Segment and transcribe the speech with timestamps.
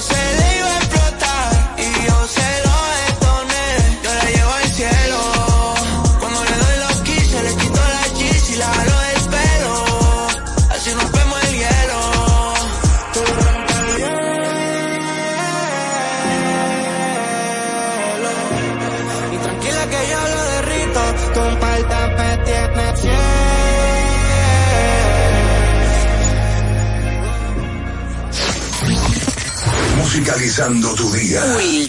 [0.00, 0.29] conocer.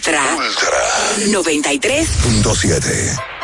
[0.02, 0.36] Ultra.
[0.36, 0.82] Ultra.
[1.28, 3.41] 93.7.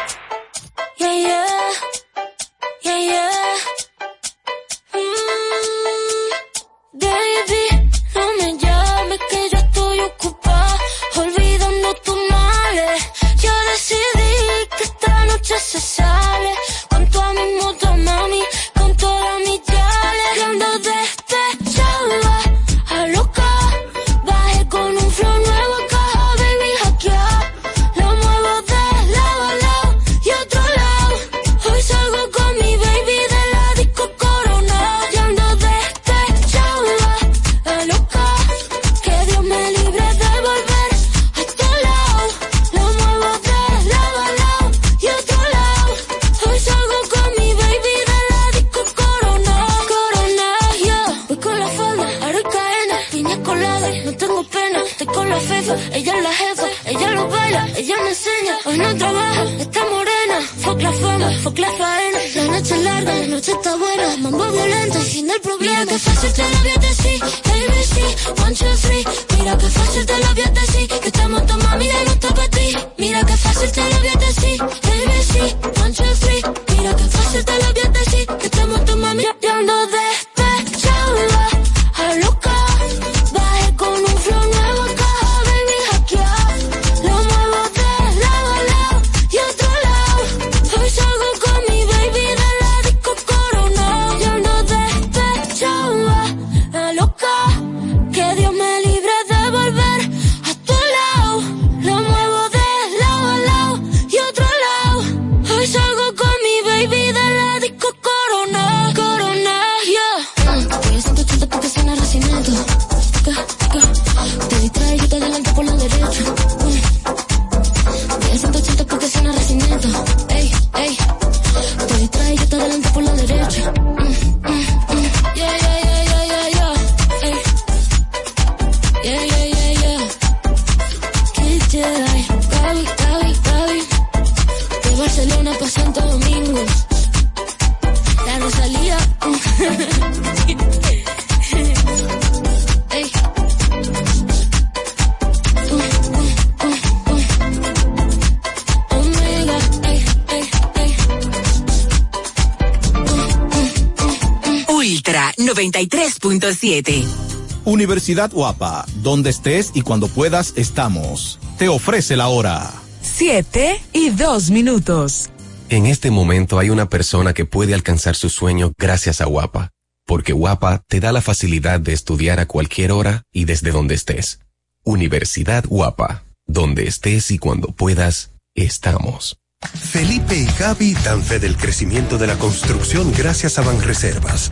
[157.78, 161.38] Universidad Guapa, donde estés y cuando puedas estamos.
[161.60, 162.74] Te ofrece la hora.
[163.04, 165.30] Siete y dos minutos.
[165.70, 169.70] En este momento hay una persona que puede alcanzar su sueño gracias a Guapa,
[170.08, 174.40] porque Guapa te da la facilidad de estudiar a cualquier hora y desde donde estés.
[174.84, 179.38] Universidad Guapa, donde estés y cuando puedas, estamos.
[179.62, 184.52] Felipe y Gaby dan fe del crecimiento de la construcción gracias a Banreservas.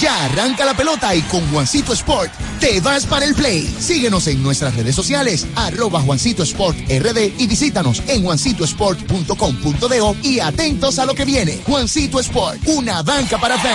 [0.00, 2.30] Ya arranca la pelota y con Juancito Sport
[2.60, 3.66] te vas para el play.
[3.80, 11.00] Síguenos en nuestras redes sociales, arroba Juancito Sport RD y visítanos en juancitosport.com.de y atentos
[11.00, 11.58] a lo que viene.
[11.66, 13.74] Juancito Sport, una banca para fans.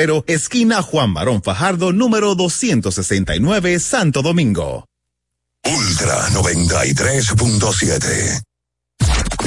[0.00, 4.86] febrero, esquina Juan Barón Fajardo, número 269, Santo Domingo.
[5.62, 8.40] Ultra 93.7.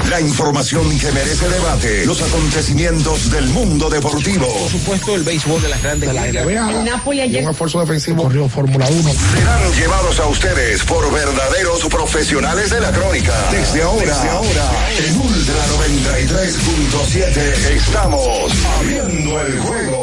[0.09, 4.47] La información que merece debate, los acontecimientos del mundo deportivo.
[4.47, 6.71] Por supuesto, el béisbol de las grandes de la NBA.
[6.71, 7.43] El Napoli ayer.
[7.43, 8.21] Un esfuerzo defensivo.
[8.23, 9.11] Corrió Fórmula 1.
[9.11, 13.33] Serán llevados a ustedes por verdaderos profesionales de la crónica.
[13.51, 17.37] Desde ahora, Desde ahora en Ultra 93.7
[17.75, 20.02] estamos abriendo el juego.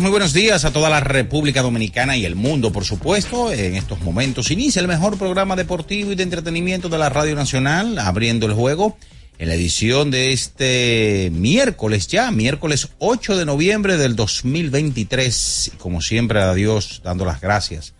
[0.00, 3.52] Muy buenos días a toda la República Dominicana y el mundo, por supuesto.
[3.52, 7.98] En estos momentos inicia el mejor programa deportivo y de entretenimiento de la Radio Nacional,
[7.98, 8.96] abriendo el juego
[9.38, 15.72] en la edición de este miércoles ya, miércoles 8 de noviembre del 2023.
[15.74, 17.92] Y como siempre, a Dios dando las gracias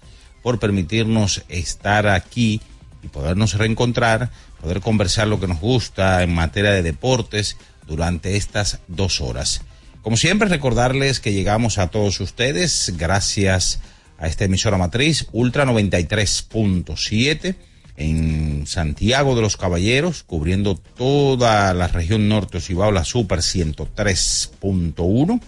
[0.42, 2.62] por permitirnos estar aquí
[3.02, 4.30] y podernos reencontrar,
[4.62, 9.60] poder conversar lo que nos gusta en materia de deportes durante estas dos horas.
[10.02, 13.78] Como siempre, recordarles que llegamos a todos ustedes gracias
[14.18, 17.54] a esta emisora matriz Ultra 93.7
[17.96, 25.40] en Santiago de los Caballeros, cubriendo toda la región norte Cibao, la Super 103.1.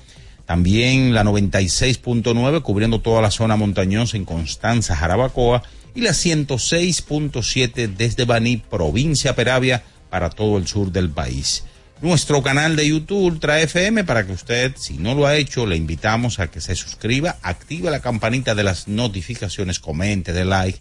[0.47, 5.65] También la 96.9, cubriendo toda la zona montañosa en Constanza, Jarabacoa.
[5.97, 11.65] Y la 106.7 desde Baní, provincia Peravia, para todo el sur del país
[12.01, 15.77] nuestro canal de YouTube Ultra FM para que usted, si no lo ha hecho, le
[15.77, 20.81] invitamos a que se suscriba, active la campanita de las notificaciones, comente, de like.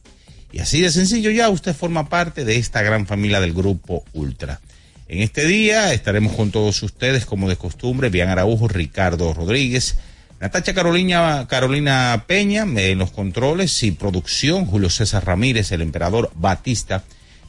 [0.51, 4.60] Y así de sencillo ya usted forma parte de esta gran familia del grupo Ultra.
[5.08, 9.98] En este día estaremos con todos ustedes, como de costumbre, Bian Araujo, Ricardo Rodríguez,
[10.39, 17.03] Natacha Carolina, Carolina Peña en los controles y producción, Julio César Ramírez, el emperador Batista.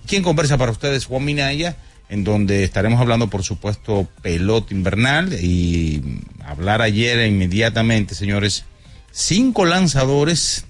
[0.07, 1.77] Quien conversa para ustedes, Juan Minaya
[2.09, 8.65] en donde estaremos hablando, por supuesto, pelota invernal y hablar ayer inmediatamente, señores,
[9.11, 10.67] cinco lanzadores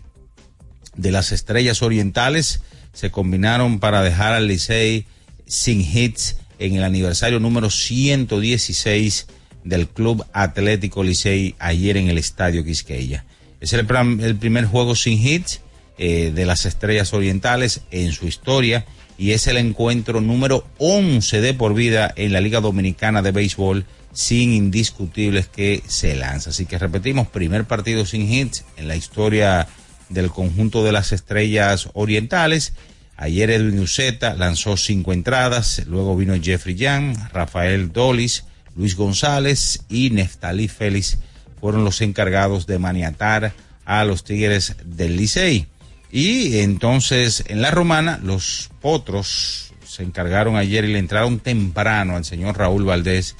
[0.97, 2.63] de las estrellas orientales
[2.93, 5.07] se combinaron para dejar al Licey
[5.47, 9.27] sin hits en el aniversario número 116
[9.65, 13.25] del Club Atlético Licey ayer en el Estadio Quisqueya.
[13.61, 15.61] Es el, primer juego sin hits
[15.99, 18.85] eh, de las Estrellas Orientales en su historia
[19.17, 23.85] y es el encuentro número 11 de por vida en la Liga Dominicana de Béisbol
[24.13, 26.51] sin indiscutibles que se lanza.
[26.51, 29.67] Así que repetimos, primer partido sin hits en la historia
[30.09, 32.75] del conjunto de las Estrellas Orientales.
[33.17, 38.45] Ayer Edwin Uceta lanzó cinco entradas, luego vino Jeffrey Young, Rafael Dolis,
[38.77, 41.19] Luis González y Neftalí Félix
[41.65, 43.55] fueron los encargados de maniatar
[43.87, 45.67] a los Tigres del Licey.
[46.15, 52.25] Y entonces en la romana los potros se encargaron ayer y le entraron temprano al
[52.25, 53.35] señor Raúl Valdés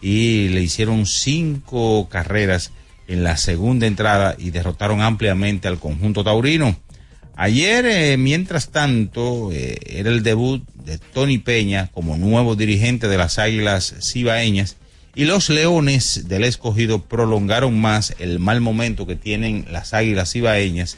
[0.00, 2.70] y le hicieron cinco carreras
[3.08, 6.78] en la segunda entrada y derrotaron ampliamente al conjunto taurino.
[7.34, 13.18] Ayer, eh, mientras tanto, eh, era el debut de Tony Peña como nuevo dirigente de
[13.18, 14.76] las Águilas Cibaeñas
[15.16, 20.96] y los Leones del Escogido prolongaron más el mal momento que tienen las Águilas Cibaeñas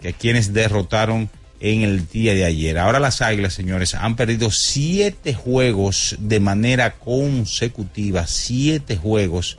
[0.00, 1.30] que quienes derrotaron
[1.60, 2.78] en el día de ayer.
[2.78, 9.58] Ahora las Águilas, señores, han perdido siete juegos de manera consecutiva, siete juegos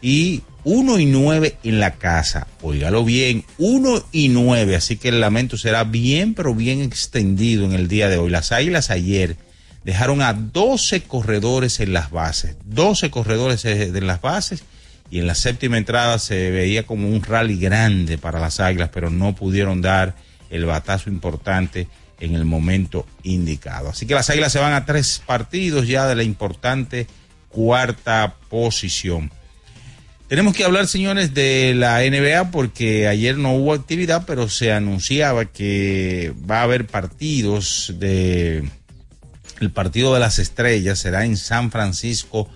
[0.00, 2.46] y uno y nueve en la casa.
[2.62, 4.76] Óigalo bien, uno y nueve.
[4.76, 8.30] Así que el lamento será bien, pero bien extendido en el día de hoy.
[8.30, 9.36] Las Águilas ayer
[9.84, 14.62] dejaron a 12 corredores en las bases, 12 corredores en las bases.
[15.10, 19.10] Y en la séptima entrada se veía como un rally grande para las Águilas, pero
[19.10, 20.14] no pudieron dar
[20.50, 21.88] el batazo importante
[22.20, 23.88] en el momento indicado.
[23.88, 27.06] Así que las Águilas se van a tres partidos ya de la importante
[27.48, 29.30] cuarta posición.
[30.28, 35.46] Tenemos que hablar, señores, de la NBA porque ayer no hubo actividad, pero se anunciaba
[35.46, 38.62] que va a haber partidos de
[39.58, 42.48] el partido de las estrellas será en San Francisco,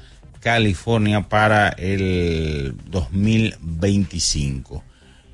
[0.44, 4.84] California para el 2025.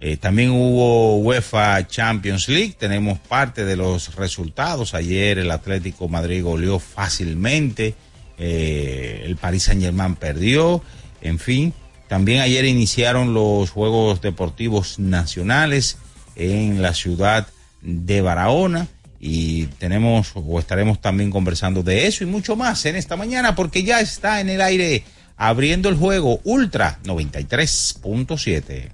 [0.00, 4.94] Eh, también hubo UEFA Champions League, tenemos parte de los resultados.
[4.94, 7.94] Ayer el Atlético Madrid goleó fácilmente,
[8.38, 10.80] eh, el Paris Saint Germain perdió,
[11.20, 11.74] en fin.
[12.06, 15.98] También ayer iniciaron los Juegos Deportivos Nacionales
[16.36, 17.48] en la ciudad
[17.82, 18.86] de Barahona
[19.20, 23.82] y tenemos o estaremos también conversando de eso y mucho más en esta mañana porque
[23.82, 25.04] ya está en el aire
[25.36, 28.90] abriendo el juego Ultra 93.7.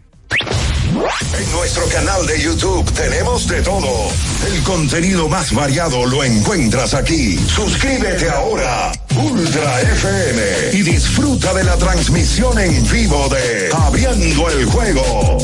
[1.39, 4.09] En nuestro canal de YouTube tenemos de todo.
[4.47, 7.37] El contenido más variado lo encuentras aquí.
[7.39, 10.43] Suscríbete ahora Ultra FM
[10.73, 15.39] y disfruta de la transmisión en vivo de Abriendo el juego.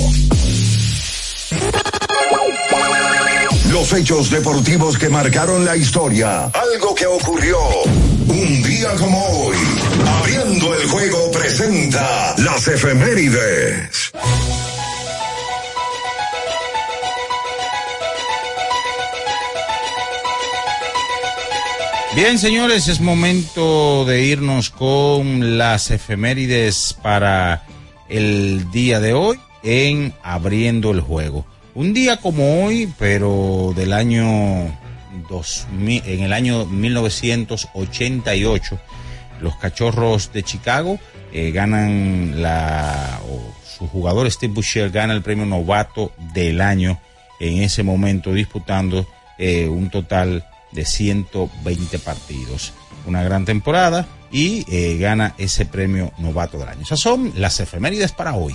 [3.73, 6.45] Los hechos deportivos que marcaron la historia.
[6.45, 7.59] Algo que ocurrió
[8.29, 9.57] un día como hoy.
[10.07, 14.13] Abriendo el juego presenta las efemérides.
[22.15, 27.65] Bien, señores, es momento de irnos con las efemérides para
[28.11, 31.47] el día de hoy en Abriendo el Juego.
[31.75, 34.79] Un día como hoy, pero del año
[35.31, 38.79] 2000, en el año 1988,
[39.41, 40.99] los Cachorros de Chicago
[41.33, 47.01] eh, ganan la, o su jugador Steve Boucher gana el premio novato del año
[47.41, 49.07] en ese momento disputando
[49.39, 52.75] eh, un total de 120 partidos.
[53.07, 56.83] Una gran temporada y eh, gana ese premio novato del año.
[56.83, 58.55] Esas son las efemérides para hoy.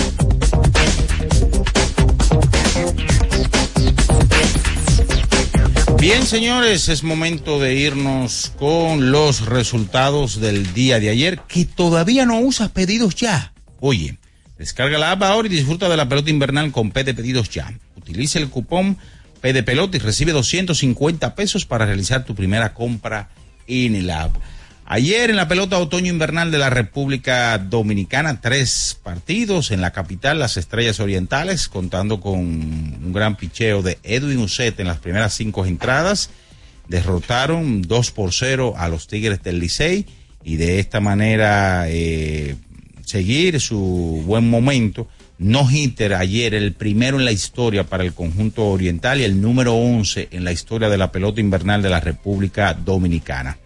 [6.01, 12.25] Bien, señores, es momento de irnos con los resultados del día de ayer, que todavía
[12.25, 13.53] no usas pedidos ya.
[13.79, 14.17] Oye,
[14.57, 17.71] descarga la app ahora y disfruta de la pelota invernal con P de pedidos ya.
[17.95, 18.97] Utiliza el cupón
[19.41, 23.29] P de pelota y recibe 250 pesos para realizar tu primera compra
[23.67, 24.35] en el app.
[24.85, 30.57] Ayer en la pelota otoño-invernal de la República Dominicana, tres partidos en la capital, las
[30.57, 36.29] Estrellas Orientales, contando con un gran picheo de Edwin Uset en las primeras cinco entradas.
[36.89, 40.05] Derrotaron 2 por 0 a los Tigres del Licey
[40.43, 42.57] y de esta manera eh,
[43.05, 45.07] seguir su buen momento.
[45.37, 49.73] No hitter ayer, el primero en la historia para el conjunto oriental y el número
[49.73, 53.57] 11 en la historia de la pelota invernal de la República Dominicana.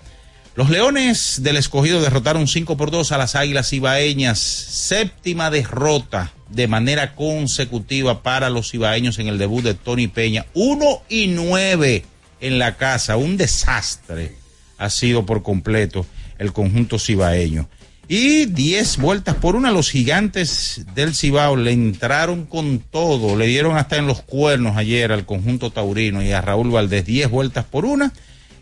[0.55, 4.39] Los Leones del Escogido derrotaron 5 por 2 a las Águilas Ibaeñas.
[4.39, 10.45] Séptima derrota de manera consecutiva para los ibaeños en el debut de Tony Peña.
[10.53, 12.05] 1 y 9
[12.39, 13.17] en la casa.
[13.17, 14.33] Un desastre
[14.77, 16.05] ha sido por completo
[16.37, 17.67] el conjunto cibaeño.
[18.07, 23.75] Y 10 vueltas por una, los gigantes del Cibao le entraron con todo, le dieron
[23.75, 27.83] hasta en los cuernos ayer al conjunto taurino y a Raúl Valdés 10 vueltas por
[27.83, 28.13] una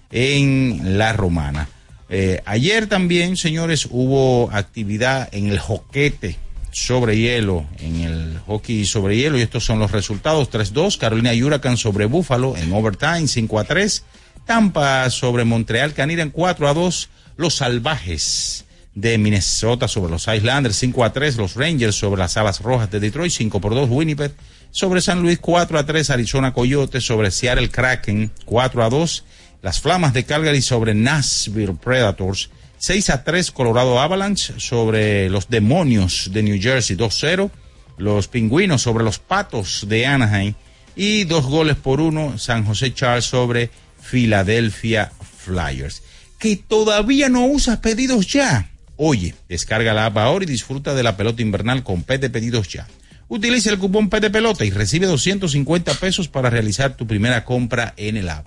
[0.10, 1.68] en la romana.
[2.16, 6.38] Eh, ayer también, señores, hubo actividad en el joquete
[6.70, 11.76] sobre hielo, en el hockey sobre hielo, y estos son los resultados: 3-2, Carolina Huracán
[11.76, 14.04] sobre Búfalo en overtime, 5-3,
[14.46, 21.38] Tampa sobre Montreal Canira en 4-2, Los Salvajes de Minnesota sobre los Islanders, 5 3,
[21.38, 24.34] los Rangers sobre las Alas Rojas de Detroit, 5 2, Winnipeg
[24.70, 29.24] sobre San Luis, 4 3, Arizona Coyotes sobre Seattle Kraken, 4 2,
[29.64, 36.32] las Flamas de Calgary sobre Nashville Predators, 6 a 3 Colorado Avalanche sobre los Demonios
[36.34, 37.50] de New Jersey 2-0,
[37.98, 40.54] los Pingüinos sobre los Patos de Anaheim
[40.98, 43.70] y dos goles por uno San José Charles sobre
[44.12, 46.04] Philadelphia Flyers.
[46.38, 48.70] Que todavía no usas pedidos ya.
[48.98, 52.68] Oye, descarga la app ahora y disfruta de la pelota invernal con P de pedidos
[52.68, 52.86] ya.
[53.30, 57.94] Utiliza el cupón P de pelota y recibe 250 pesos para realizar tu primera compra
[57.96, 58.46] en el app.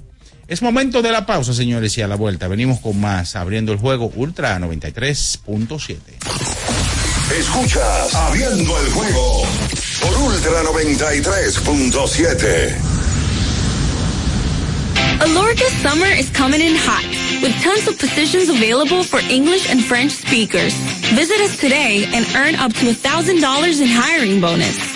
[0.49, 3.79] Es momento de la pausa, señores, y a la vuelta venimos con más, abriendo el
[3.79, 5.97] juego Ultra 93.7.
[7.37, 9.43] Escuchas Abriendo el juego
[10.01, 12.77] por Ultra 93.7.
[15.21, 17.03] Alorca summer is coming in hot,
[17.43, 20.75] with tons of positions available for English and French speakers.
[21.15, 24.96] Visit us today and earn up to $1,000 in hiring bonus.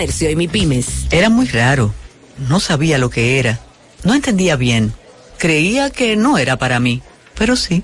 [1.11, 1.93] Era muy raro.
[2.49, 3.59] No sabía lo que era.
[4.03, 4.93] No entendía bien.
[5.37, 7.01] Creía que no era para mí,
[7.35, 7.83] pero sí.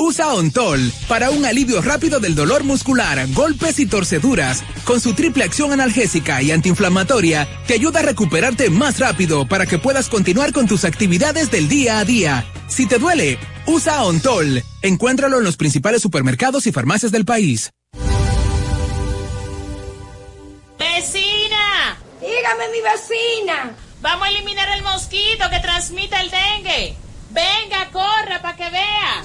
[0.00, 4.62] Usa Ontol para un alivio rápido del dolor muscular, golpes y torceduras.
[4.84, 9.80] Con su triple acción analgésica y antiinflamatoria, te ayuda a recuperarte más rápido para que
[9.80, 12.46] puedas continuar con tus actividades del día a día.
[12.68, 14.62] Si te duele, usa Ontol.
[14.82, 17.72] Encuéntralo en los principales supermercados y farmacias del país.
[20.78, 21.98] ¡Vecina!
[22.20, 23.72] Dígame, mi vecina.
[24.00, 26.94] Vamos a eliminar el mosquito que transmite el dengue.
[27.30, 29.24] Venga, corra para que vea.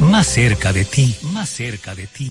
[0.00, 2.30] más cerca de ti, más cerca de ti.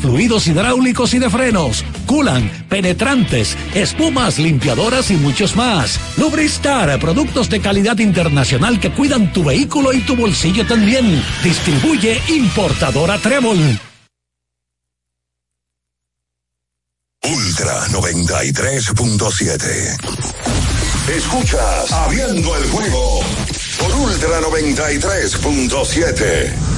[0.00, 5.98] fluidos hidráulicos y de frenos, culan, penetrantes, espumas, limpiadoras y muchos más.
[6.16, 11.22] Lubristar, productos de calidad internacional que cuidan tu vehículo y tu bolsillo también.
[11.42, 13.78] Distribuye importadora Trébol.
[17.24, 19.96] Ultra 93.7.
[21.16, 23.20] Escuchas Abriendo el juego
[23.78, 26.77] por Ultra 93.7.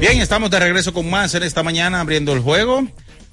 [0.00, 2.86] Bien, estamos de regreso con más esta mañana abriendo el juego.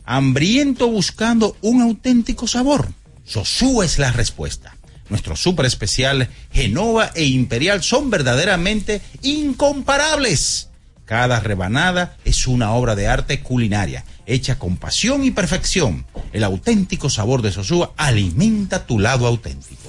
[0.03, 2.87] Hambriento buscando un auténtico sabor.
[3.23, 4.75] Sosú es la respuesta.
[5.09, 10.69] Nuestro súper especial Genova e Imperial son verdaderamente incomparables.
[11.05, 16.07] Cada rebanada es una obra de arte culinaria, hecha con pasión y perfección.
[16.33, 19.84] El auténtico sabor de Sosúa alimenta tu lado auténtico.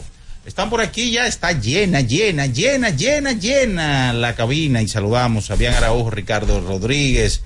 [0.47, 5.55] Están por aquí, ya está llena, llena, llena, llena, llena la cabina y saludamos a
[5.55, 7.43] Fabián Araujo, Ricardo Rodríguez,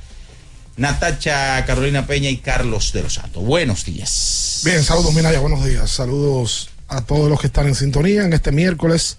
[0.77, 3.43] Natacha, Carolina Peña y Carlos de los Santos.
[3.43, 4.61] Buenos días.
[4.65, 5.91] Bien, saludos Minaya, buenos días.
[5.91, 9.17] Saludos a todos los que están en sintonía en este miércoles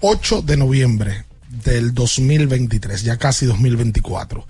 [0.00, 4.46] 8 de noviembre del 2023, ya casi 2024.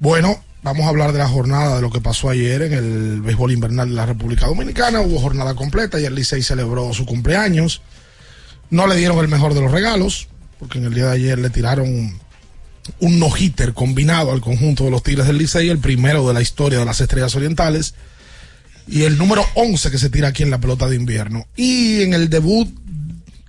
[0.00, 3.52] Bueno, Vamos a hablar de la jornada de lo que pasó ayer en el béisbol
[3.52, 5.00] invernal de la República Dominicana.
[5.00, 7.80] Hubo jornada completa y el Licey celebró su cumpleaños.
[8.68, 11.48] No le dieron el mejor de los regalos, porque en el día de ayer le
[11.48, 12.20] tiraron
[13.00, 16.78] un no-hitter combinado al conjunto de los Tigres del Licey, el primero de la historia
[16.78, 17.94] de las Estrellas Orientales,
[18.86, 21.46] y el número 11 que se tira aquí en la pelota de invierno.
[21.56, 22.68] Y en el debut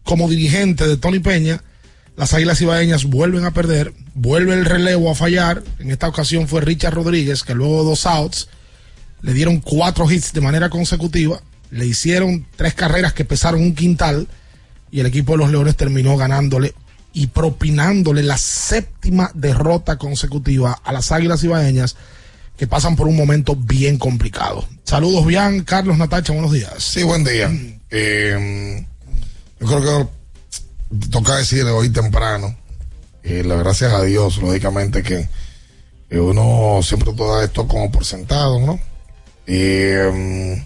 [0.04, 1.62] como dirigente de Tony Peña,
[2.22, 5.64] las Águilas Ibaeñas vuelven a perder, vuelve el relevo a fallar.
[5.80, 8.48] En esta ocasión fue Richard Rodríguez, que luego dos outs
[9.24, 14.28] le dieron cuatro hits de manera consecutiva, le hicieron tres carreras que pesaron un quintal
[14.92, 16.76] y el equipo de los Leones terminó ganándole
[17.12, 21.96] y propinándole la séptima derrota consecutiva a las Águilas Ibaeñas
[22.56, 24.68] que pasan por un momento bien complicado.
[24.84, 26.84] Saludos, bien, Carlos Natacha, buenos días.
[26.84, 27.52] Sí, buen día.
[27.90, 28.86] Eh,
[29.60, 30.21] yo creo que
[31.10, 32.56] toca decir hoy temprano,
[33.24, 35.28] eh, la gracias a Dios, lógicamente que
[36.12, 38.80] uno siempre todo esto como por sentado, ¿no?
[39.48, 40.62] Mm,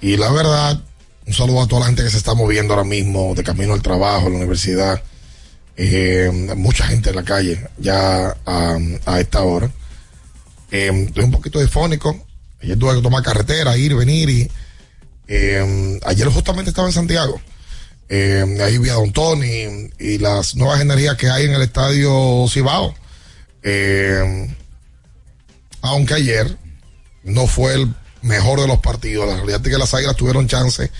[0.00, 0.82] y la verdad,
[1.26, 3.82] un saludo a toda la gente que se está moviendo ahora mismo de camino al
[3.82, 5.02] trabajo, a la universidad.
[5.76, 9.70] Eh, mucha gente en la calle ya a, esta hora.
[10.70, 12.26] Eh, estoy un poquito difónico.
[12.62, 14.50] Ayer tuve que tomar carretera, ir, venir y
[16.04, 17.40] ayer justamente estaba en Santiago
[18.08, 22.94] eh, ahí vi Don Tony y las nuevas energías que hay en el estadio Cibao.
[23.62, 24.54] Eh,
[25.82, 26.56] aunque ayer
[27.22, 30.90] no fue el mejor de los partidos, la realidad es que las Águilas tuvieron chance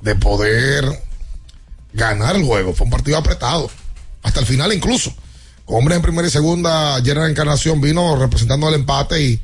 [0.00, 0.84] de poder
[1.92, 2.74] ganar el juego.
[2.74, 3.70] Fue un partido apretado,
[4.22, 5.14] hasta el final incluso.
[5.66, 9.40] Hombres en primera y segunda, ayer en la encarnación vino representando el empate y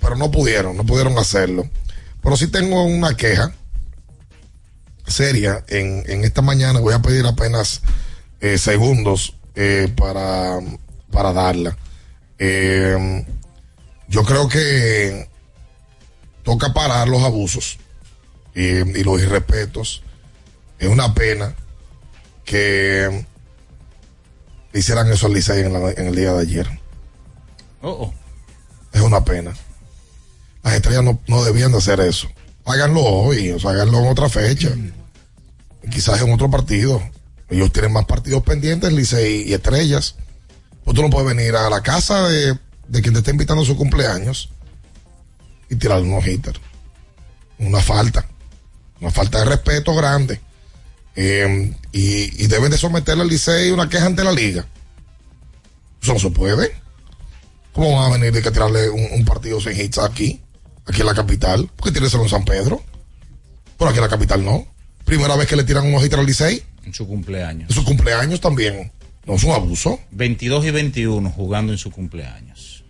[0.00, 1.68] pero no pudieron, no pudieron hacerlo.
[2.22, 3.54] Pero sí tengo una queja
[5.12, 6.80] seria en, en esta mañana.
[6.80, 7.82] Voy a pedir apenas
[8.40, 10.58] eh, segundos eh, para,
[11.10, 11.76] para darla.
[12.38, 13.24] Eh,
[14.08, 15.28] yo creo que
[16.42, 17.78] toca parar los abusos
[18.54, 20.02] y los irrespetos.
[20.78, 21.54] Es una pena
[22.44, 23.24] que
[24.74, 26.80] hicieran eso al Licey en, el día de ayer.
[27.80, 28.14] Oh, oh.
[28.92, 29.54] Es una pena.
[30.62, 32.28] Las estrellas no, no debían de hacer eso
[32.64, 34.70] háganlo hoy, o sea, háganlo en otra fecha.
[35.90, 37.02] Quizás en otro partido.
[37.48, 40.16] Ellos tienen más partidos pendientes, Licey y Estrellas.
[40.84, 42.58] Pues tú no puedes venir a la casa de,
[42.90, 44.48] quien te está invitando a su cumpleaños
[45.68, 46.60] y tirar unos hitters.
[47.58, 48.26] Una falta.
[49.00, 50.40] Una falta de respeto grande.
[51.14, 54.66] Eh, y, deben de someterle al Licey una queja ante la liga.
[56.02, 56.74] Eso no se puede.
[57.72, 60.42] ¿Cómo van a venir de que tirarle un, partido sin hits aquí?
[60.86, 61.70] Aquí en la capital.
[61.76, 62.82] ¿Por qué tirárselo en San Pedro?
[63.76, 64.66] Por aquí en la capital no.
[65.04, 66.62] Primera vez que le tiran unos hits al Licey.
[66.84, 67.70] En su cumpleaños.
[67.70, 68.90] En su cumpleaños también.
[69.24, 70.00] No es un abuso.
[70.10, 72.84] 22 y 21 jugando en su cumpleaños.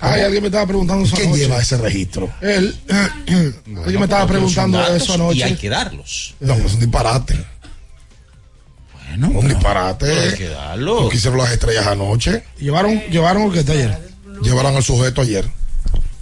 [0.00, 1.42] Ay, alguien me estaba preguntando eso ¿Quién anoche.
[1.44, 2.30] lleva ese registro?
[2.40, 5.38] Él, alguien me estaba preguntando eso anoche.
[5.38, 6.34] Y hay que darlos.
[6.40, 7.44] No, es un disparate.
[9.08, 10.10] Bueno, un disparate.
[10.10, 11.02] hay que darlo.
[11.02, 12.42] Lo que hicieron las estrellas anoche.
[12.58, 13.98] Llevaron, llevaron el que está ayer.
[14.42, 15.48] Llevaron al sujeto ayer.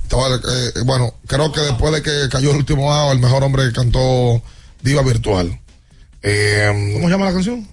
[0.02, 3.64] Estaba, eh, bueno, creo que después de que cayó el último out, el mejor hombre
[3.64, 4.42] que cantó
[4.82, 5.58] Diva Virtual.
[6.22, 7.66] Eh, ¿Cómo se llama la canción?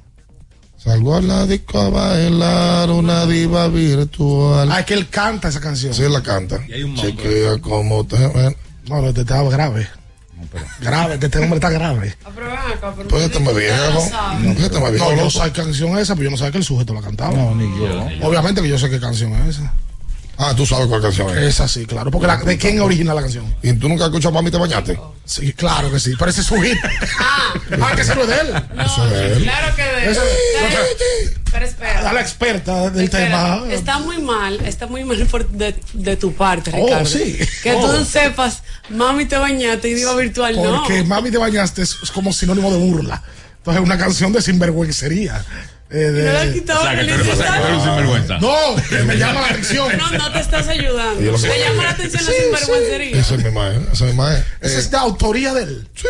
[0.78, 4.72] Salgo a la disco a bailar una diva virtual.
[4.72, 5.94] Ah, es que él canta esa canción.
[5.94, 6.62] Sí, la canta.
[6.70, 8.56] Y hay un Chequea cómo te ven.
[8.88, 9.90] No, no, este está grave.
[10.80, 12.16] Grave, que este hombre está grave.
[13.10, 14.10] Pues este me viejo.
[14.42, 15.06] Pues este me viejo.
[15.06, 15.30] No, yo loco.
[15.32, 17.34] sé qué canción es esa, pero yo no sabía que el sujeto la cantaba.
[17.34, 18.08] No, ni yo.
[18.28, 19.74] Obviamente que yo sé qué canción es esa.
[20.42, 21.44] Ah, tú sabes cuál canción es.
[21.44, 22.10] Esa sí, claro.
[22.12, 23.54] Porque la- ¿de quién origina la canción?
[23.62, 24.98] ¿Y tú nunca escuchas Mami te bañaste?
[25.26, 26.14] Sí, claro que sí.
[26.18, 26.78] Pero ese es su hit.
[27.20, 28.54] ah, que ese no es de él.
[28.86, 29.44] Eso es de él.
[29.44, 30.22] Claro que de Ese-
[31.52, 32.10] Pero espera.
[32.10, 33.26] A la experta del Espera,
[33.60, 33.74] tema.
[33.74, 37.06] Está muy mal, está muy mal por- de, de tu parte, Oh, Ricardo.
[37.06, 37.38] sí.
[37.62, 37.90] Que Oh.
[37.98, 40.84] tú sepas, mami te bañaste y diva virtual, no.
[40.84, 43.22] Porque Mami te bañaste es, es como sinónimo de burla.
[43.58, 45.44] Entonces es una canción de sinvergüencería.
[45.92, 47.60] Eh, de- No le has quitado O sea, que tú el eres- o sea, que
[47.62, 48.38] tú eres un sinvergüenza.
[48.40, 48.56] No,
[48.90, 49.98] que me llama la atención.
[49.98, 51.20] No, no te estás ayudando.
[51.20, 53.20] Que- Te llama la atención la Sí, sinvergüencería.
[53.20, 53.80] Esa es mi madre.
[53.92, 54.44] Esa es mi madre.
[54.62, 55.88] Esa Eh, es de autoría de él.
[55.96, 56.08] Sí.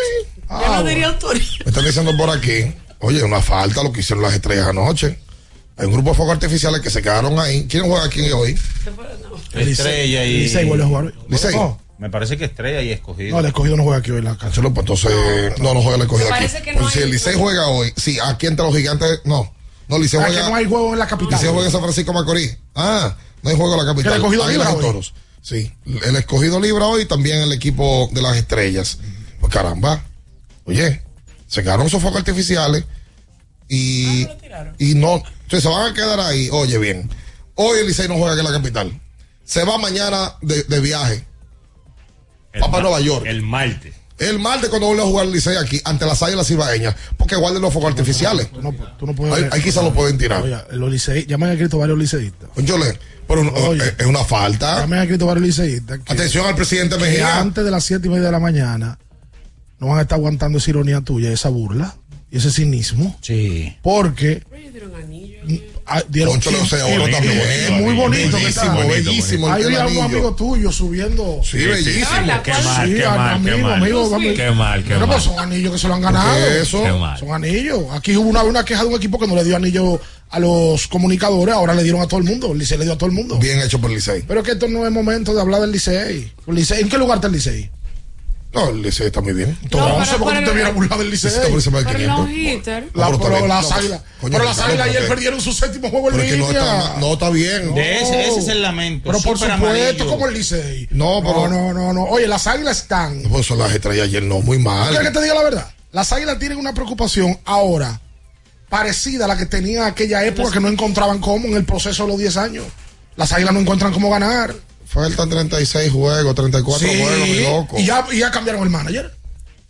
[0.49, 1.43] Ah, Yo no diría autoría.
[1.63, 5.17] Me están diciendo por aquí, oye, una falta lo que hicieron las estrellas anoche.
[5.77, 7.65] Hay un grupo de fuegos artificiales que se quedaron ahí.
[7.69, 8.57] ¿Quién juega aquí hoy?
[9.53, 10.39] Estrella y.
[10.41, 11.13] Licey vuelve a jugar hoy.
[11.29, 11.55] Licey.
[11.55, 13.31] No, Me parece que Estrella y Escogido.
[13.31, 14.37] no, el escogido no juega aquí hoy la.
[14.51, 15.11] Chulo, pues entonces,
[15.59, 16.45] no, no juega el escogido aquí.
[16.79, 19.53] Pues si el Licey juega hoy, sí, aquí entre los gigantes, no.
[19.89, 20.43] No, Licey Ah, juega.
[20.43, 21.33] que no hay juego en la capital.
[21.33, 22.57] Licey juega en San Francisco Macorís.
[22.75, 24.13] Ah, no hay juego en la capital.
[24.13, 24.81] El escogido libra y hoy.
[24.81, 25.13] toros.
[25.41, 25.73] Sí,
[26.03, 28.99] el escogido libra hoy también el equipo de las estrellas.
[29.39, 30.03] Pues caramba.
[30.65, 31.01] Oye,
[31.47, 32.83] se quedaron esos focos artificiales
[33.67, 34.27] y,
[34.77, 36.49] y no, entonces se van a quedar ahí.
[36.51, 37.09] Oye, bien.
[37.55, 39.01] Hoy el Licey no juega aquí en la capital.
[39.43, 41.25] Se va mañana de, de viaje.
[42.53, 43.25] El Va para Nueva York.
[43.25, 43.95] El martes.
[44.19, 47.61] El martes cuando vuelve a jugar el Licey aquí, ante las águilas ibaeñas, porque guarden
[47.61, 48.51] los fuegos artificiales.
[48.51, 49.33] Tú no, tú no puedes.
[49.35, 50.41] Ahí, ahí quizás lo pueden tirar.
[50.43, 52.49] Oye, los liceí, ya me han escrito varios liceístas.
[52.57, 53.81] Yo le, pero no, Oye.
[53.97, 54.81] es- una falta.
[54.81, 55.99] Ya me han escrito varios liceístas.
[55.99, 57.39] que- Atención al presidente que Mejía.
[57.39, 58.99] antes de las siete y media de la mañana
[59.79, 61.95] no van a estar aguantando esa ironía tuya, esa burla
[62.29, 63.17] y ese cinismo.
[63.21, 63.77] Sí.
[63.81, 64.43] Porque
[65.89, 67.39] ah, dieron Concho, o sea, ahora también.
[67.39, 68.73] es muy bonito que está.
[68.73, 71.41] Bellísimo, bellísimo el- Ahí había un amigo tuyo subiendo.
[71.43, 72.05] Sí, bellísimo.
[72.43, 73.81] Qué mal, Sí, qué mal, qué amigo, mal.
[73.81, 74.33] amigo, vamos.
[74.35, 75.09] Qué mal, qué Pero mal.
[75.09, 76.33] pues son anillos que se lo han ganado.
[76.35, 76.83] ¿Qué es eso?
[76.83, 77.19] Qué mal.
[77.19, 77.83] Son anillos.
[77.91, 79.99] Aquí hubo una, una queja de un equipo que no le dio anillo
[80.31, 82.51] a los comunicadores, ahora le dieron a todo el mundo.
[82.51, 83.37] El Licey le dio a todo el mundo.
[83.39, 84.23] Bien hecho por el Licey.
[84.27, 86.31] Pero que esto no es momento de hablar del Licey.
[86.47, 87.69] El Licey- ¿En qué lugar está el Licey?
[88.51, 89.55] No, el Licey está muy bien.
[89.61, 91.29] Entonces, ¿por qué tú te hubieras burlado del Licey?
[91.29, 92.25] Está por encima de Pero 500.
[92.25, 92.83] no hitter.
[92.95, 94.01] No, La- pero pero las No, águilas.
[94.21, 96.79] pero las águilas ayer perdieron su séptimo juego en que no línea.
[96.79, 97.75] está, no está bien.
[97.75, 99.03] De ese, ese es el lamento.
[99.11, 100.07] Pero por supuesto, amarillo.
[100.07, 100.87] como el Licey.
[100.89, 102.03] No, pero- No, no, no, no.
[102.05, 103.21] Oye, las águilas están.
[103.29, 104.89] Pues son las ayer, no, muy mal.
[104.89, 105.71] ¿Quieres que te diga la verdad?
[105.91, 108.01] Las águilas tienen una preocupación ahora
[108.67, 112.03] parecida a la que tenían en aquella época que no encontraban cómo en el proceso
[112.03, 112.65] de los 10 años.
[113.15, 114.55] Las águilas no encuentran cómo ganar.
[114.89, 117.79] Faltan 36 juegos, 34 Sí, juegos, mi loco.
[117.79, 119.13] y ya, y ya cambiaron el manager.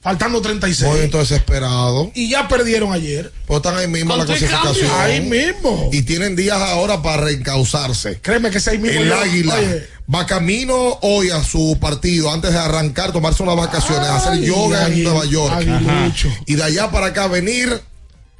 [0.01, 0.89] Faltando 36.
[0.89, 2.09] Muy desesperado.
[2.15, 3.33] Y ya perdieron ayer.
[3.45, 4.89] Pues están ahí mismo en la ¿Con qué clasificación.
[4.97, 5.89] Ahí mismo.
[5.91, 8.21] Y tienen días ahora para reencauzarse.
[8.21, 9.01] Créeme que ese ahí mismo.
[9.01, 14.07] El águila Oye, va camino hoy a su partido antes de arrancar, tomarse unas vacaciones,
[14.07, 15.53] hacer Ay, yoga en Nueva York.
[15.53, 16.29] aguilucho.
[16.45, 17.81] Y de allá para acá venir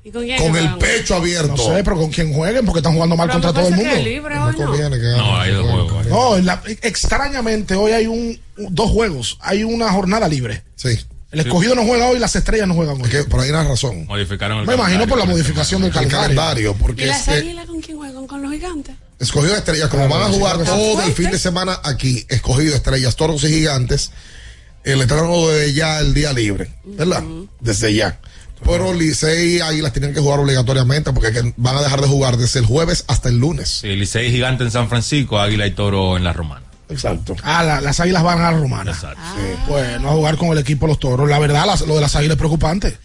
[0.10, 1.56] ¿Y con quién con el pecho abierto.
[1.56, 3.92] no sé, pero con quién jueguen porque están jugando mal Pero contra todo el mundo.
[3.92, 6.08] que es libre No que No, hay dos juegos.
[6.08, 9.38] No, en la- extrañamente hoy hay un, dos juegos.
[9.42, 10.64] Hay una jornada libre.
[10.76, 11.00] Sí.
[11.32, 13.04] El escogido no juega hoy, las estrellas no juegan hoy.
[13.04, 14.08] Es que por ahí hay una razón.
[14.08, 16.22] Modificaron el Me imagino por la modificación del El calendario.
[16.24, 18.26] calendario, ¿Y porque las es que águilas con quién juegan?
[18.28, 18.96] ¿Con los gigantes?
[19.20, 23.16] escogido estrellas, como van a jugar sí, todo el fin de semana aquí, escogido estrellas,
[23.18, 24.12] toros y gigantes,
[24.86, 27.22] el eterno de ya el día libre, ¿verdad?
[27.60, 28.18] Desde ya.
[28.66, 32.38] Pero Licey y Águilas tienen que jugar obligatoriamente porque que van a dejar de jugar
[32.38, 33.70] desde el jueves hasta el lunes.
[33.82, 36.66] Sí, Licey gigante en San Francisco, Águila y Toro en la Romana.
[36.90, 37.36] Exacto.
[37.44, 38.92] Ah, la- las águilas van a la romana.
[38.92, 39.22] Exacto.
[39.68, 41.30] Bueno, a jugar con el equipo de los toros.
[41.30, 42.98] La verdad, las- lo de las águilas es preocupante.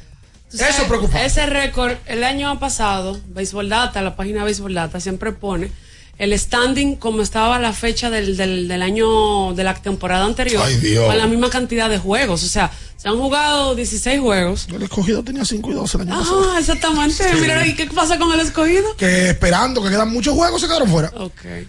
[0.49, 1.27] Sabes, Eso es preocupante.
[1.27, 5.71] Ese récord, el año pasado, Baseball Data, la página Baseball Data, siempre pone
[6.19, 10.77] el standing como estaba la fecha del, del, del año de la temporada anterior, Ay,
[10.77, 11.07] Dios.
[11.07, 12.43] con la misma cantidad de juegos.
[12.45, 14.67] O sea, se han jugado 16 juegos.
[14.75, 16.53] El escogido tenía 5 y 12 el año pasado.
[16.55, 17.25] Ah, exactamente.
[17.41, 18.97] Mira, ¿y qué pasa con el escogido?
[18.97, 21.13] Que esperando que quedan muchos juegos se quedaron fuera.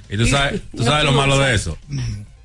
[0.10, 1.78] Y tú sabes, tú sabes lo malo de eso.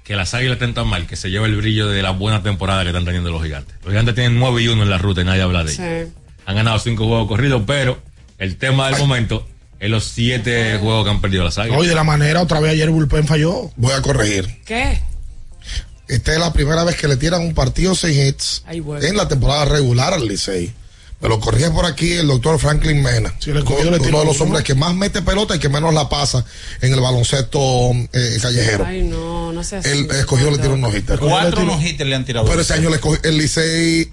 [0.02, 2.82] Que las águilas estén tan mal que se lleva el brillo de la buena temporada
[2.82, 3.76] que están teniendo los gigantes.
[3.82, 6.08] Los gigantes tienen 9 y 1 en la ruta y nadie habla de ellos.
[6.08, 6.12] Sí.
[6.46, 8.02] Han ganado 5 juegos corridos, pero
[8.38, 9.46] el tema del momento
[9.80, 11.80] es los 7 juegos que han perdido las águilas.
[11.80, 13.70] Hoy de la manera, otra vez ayer el bullpen falló.
[13.76, 14.60] Voy a corregir.
[14.64, 15.00] ¿Qué?
[16.08, 19.06] Esta es la primera vez que le tiran un partido sin hits Ay, bueno.
[19.06, 20.72] en la temporada regular al Licey.
[21.20, 23.32] Me lo corrige por aquí el doctor Franklin Mena.
[23.46, 24.44] el escogido le uno tiró de los uno.
[24.46, 26.44] hombres que más mete pelota y que menos la pasa
[26.80, 28.86] en el baloncesto eh, callejero.
[28.86, 29.80] Ay, no, no sé.
[29.84, 31.18] El escogido le tiró un no-hitter.
[31.18, 32.46] Cuatro no-hitters le han tirado.
[32.46, 34.10] Pero ese año el, escogi- el Licey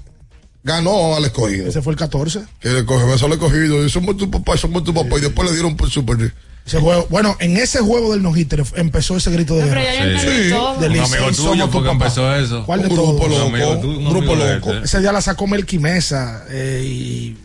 [0.64, 1.68] ganó al escogido.
[1.68, 2.42] Ese fue el 14.
[2.60, 3.86] Que el escogido, eso el escogido.
[3.86, 5.18] Y somos tu papá, somos tu papá.
[5.18, 6.34] Y después le dieron por super.
[6.66, 9.82] Ese juego, bueno, en ese juego del no-hitter empezó ese grito de guerra.
[9.94, 10.78] entendí todo.
[10.80, 11.92] Del Un amigo tuyo somos tu fue que papá.
[12.06, 12.66] empezó eso.
[12.66, 13.40] ¿Cuál de Un grupo todos?
[13.42, 13.88] Un amigo loco.
[13.88, 14.74] Un grupo de loco.
[14.74, 14.86] este.
[14.86, 16.44] Ese día la sacó Melqui Mesa.
[16.50, 17.38] eh, y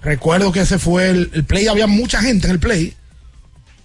[0.00, 1.66] recuerdo que ese fue el, el play.
[1.66, 2.94] Había mucha gente en el play.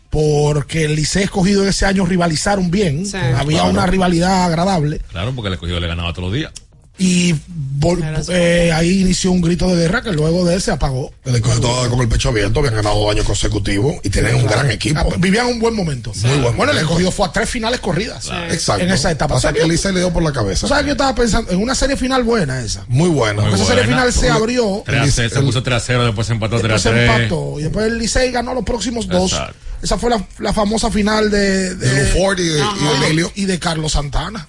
[0.10, 3.04] Porque el Licey escogido ese año rivalizaron bien.
[3.36, 3.70] Había Claro.
[3.70, 5.00] una rivalidad agradable.
[5.12, 6.52] Claro, porque el escogido le ganaba todos los días.
[7.00, 7.34] Y
[7.80, 11.12] vol- eh, ahí inició un grito de guerra que luego de él se apagó.
[11.26, 12.60] Estaba con el pecho abierto.
[12.60, 13.96] Habían ganado dos años consecutivos.
[14.04, 15.00] Y tienen un gran equipo.
[15.00, 16.12] Ah, Vivían un buen momento.
[16.24, 18.30] Muy buen bueno, el escogido fue a tres finales corridas.
[18.52, 18.84] Exacto.
[18.84, 19.36] En esa etapa.
[19.36, 20.62] Pasa ¿Sabes que el le dio por la cabeza.
[20.62, 21.52] ¿Tú sabes que yo estaba pensando?
[21.52, 22.84] En una serie final buena esa.
[22.88, 23.48] Muy buena.
[23.50, 24.84] Esa serie final se abrió.
[24.86, 26.96] 3 a 0, se puso 3 a 0, después se empató 3 Después a se
[26.96, 27.10] 3.
[27.10, 27.60] empató.
[27.60, 29.32] Y después el Licey ganó los próximos dos.
[29.34, 29.56] Exacto.
[29.82, 33.32] Esa fue la, la famosa final de, de, De Luford y de- y de Emilio.
[33.36, 34.48] Y de Carlos Santana.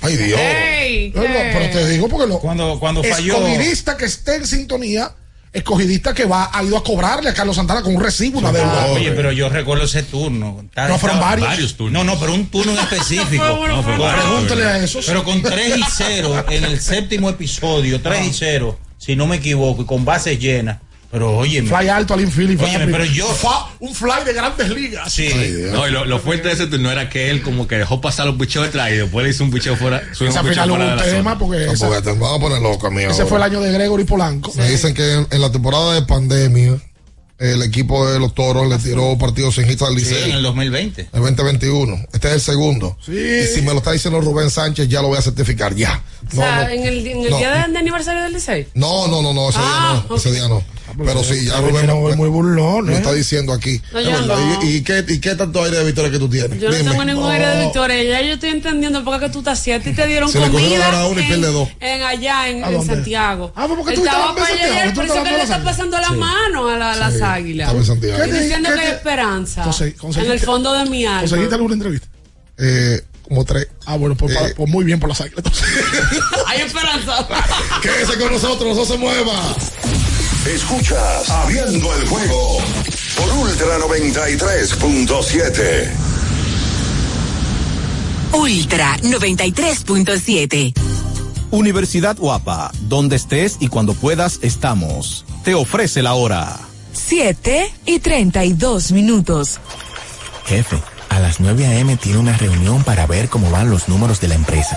[0.00, 0.40] Ay, Dios.
[1.14, 2.38] Pero te digo porque lo.
[2.38, 3.34] Cuando, cuando falló.
[3.36, 5.12] Escogidista que esté en sintonía,
[5.52, 8.86] escogidista que va, ha ido a cobrarle a Carlos Santana con un recibo, una deuda.
[8.86, 10.64] Oye, pero yo recuerdo ese turno.
[10.74, 11.78] No, fueron estaba- varios.
[11.78, 13.44] No, no, pero un turno en específico.
[13.68, 13.82] No.
[13.82, 15.04] Pregúntale a esos.
[15.06, 19.36] Pero con 3 y 0 en el séptimo episodio, 3 y 0, si no me
[19.36, 20.78] equivoco, y con bases llenas.
[21.12, 22.58] Pero oye, Fly alto al infield.
[22.58, 25.12] pero yo- Fa- un fly de grandes ligas.
[25.12, 25.28] sí.
[25.70, 28.24] No, y lo, lo fuerte de ese turno era que él como que dejó pasar
[28.26, 30.02] los picheos detrás y después le hizo un picheo fuera.
[30.18, 33.10] Esa final hubo un tema porque No, esa- porque te vamos a poner loco, amigo.
[33.10, 34.52] ese fue el año de Gregory Polanco.
[34.56, 36.80] Me dicen que en, en la temporada de pandemia,
[37.38, 40.30] el equipo de los toros le tiró partidos sin hits al Sí, Licey.
[40.30, 41.08] en el 2020.
[41.12, 41.96] El 2021.
[42.12, 42.96] Este es el segundo.
[43.04, 43.12] Sí.
[43.18, 45.74] Y si me lo está diciendo Rubén Sánchez, ya lo voy a certificar.
[45.74, 46.00] Ya.
[46.32, 46.68] O No, sea, no.
[46.70, 47.38] en el, en el No.
[47.38, 48.68] día de, de aniversario del Licey.
[48.74, 50.16] No, no, no, no, ese Ah, día no.
[50.16, 50.62] Ese día no.
[50.96, 52.96] Pero sí, ya Rubén Pero es muy burlón, lo ¿eh?
[52.96, 53.80] está diciendo aquí.
[53.92, 54.62] No, no.
[54.62, 56.60] ¿Y, y qué, ¿Y qué tanto aire de victoria que tú tienes?
[56.60, 56.90] Yo no Dime.
[56.90, 58.02] tengo ningún aire de victoria.
[58.02, 59.72] Ya yo estoy entendiendo por qué tú estás así.
[59.72, 61.68] A ti te dieron Se le cogió comida y en, pierde dos.
[61.80, 62.94] en allá, en, ¿A en dónde?
[62.94, 63.52] Santiago.
[63.56, 64.74] Ah, pues, ¿por qué Él tú estaba estabas en para Santiago?
[64.82, 67.66] allá, ¿Tú por eso que le está pasando la mano a, la- a las águilas.
[67.68, 68.24] estaba en Santiago.
[68.24, 69.64] ¿Qué diciendo qué que hay esperanza.
[70.16, 71.20] En el fondo de mi alma.
[71.20, 72.06] ¿Conseguiste alguna entrevista?
[72.58, 73.68] Eh, como tres.
[73.86, 74.34] Ah, bueno, pues, Eh.
[74.38, 75.42] para- pues muy bien por las águilas.
[76.48, 77.26] Hay esperanza.
[77.82, 79.32] Quédese con nosotros, no se mueva.
[80.46, 82.58] Escuchas Abriendo el juego
[83.16, 85.90] por Ultra 93.7.
[88.32, 90.74] Ultra 93.7.
[91.52, 95.24] Universidad Guapa, donde estés y cuando puedas estamos.
[95.44, 96.58] Te ofrece la hora.
[96.92, 99.60] 7 y 32 minutos.
[100.46, 101.96] Jefe, a las 9 a.m.
[101.98, 104.76] tiene una reunión para ver cómo van los números de la empresa.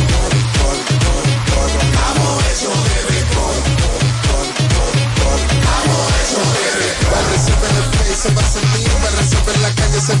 [8.21, 8.87] Se va a sentir,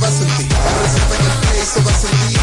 [0.01, 0.49] va a sentir,
[0.81, 2.39] reserva en se va a sentir.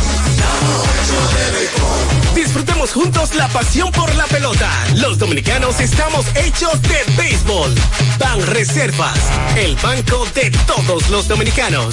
[2.33, 4.71] Disfrutemos juntos la pasión por la pelota.
[4.95, 7.75] Los dominicanos estamos hechos de béisbol.
[8.21, 9.19] Ban Reservas,
[9.57, 11.93] el banco de todos los dominicanos.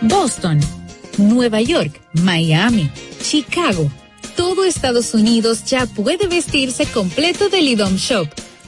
[0.00, 0.58] Boston,
[1.18, 2.90] Nueva York, Miami,
[3.22, 3.88] Chicago.
[4.34, 8.28] Todo Estados Unidos ya puede vestirse completo del IDOM Shop.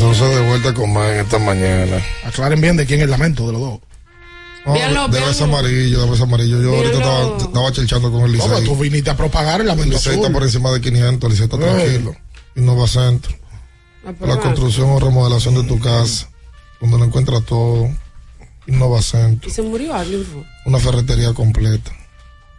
[0.00, 2.02] Entonces, de vuelta con más en esta mañana.
[2.24, 3.80] Aclaren bien de quién es el lamento de los dos.
[4.66, 5.34] No, Véanlo, debe véanlo.
[5.34, 6.62] ser amarillo, debe ser amarillo.
[6.62, 8.68] Yo ahorita estaba, estaba chelchando con el No, pero Licey.
[8.74, 10.22] tú viniste a propagar el El lamento Licey azul.
[10.24, 12.16] está por encima de 500, el Licey está tranquilo.
[12.56, 13.34] Innova Centro.
[14.20, 16.28] La construcción o remodelación de tu casa,
[16.80, 17.88] donde lo encuentras todo.
[18.66, 19.48] Innova Centro.
[19.48, 20.24] ¿Y se murió alguien?
[20.66, 21.90] Una ferretería completa.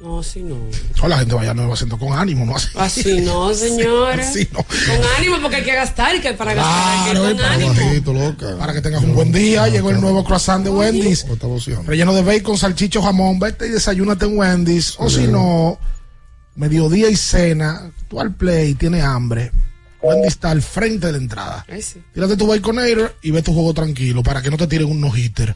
[0.02, 0.58] No, así no.
[0.96, 2.56] Toda la gente vaya a Nueva Centro con ánimo, ¿no?
[2.56, 4.30] Así, Así no, señores.
[4.30, 4.64] Así no.
[4.64, 7.70] Con ánimo, porque hay que gastar y que para gastar hay que con para ánimo.
[7.70, 8.58] Bajito, loca.
[8.58, 11.26] Para que tengas un buen día, llegó el nuevo croissant de Wendy's.
[11.86, 13.38] Relleno de bacon, salchicho, jamón.
[13.38, 14.96] Vete y desayúnate en Wendy's.
[14.98, 15.78] O si no,
[16.56, 17.92] mediodía y cena.
[18.10, 19.52] Tú al play, tienes hambre.
[20.02, 21.66] Wendy's está al frente de la entrada.
[22.12, 25.56] Tírate tu Baconator y ve tu juego tranquilo para que no te tiren un no-hitter.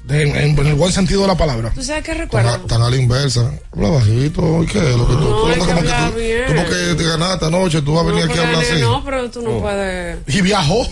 [0.04, 1.72] De- en, en el buen sentido de la palabra.
[1.76, 2.50] ¿Tú sabes qué Tan recuerdo?
[2.50, 3.52] a, tan a la inversa.
[3.74, 6.46] Habla bajito, ¿y qué es lo que tú, tú andas que como que tú, bien.
[6.48, 8.82] tú porque te ganaste anoche, tú vas a venir aquí a hablar así.
[8.82, 10.88] No, pero tú no puedes Y viajó.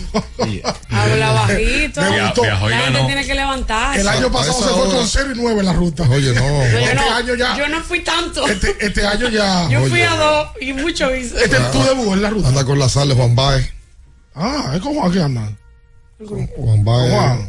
[0.90, 2.00] hablar bajito.
[2.02, 2.44] Me gustó.
[2.44, 4.00] La gente tiene que levantarse.
[4.02, 6.02] El año pasado se fue con 0 y 9 en la ruta.
[6.10, 6.40] Oye, no.
[6.42, 7.56] No, yo, Este no, año ya.
[7.58, 8.46] yo no fui tanto.
[8.46, 9.68] Este, este año ya.
[9.70, 10.06] yo fui Oye.
[10.06, 11.42] a dos y mucho hice.
[11.44, 12.48] Este es tu debut en la ruta.
[12.48, 13.72] Anda con la sal de Juan Baez.
[14.34, 15.58] Ah, es como aquí andan.
[16.56, 17.48] Juan Baez.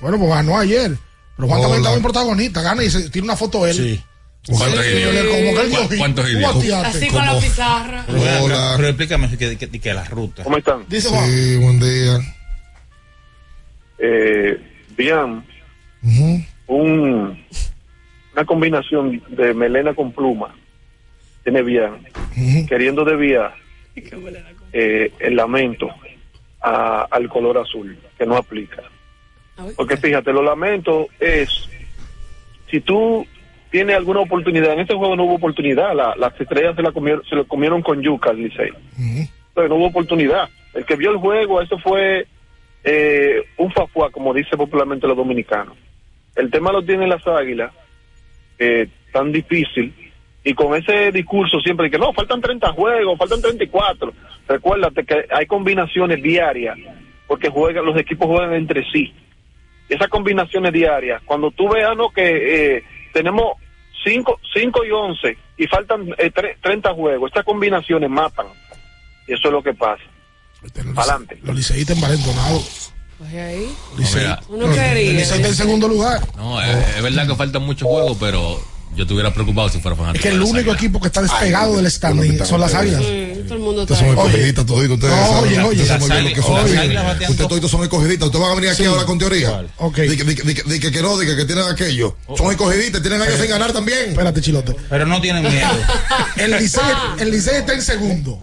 [0.00, 0.92] Bueno, pues ganó ayer.
[1.36, 2.62] Pero Juan también estaba en protagonista.
[2.62, 3.74] Gana y se tiene una foto él.
[3.74, 4.02] Sí.
[4.46, 5.98] ¿Cuántos Como que él dio hit.
[5.98, 6.96] ¿Cuántos idiotas?
[6.96, 8.04] Así con la pizarra.
[8.08, 8.74] Hola.
[8.76, 10.42] Pero explícame que, que, que la ruta.
[10.44, 10.84] ¿Cómo están?
[10.88, 11.26] Dice Juan.
[11.30, 12.18] Sí, buen día.
[13.98, 14.58] Eh,
[14.96, 15.44] bien,
[16.66, 17.44] un,
[18.34, 20.54] una combinación de melena con pluma.
[21.44, 22.06] Tiene bien,
[22.68, 23.54] queriendo desviar
[24.72, 25.88] eh, el lamento
[26.60, 28.82] a- al color azul, que no aplica.
[29.76, 31.68] Porque fíjate, los lamentos es,
[32.70, 33.26] si tú
[33.70, 37.22] tienes alguna oportunidad, en este juego no hubo oportunidad, la- las estrellas se, la comieron,
[37.28, 38.70] se lo comieron con yuca al Licey.
[39.48, 40.48] Entonces no hubo oportunidad.
[40.74, 42.26] El que vio el juego, eso fue
[42.84, 45.76] eh, un fafuá, como dice popularmente los dominicanos.
[46.34, 47.72] El tema lo tienen las águilas,
[48.58, 49.94] eh, tan difícil,
[50.44, 54.12] y con ese discurso siempre de que no, faltan 30 juegos, faltan 34.
[54.48, 56.76] Recuérdate que hay combinaciones diarias,
[57.28, 59.12] porque juegan, los equipos juegan entre sí.
[59.94, 62.10] Esas combinaciones diarias, cuando tú veas ¿no?
[62.10, 63.52] que eh, tenemos
[64.04, 68.46] 5 cinco y 11 y faltan eh, tre- 30 juegos, estas combinaciones matan.
[69.28, 70.02] Y eso es lo que pasa.
[70.96, 71.38] Adelante.
[71.42, 72.92] Los liceístas envalentonados.
[73.18, 73.72] Pues ahí.
[74.48, 75.20] Uno No, quería.
[75.22, 76.20] Está en segundo lugar.
[76.36, 78.58] No, es, es verdad que faltan muchos juegos, pero
[78.94, 80.22] yo estuviera preocupado si fuera Es fanático.
[80.22, 80.76] que el único Águilas.
[80.76, 83.00] equipo que está despegado del standing son las águilas.
[83.02, 84.26] Todo el mundo Ustedes está son ahí.
[84.26, 87.30] escogidistas toditos, ustedes No, saben, oye, oye, ustedes saben lo que son.
[87.30, 88.26] Ustedes toditos son escogidistas.
[88.26, 88.88] Ustedes van a venir aquí Sí.
[88.88, 89.64] ahora con teoría.
[89.78, 89.98] Ok.
[89.98, 92.16] Di que, di que- di que- di que- que no, di que, que tienen aquello.
[92.36, 94.10] Son escogidistas, tienen años sin ganar también.
[94.10, 94.76] Espérate, chilote.
[94.88, 95.68] Pero no tienen miedo.
[96.36, 96.80] El Licey,
[97.18, 98.38] el Licey está en segundo.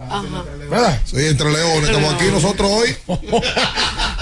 [0.70, 1.00] ¿Verdad?
[1.04, 1.90] Sí, entre leones.
[1.90, 2.96] Estamos aquí nosotros hoy.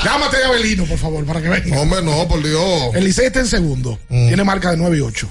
[0.04, 1.80] Llámate a Abelino, por favor, para que venga.
[1.80, 2.94] Hombre, no, por Dios.
[2.94, 3.98] El Licey está en segundo.
[4.08, 5.28] Tiene marca de 9 y 8.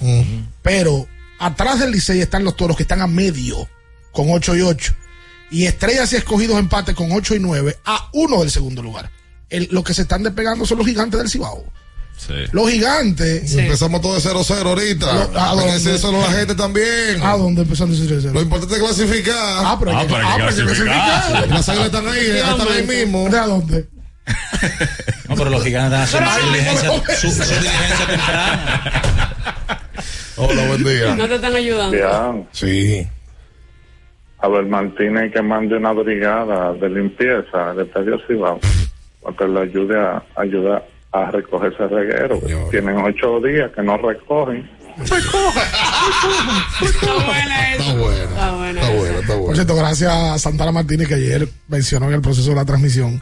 [0.67, 1.07] Pero
[1.39, 3.69] atrás del Licey están los toros que están a medio
[4.11, 4.93] con 8 y 8.
[5.49, 9.09] Y Estrellas y Escogidos empate con 8 y 9 a uno del segundo lugar.
[9.49, 11.63] El- los que se están despegando son los gigantes del Cibao.
[12.17, 12.33] Sí.
[12.51, 13.53] Los gigantes.
[13.55, 15.05] Empezamos todo de 0-0 ahorita.
[15.05, 15.99] Lo- ¿a dónde?
[16.19, 17.23] la gente también.
[17.23, 19.35] ¿A dónde empezando a decir Lo importante es clasificar.
[19.65, 21.47] Ah, pero hay que- ah, pero hay que clasificar.
[21.47, 23.29] Las águilas están ahí, están ahí mismo.
[23.29, 23.87] ¿De a dónde?
[25.29, 26.51] No, pero los gigantes están haciendo
[27.15, 29.76] su diligencia temprana.
[30.37, 31.15] Hola, buen día.
[31.15, 32.47] No te están ayudando.
[32.51, 33.07] Sí.
[34.39, 38.59] A ver, Martínez que mande una brigada de limpieza del Estadio Cibao
[39.21, 42.39] para que le ayude a ayudar a recoger ese reguero.
[42.69, 44.69] Tienen ocho días que no recogen.
[45.03, 45.17] Está
[47.25, 47.83] buena esa.
[47.83, 48.23] Está buena.
[48.23, 52.13] Está buena Está buena, está Por cierto, gracias a Santana Martínez que ayer mencionó en
[52.13, 53.21] el proceso de la transmisión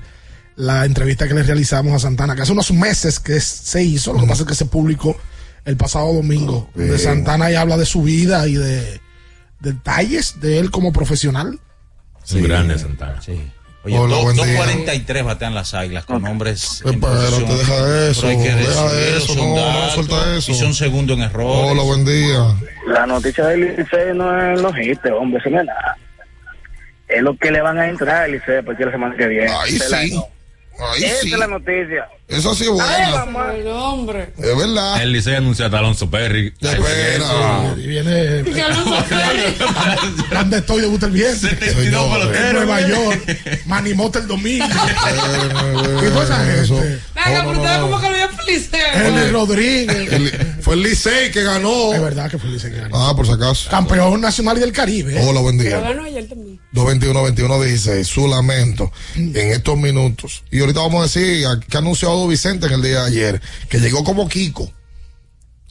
[0.57, 4.21] la entrevista que le realizamos a Santana, que hace unos meses que se hizo, lo
[4.21, 5.15] que pasa es que se publicó
[5.65, 9.01] el pasado domingo, donde Santana ahí habla de su vida y de, de
[9.59, 11.59] detalles de él como profesional.
[12.33, 13.21] Un grande Santana.
[13.21, 13.51] Sí.
[13.83, 14.65] Oye, Hola, día.
[14.65, 16.81] 2.43 batean las águilas con hombres.
[16.85, 17.45] en Pero posición.
[17.49, 20.51] te deja eso, hay que deja eso, no, no suelta eso.
[20.51, 21.71] Y son segundo en errores.
[21.71, 22.55] Hola, buen día.
[22.87, 25.97] La noticia del Licey no es los hits, hombre, eso no es nada.
[27.07, 29.51] Es lo que le van a entrar al Licey partir de la semana que viene.
[29.51, 30.19] Ahí sí.
[30.79, 31.33] Ahí Esa sí.
[31.33, 32.07] es la noticia.
[32.27, 33.51] Eso sí es bueno.
[33.51, 34.33] El hombre.
[34.37, 35.01] Es verdad.
[35.01, 36.53] El Licey anunció a Alonso Perry.
[36.59, 37.75] Espera.
[37.77, 38.41] Y viene.
[38.41, 39.55] Y que Alonso Ferry.
[40.29, 41.47] Grande estoy de el viento.
[41.47, 43.39] En Nueva York.
[43.67, 44.65] Manimote el domingo.
[44.65, 46.99] y toda esa gente.
[47.13, 48.24] Venga, pero ustedes como que lo.
[48.47, 50.11] Eli Rodríguez.
[50.11, 51.93] El- fue el Licey que ganó.
[51.93, 52.95] Es verdad que fue el Licey que ganó.
[53.07, 53.69] Ah, por si acaso.
[53.69, 55.19] Campeón nacional y del Caribe.
[55.27, 55.89] Hola, buen Pero día.
[55.89, 56.59] ganó ayer también.
[56.73, 60.43] 221-21-16, su lamento en estos minutos.
[60.51, 63.79] Y ahorita vamos a decir que ha anunciado Vicente en el día de ayer, que
[63.79, 64.69] llegó como Kiko,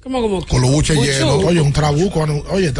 [0.02, 0.46] ¿Cómo, cómo?
[0.46, 1.10] con los buches Mucho.
[1.10, 1.44] llenos.
[1.44, 2.20] Oye, un trabuco.
[2.50, 2.72] Oye,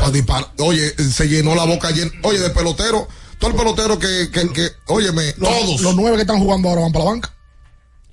[0.59, 2.11] Oye, se llenó la boca llena.
[2.23, 5.81] Oye, de pelotero, todo el pelotero que, que, que óyeme, los, todos.
[5.83, 7.34] los nueve que están jugando ahora van para la banca.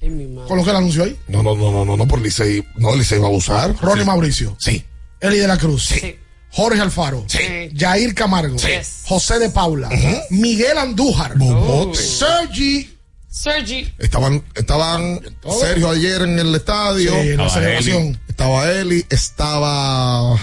[0.01, 0.35] Ay.
[0.47, 1.17] Con lo que él anunció ahí.
[1.27, 2.65] No, no, no, no, no, no, por Licey.
[2.75, 3.75] No, Licey va a abusar.
[3.81, 4.55] Ronnie Mauricio.
[4.59, 4.83] Sí.
[5.19, 5.85] Eli de la Cruz.
[5.85, 6.15] Sí.
[6.49, 7.23] Jorge Alfaro.
[7.27, 7.71] Sí.
[7.75, 8.57] Jair Camargo.
[8.57, 9.03] Yes.
[9.05, 9.89] José de Paula.
[10.31, 11.37] Miguel Andújar.
[11.37, 11.97] Bombote.
[11.97, 12.97] Sergi.
[13.29, 13.93] Sergi.
[13.97, 15.21] Estaban, estaban
[15.59, 17.11] Sergio ayer en el estadio.
[17.11, 18.19] Sí, en la Estaba celebración.
[18.27, 20.37] Estaba Eli, estaba.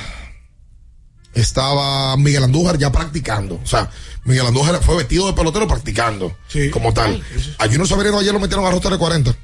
[1.34, 3.60] Estaba Miguel Andújar ya practicando.
[3.62, 3.90] O sea,
[4.24, 6.34] Miguel Andújar fue vestido de pelotero practicando.
[6.48, 6.70] Sí.
[6.70, 7.22] Como tal.
[7.58, 9.36] A Junior Severino ayer lo metieron a roster de 40.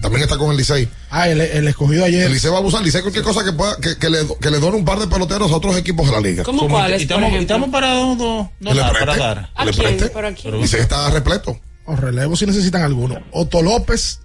[0.00, 0.88] También está con el Licey.
[1.10, 2.24] Ah, el, el escogido ayer.
[2.26, 2.80] El Licey va a abusar.
[2.80, 5.06] El Licey cualquier cosa que pueda, que, que le, que le done un par de
[5.06, 6.42] peloteros a otros equipos de la liga.
[6.44, 9.20] ¿Cómo cuáles, y estamos, estamos para do- ¿Le donar, para preste?
[9.20, 9.50] dar.
[9.54, 9.86] ¿A ¿Le quién?
[9.86, 10.48] a?
[10.48, 11.58] El Licey está repleto.
[11.84, 13.20] O relevo si necesitan alguno.
[13.32, 14.20] Otto López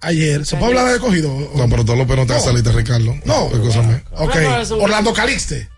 [0.00, 0.46] ayer.
[0.46, 1.28] ¿Se puede hablar de escogido?
[1.54, 2.40] No, pero todos los peloteros te No.
[2.40, 3.14] saliste, Ricardo.
[3.24, 3.46] No.
[3.52, 4.02] Escúchame.
[4.12, 4.36] Ok.
[4.36, 5.68] Ah, no, Orlando Calixte.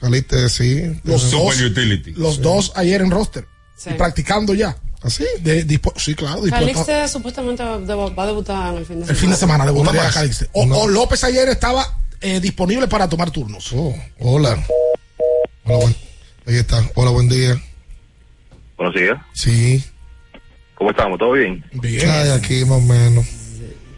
[0.00, 1.00] Caliste, sí.
[1.04, 2.12] Los dos, utility.
[2.12, 3.46] los dos ayer en roster.
[3.76, 3.90] Sí.
[3.90, 4.76] Y practicando ya.
[5.02, 5.24] ¿Así?
[5.40, 6.42] De, dispu- sí, claro.
[6.50, 9.10] Calixte supuestamente va a debutar en el fin de semana.
[9.12, 10.14] el fin de semana debutaría más.
[10.14, 10.48] Calixte.
[10.52, 10.88] O.
[10.88, 11.86] López ayer estaba
[12.20, 13.72] eh, disponible para tomar turnos.
[13.74, 14.58] Oh, hola.
[15.64, 15.96] Hola, buen,
[16.46, 16.82] ahí está.
[16.94, 17.54] Hola, buen día.
[18.76, 19.16] Buenos días.
[19.34, 19.84] Sí.
[20.74, 21.18] ¿Cómo estamos?
[21.18, 21.64] ¿Todo bien?
[21.74, 22.08] Bien.
[22.10, 23.26] Ay, aquí más o menos.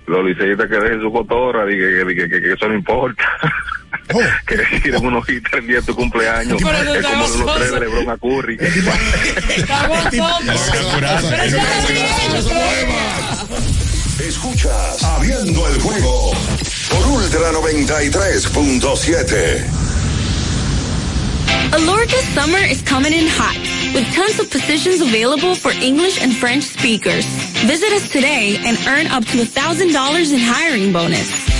[0.06, 1.76] Los liceístas que dejen su cotorra, que,
[2.06, 3.22] que, que- que eso no importa.
[4.12, 4.20] Oh.
[4.46, 6.58] que reciben unos hits el día de tu cumpleaños.
[6.62, 7.80] Pero es como los tres de.
[7.80, 8.58] Lebron a Curry.
[14.20, 16.32] Escuchas Abriendo el juego
[16.90, 19.64] por Ultra 93.7.
[21.72, 23.56] Alorca summer is coming in hot,
[23.94, 27.24] with tons of positions available for English and French speakers.
[27.64, 31.59] Visit us today and earn up to $1,000 in hiring bonus.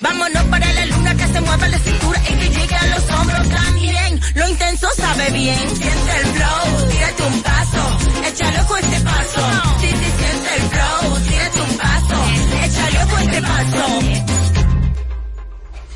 [0.00, 3.48] Vámonos para la luna que se mueva la cintura y que llegue a los hombros
[3.48, 4.20] también.
[4.34, 5.58] Lo intenso sabe bien.
[5.58, 9.40] Siente el flow, tírate un paso, échale a este paso.
[9.80, 12.24] Sí, sí, siente el flow, tírate un paso,
[12.64, 13.98] échale a este paso.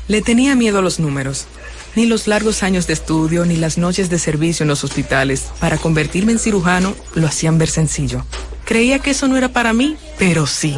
[0.07, 1.47] Le tenía miedo a los números.
[1.95, 5.77] Ni los largos años de estudio ni las noches de servicio en los hospitales para
[5.77, 8.25] convertirme en cirujano lo hacían ver sencillo.
[8.65, 10.77] Creía que eso no era para mí, pero sí.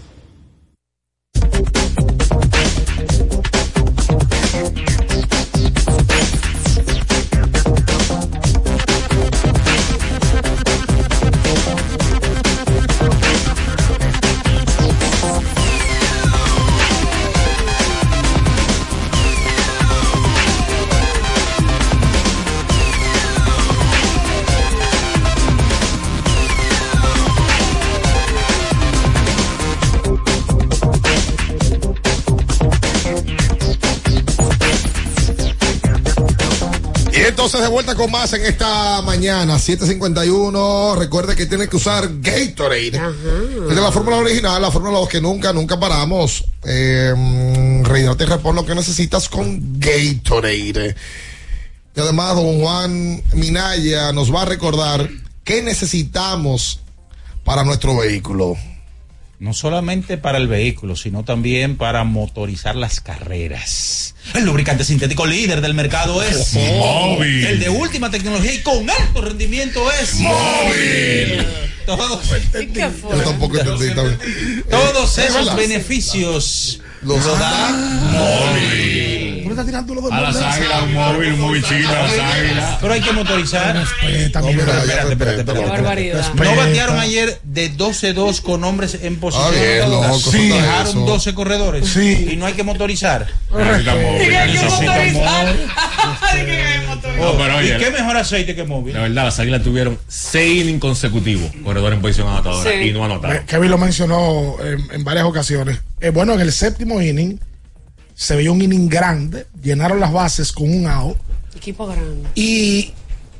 [37.61, 40.95] De vuelta con más en esta mañana, 751.
[40.95, 42.99] Recuerde que tiene que usar Gatorade.
[43.69, 46.43] Es de la fórmula original, la fórmula 2 que nunca, nunca paramos.
[46.65, 47.13] Eh,
[48.17, 50.95] te repon lo que necesitas con Gatorade.
[51.95, 55.07] Y además, don Juan Minaya nos va a recordar
[55.43, 56.79] qué necesitamos
[57.43, 58.55] para nuestro vehículo
[59.41, 64.13] no solamente para el vehículo, sino también para motorizar las carreras.
[64.35, 67.47] El lubricante sintético líder del mercado es Móvil.
[67.47, 71.43] El de última tecnología y con alto rendimiento es Móvil.
[71.87, 72.23] Todos,
[72.53, 74.63] Yo tampoco entendí también.
[74.69, 77.69] Todos esos beneficios los da
[78.11, 79.20] Móvil.
[80.11, 82.77] A las águilas, un móvil, un móvil chino, a las águilas.
[82.81, 83.75] Pero hay que motorizar.
[83.75, 85.69] Respeta, espérate, espérate, espérate.
[85.69, 86.33] barbaridad.
[86.33, 89.53] No batearon ayer de 12-2 con hombres en posición.
[89.83, 90.49] Ah, loco, sí.
[90.49, 90.99] Dejaron eso.
[91.05, 91.87] 12 corredores.
[91.89, 92.29] Sí.
[92.31, 93.27] Y no hay que motorizar.
[93.55, 95.45] Necesita móvil, hay que necesita motorizar.
[95.45, 95.67] móvil.
[96.21, 97.21] Hay que motorizar.
[97.21, 98.93] No, pero ¿Y oye, qué mejor aceite que móvil?
[98.93, 102.89] La verdad, las águilas tuvieron seis innings consecutivos, corredor en posición anotadora, Sí.
[102.89, 103.45] y no anotaron.
[103.45, 105.79] Kevin lo mencionó en, en varias ocasiones.
[105.99, 107.39] Eh, bueno, en el séptimo inning
[108.21, 111.17] se veía un inning grande, llenaron las bases con un out
[111.55, 112.29] Equipo grande.
[112.35, 112.93] y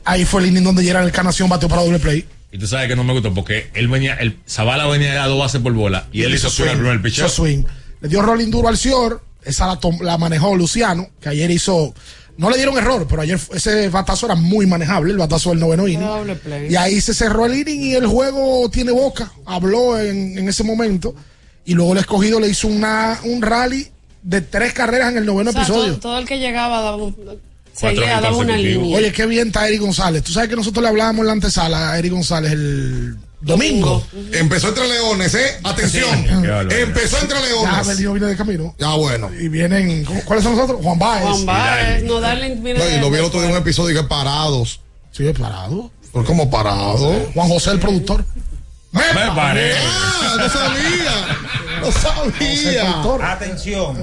[0.05, 2.25] ahí fue el inning donde Gerald Encarnación bateó para doble play.
[2.51, 5.27] Y tú sabes que no me gustó porque él venía, el Zavala venía de a
[5.27, 7.19] dos bases por bola y, él hizo su swing, primer pitch.
[7.19, 7.63] hizo swing.
[8.01, 11.93] Le dio rolling duro al Cior, esa la, tom- la manejó Luciano, que ayer hizo,
[12.37, 15.87] no le dieron error, pero ayer ese batazo era muy manejable, el batazo del noveno
[15.87, 16.09] inning.
[16.71, 19.31] Y ahí se cerró el inning y el juego tiene boca.
[19.45, 21.13] Habló en, en ese momento.
[21.65, 23.87] Y luego el escogido le hizo una, un rally
[24.23, 25.91] de tres carreras en el noveno O sea, episodio.
[25.93, 26.97] todo, todo el que llegaba daba,
[27.73, 28.97] seguía, daba una línea.
[28.97, 30.23] Oye, qué bien está Eric González.
[30.23, 34.05] Tú sabes que nosotros le hablábamos en la antesala a Eric González el domingo.
[34.33, 35.59] Empezó entre leones, ¿eh?
[35.63, 36.25] Atención.
[36.69, 37.87] Empezó entre Ya leones.
[37.87, 38.75] Belino viene de camino.
[38.77, 39.31] Ya bueno.
[39.39, 40.79] Y vienen, ¿cómo- ¿cuáles son nosotros?
[40.83, 41.23] Juan Baez.
[41.23, 42.55] Juan Baez, no darle.
[42.55, 44.79] No, y lo vi el otro día en un episodio que parados.
[45.11, 45.91] Sí, parado.
[46.11, 47.29] ¿Por cómo parado?
[47.33, 48.23] Juan José, el productor.
[48.91, 49.01] Me
[49.35, 49.73] paré.
[49.77, 51.37] Ah, no sabía.
[51.81, 53.31] No sabía.
[53.31, 53.97] Atención.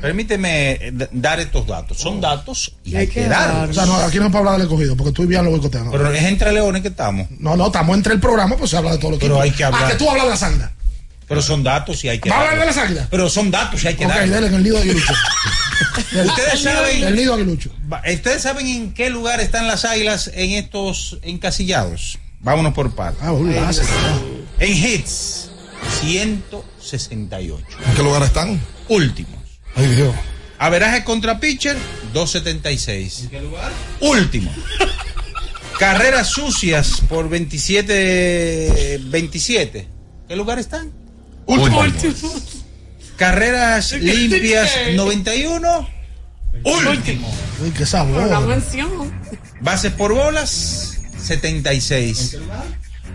[0.00, 1.96] Permíteme eh, dar estos datos.
[1.98, 3.74] Son datos y hay que O darlos.
[3.74, 5.90] sea, no, aquí no es para hablar del escogido, porque tú bien lo boicoteando.
[5.90, 7.28] Pero es entre leones que estamos.
[7.38, 9.50] No, no, estamos entre el programa, pues se habla de todo lo que Pero hay
[9.52, 9.84] que hablar.
[9.84, 10.70] Ah, que tú hablas de las águilas.
[11.26, 13.08] Pero son datos y hay que ¿Va a hablar de las águilas?
[13.10, 14.30] Pero son datos y hay que Ok, darlos.
[14.30, 15.12] dale en el nido de aguilucho.
[16.26, 17.02] Ustedes saben.
[17.04, 17.70] El nido de aguilucho.
[18.14, 22.18] ¿Ustedes saben en qué lugar están las águilas en estos encasillados?
[22.40, 23.22] Vámonos por partes.
[23.22, 23.84] Ah, un láser.
[24.58, 25.50] En hits,
[26.00, 27.66] 168.
[27.86, 28.60] ¿En qué lugar están?
[28.88, 29.40] Últimos.
[29.74, 30.14] Ay, Dios.
[30.58, 31.76] Averaje contra pitcher,
[32.12, 33.22] 276.
[33.24, 33.72] ¿En qué lugar?
[34.00, 34.50] Último.
[35.78, 39.00] Carreras sucias por 27.
[39.04, 39.88] 27.
[40.28, 40.90] ¿Qué lugar están?
[41.46, 41.84] Último.
[43.16, 45.88] Carreras limpias, 91.
[46.64, 47.34] Último.
[47.62, 48.28] Ay, qué sabor.
[49.60, 50.95] Bases por bolas,
[51.26, 52.36] 76.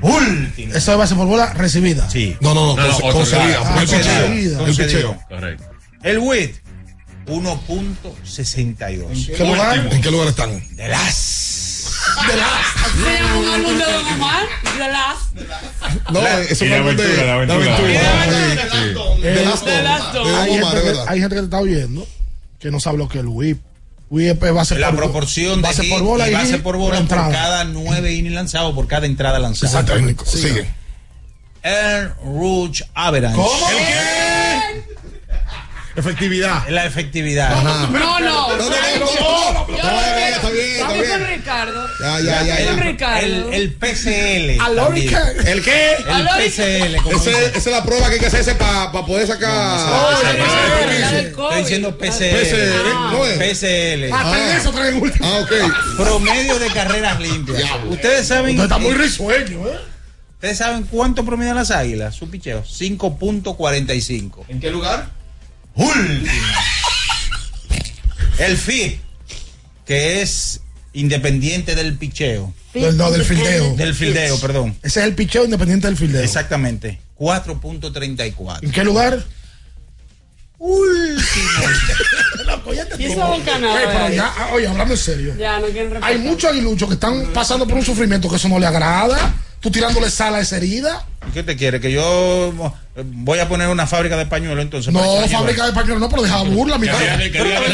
[0.02, 0.74] Último.
[0.74, 2.10] Eso es base por bola recibida.
[2.10, 2.36] Sí.
[2.42, 3.64] No, no, no, No, no, lado.
[3.66, 3.88] Ah, el
[4.76, 5.18] picheo.
[5.30, 5.64] Correcto.
[6.04, 6.56] El WIT,
[7.28, 9.36] 1.62.
[9.36, 9.88] ¿Qué lugar?
[9.92, 10.64] ¿En qué lugar están?
[10.76, 11.16] De las.
[11.16, 12.34] ¿Se
[13.14, 13.84] llama un álbum de
[14.16, 14.44] Omar?
[14.78, 15.18] De las.
[16.12, 17.78] No, eso es la un álbum de aventura, la aventura.
[19.22, 19.72] De Eh, Last de.
[19.72, 19.78] De
[20.36, 21.06] hay, gente que, verdad.
[21.08, 22.08] hay gente que te está oyendo
[22.60, 23.30] que no sabe lo que es el
[24.12, 24.34] whip.
[24.34, 26.96] Whip es base La por proporción de base hit por bola y base por bola
[26.96, 27.32] por entrada.
[27.32, 29.72] cada nueve innings lanzados, por cada entrada lanzada.
[29.72, 30.26] Exacto, técnico.
[30.26, 30.68] Sigue.
[31.64, 33.36] Air Rouge Average.
[33.36, 33.70] ¿Cómo?
[33.70, 34.31] ¿El qué?
[35.96, 36.68] Efectividad.
[36.70, 37.62] La efectividad.
[37.62, 37.88] No, no.
[37.88, 39.68] No, no, no, no, no, no.
[39.68, 41.10] Yo No, lo está bien, está Vamos bien.
[41.20, 41.88] con Ricardo.
[42.00, 42.74] Ya, ya, ya, ya.
[42.74, 43.26] Ricardo.
[43.26, 44.50] El, el PCL.
[45.48, 45.96] ¿El qué?
[46.08, 46.28] El.
[46.28, 46.96] PCL.
[47.16, 49.52] Esa es la prueba que hay que hacerse para poder sacar.
[49.92, 50.12] Oh.
[51.52, 52.36] Estoy diciendo PCL.
[53.40, 54.14] PCL.
[54.14, 55.26] Hasta eso traen último.
[55.28, 55.98] Ah, ok.
[55.98, 57.64] Promedio de carreras limpias.
[57.90, 58.52] Ustedes saben.
[58.52, 59.78] Usted está muy eh, risueño, ¿eh?
[60.36, 62.16] ¿Ustedes saben cuánto promedian las águilas?
[62.16, 62.64] Su picheo.
[62.64, 64.46] 5.45.
[64.48, 65.21] ¿En qué lugar?
[65.76, 66.32] Último.
[68.38, 69.00] El FI,
[69.86, 70.62] que es
[70.94, 72.54] independiente del picheo.
[72.74, 73.76] No, del fildeo.
[73.76, 74.76] Del fildeo, perdón.
[74.82, 76.24] Ese es el picheo independiente del fildeo.
[76.24, 77.00] Exactamente.
[77.18, 78.64] 4.34.
[78.64, 79.24] ¿En qué lugar?
[82.98, 83.78] Y eso es un canal.
[83.78, 85.36] Ey, pero ya, oye, hablando en serio.
[85.38, 88.60] Ya, no quieren Hay muchos aguiluchos que están pasando por un sufrimiento que eso no
[88.60, 89.34] le agrada.
[89.62, 91.06] Tú tirándole sal a esa herida.
[91.30, 91.80] ¿Y qué te quiere?
[91.80, 92.52] ¿Que yo
[92.96, 94.92] eh, voy a poner una fábrica de pañuelos entonces?
[94.92, 96.94] No, fábrica de pañuelos no, pero deja burla, mi Es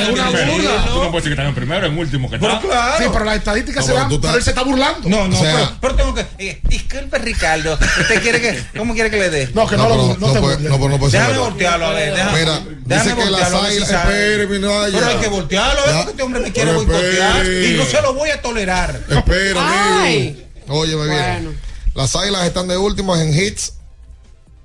[0.10, 0.86] una burla.
[0.86, 2.96] Tú no puedes decir que están en primero, en último, que Pero claro.
[3.02, 5.08] Sí, pero las estadísticas No, se estás- pero él se está burlando.
[5.08, 6.26] No, no, O sea- pero, pero tengo que.
[6.40, 7.80] eh, disculpe, Ricardo.
[8.02, 8.62] ¿Usted quiere que.?
[8.78, 9.50] ¿Cómo quiere que le dé?
[9.54, 11.22] No, que no, No, lo pero no, no te puede- no, pero no puede ser
[11.22, 11.50] Déjame verdad.
[11.50, 12.14] voltearlo a ver.
[12.16, 13.90] Déjame, Mira, déjame dice que las águilas.
[13.92, 15.86] Espere, mi no, Pero hay que voltearlo, ¿eh?
[15.88, 15.94] Ya.
[15.96, 17.46] porque este hombre me quiere boicotear.
[17.46, 19.00] Y no se lo voy a tolerar.
[19.10, 20.28] Espera, Ay.
[20.28, 20.48] amigo.
[20.82, 21.67] Óyeme bien.
[21.98, 23.74] Las águilas están de últimas en hits,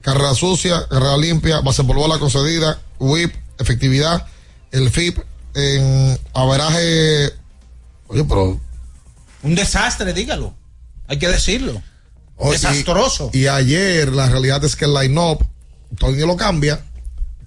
[0.03, 4.26] carrera sucia, carrera limpia, base por bola concedida, whip, efectividad,
[4.70, 5.18] el FIP
[5.55, 7.33] en averaje.
[8.09, 8.61] Oye, pero.
[9.43, 10.55] Un desastre, dígalo.
[11.07, 11.83] Hay que decirlo.
[12.37, 13.30] oye, Desastroso.
[13.33, 15.43] Y, y ayer la realidad es que el line-up,
[15.97, 16.85] todavía lo cambia,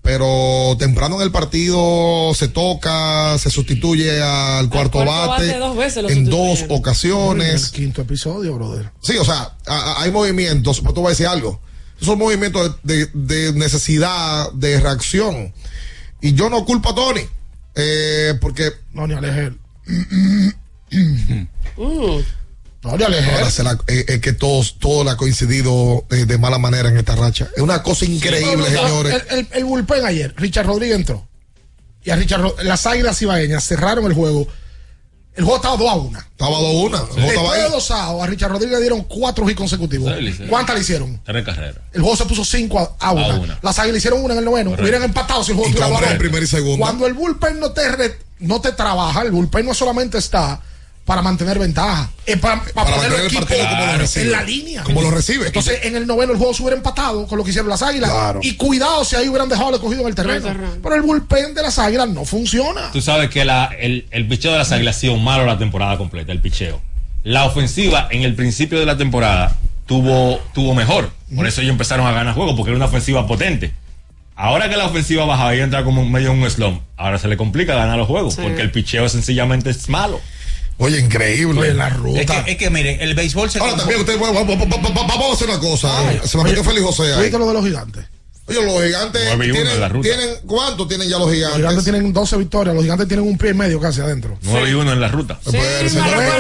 [0.06, 5.76] pero temprano en el partido se toca, se sustituye al cuarto, cuarto bate, bate dos
[5.76, 7.66] veces lo en dos ocasiones.
[7.66, 8.92] El quinto episodio, brother.
[9.02, 11.60] Sí, o sea, a- a- hay movimientos, pero tú vas a decir algo.
[12.00, 15.54] Son movimientos de, de- de necesidad, de reacción.
[16.22, 17.22] Y yo no culpo a Tony,
[17.76, 19.58] eh, porque No, ni Alejel.
[19.88, 20.50] Mm.
[22.86, 26.58] No, ahora se la- eh, es que todos, todo le ha coincidido eh, de mala
[26.60, 27.50] manera en esta racha.
[27.56, 29.24] Es una cosa increíble, No, señores.
[29.30, 31.28] El, el, el bullpen ayer, Richard Rodríguez entró.
[32.04, 34.48] Y a Richard Ro- las águilas ibaeñas cerraron el juego.
[35.34, 36.20] El juego estaba 2 a 1.
[36.20, 36.98] Estaba 2 a 1.
[36.98, 40.14] El juego estaba Después de dos outs, a Richard Rodríguez le dieron cuatro hits consecutivos.
[40.18, 40.44] Sí, sí.
[40.48, 41.20] ¿Cuántas le hicieron?
[41.26, 41.76] Tres carreras.
[41.92, 43.42] El juego se puso 5 a 1.
[43.42, 43.60] una.
[43.62, 44.72] Las águilas hicieron una en el noveno.
[44.80, 45.98] Hubieran empatado si el juego Y estuviera.
[46.86, 50.62] Cuando el bullpen no te, re- no te trabaja, el bullpen no solamente está
[51.06, 52.10] para mantener ventaja,
[52.42, 54.26] para, para, Para poner el equipo partido como lo recibe.
[54.26, 54.84] en la línea.
[54.84, 55.48] Como lo recibe.
[55.48, 58.10] Entonces, en el noveno el juego se hubiera empatado con lo que hicieron las águilas.
[58.10, 58.40] Claro.
[58.42, 60.48] Y cuidado si ahí hubieran dejado el cogido en el terreno.
[60.82, 62.92] Pero el bullpen de las águilas no funciona.
[62.92, 65.96] Tú sabes que la- el, el picheo de las águilas ha sido malo la temporada
[65.98, 66.82] completa, el picheo.
[67.24, 71.12] La ofensiva en el principio de la temporada tuvo, tuvo mejor.
[71.36, 73.72] Por eso ellos empezaron a ganar juegos, porque era una ofensiva potente.
[74.36, 77.38] Ahora que la ofensiva baja y entra como medio en un slump, ahora se le
[77.38, 78.42] complica ganar los juegos, Sí.
[78.42, 80.20] porque el picheo sencillamente es malo.
[80.78, 81.62] Oye, increíble.
[81.62, 82.20] Oye, la ruta.
[82.20, 83.60] Es que, es que miren, el béisbol se.
[83.60, 86.08] Ahora también usted, vamos, a hacer una cosa.
[86.10, 87.22] Ay, se me metió Félix José ahí.
[87.24, 88.06] ¿Viste lo de los gigantes?
[88.48, 90.08] Oye, los gigantes Nueve y uno en la tienen, ruta.
[90.10, 91.58] tienen, ¿cuánto tienen ya los Los gigantes?
[91.58, 92.76] gigantes tienen 12 victorias.
[92.76, 94.38] Los gigantes tienen un pie y medio casi adentro.
[94.44, 95.40] 9 y 1 en la ruta.
[95.44, 96.32] Pues, señores,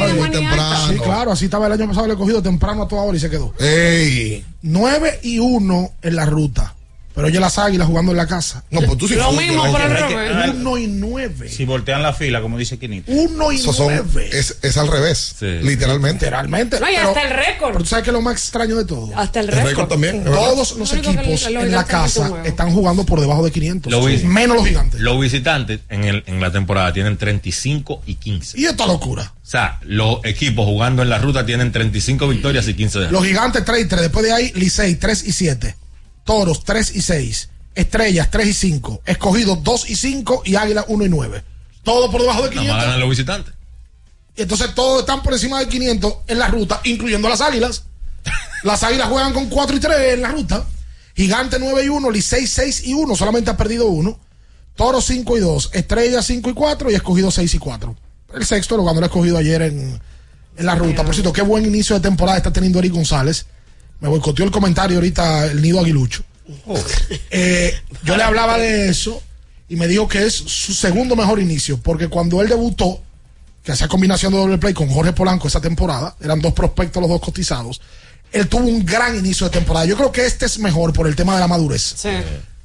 [0.00, 0.88] pero muy el temprano.
[0.88, 3.30] Sí, claro, así estaba el año pasado el cogido temprano a toda hora y se
[3.30, 3.54] quedó.
[3.60, 6.74] Ey, 9 y 1 en la ruta.
[7.18, 8.62] Pero oye las águilas jugando en la casa.
[8.70, 10.50] No, pues tú sí Lo mismo, pero al revés.
[10.54, 11.48] Uno y nueve.
[11.48, 13.10] Si voltean la fila, como dice Quinito.
[13.10, 14.30] Uno y Esos son- nueve.
[14.32, 16.26] es, es al revés, literalmente.
[16.26, 16.78] Literalmente.
[16.80, 17.72] No, y Pero- hasta el récord.
[17.72, 19.10] Pero tú sabes que es lo más extraño de todo.
[19.16, 19.88] Hasta el El récord récord.
[19.88, 20.24] también.
[20.24, 23.90] Todos los Lo único que equipos en la casa están jugando por debajo de 500.
[23.90, 25.00] Lo vi- menos los gigantes.
[25.00, 28.60] Los visitantes en, el, en la temporada tienen 35 y 15.
[28.60, 29.32] Y esta locura.
[29.42, 33.12] O sea, los equipos jugando en la ruta tienen 35 victorias y 15 derrotas.
[33.20, 34.02] Los gigantes 3 y 3.
[34.02, 35.74] Después de ahí, Licey 3 y 7.
[36.28, 37.48] Toros 3 y 6.
[37.74, 39.00] Estrellas 3 y 5.
[39.06, 40.42] Escogidos 2 y 5.
[40.44, 41.44] Y Águila 1 y 9.
[41.82, 42.84] Todo por debajo de Nada más 500.
[42.84, 43.54] ganan los visitantes.
[44.36, 47.84] Y entonces todos están por encima de 500 en la ruta, incluyendo las águilas.
[48.62, 50.66] Las águilas juegan con 4 y 3 en la ruta.
[51.16, 54.20] Gigante 9 y 1, Licey 6 y 1, solamente ha perdido uno.
[54.76, 57.96] Toro 5 y 2, Estrella 5 y 4 y escogido 6 y 4.
[58.34, 59.98] El sexto lo ganó el escogido ayer en,
[60.58, 61.04] en la ruta.
[61.04, 63.46] Por cierto, qué buen inicio de temporada está teniendo Eric González.
[64.00, 66.22] Me boicoteó el comentario ahorita el nido aguilucho.
[67.30, 67.74] Eh,
[68.04, 69.22] yo le hablaba de eso
[69.68, 73.02] y me dijo que es su segundo mejor inicio, porque cuando él debutó,
[73.62, 77.10] que hacía combinación de doble play con Jorge Polanco esa temporada, eran dos prospectos los
[77.10, 77.80] dos cotizados,
[78.32, 79.84] él tuvo un gran inicio de temporada.
[79.86, 81.94] Yo creo que este es mejor por el tema de la madurez.
[81.96, 82.10] Sí.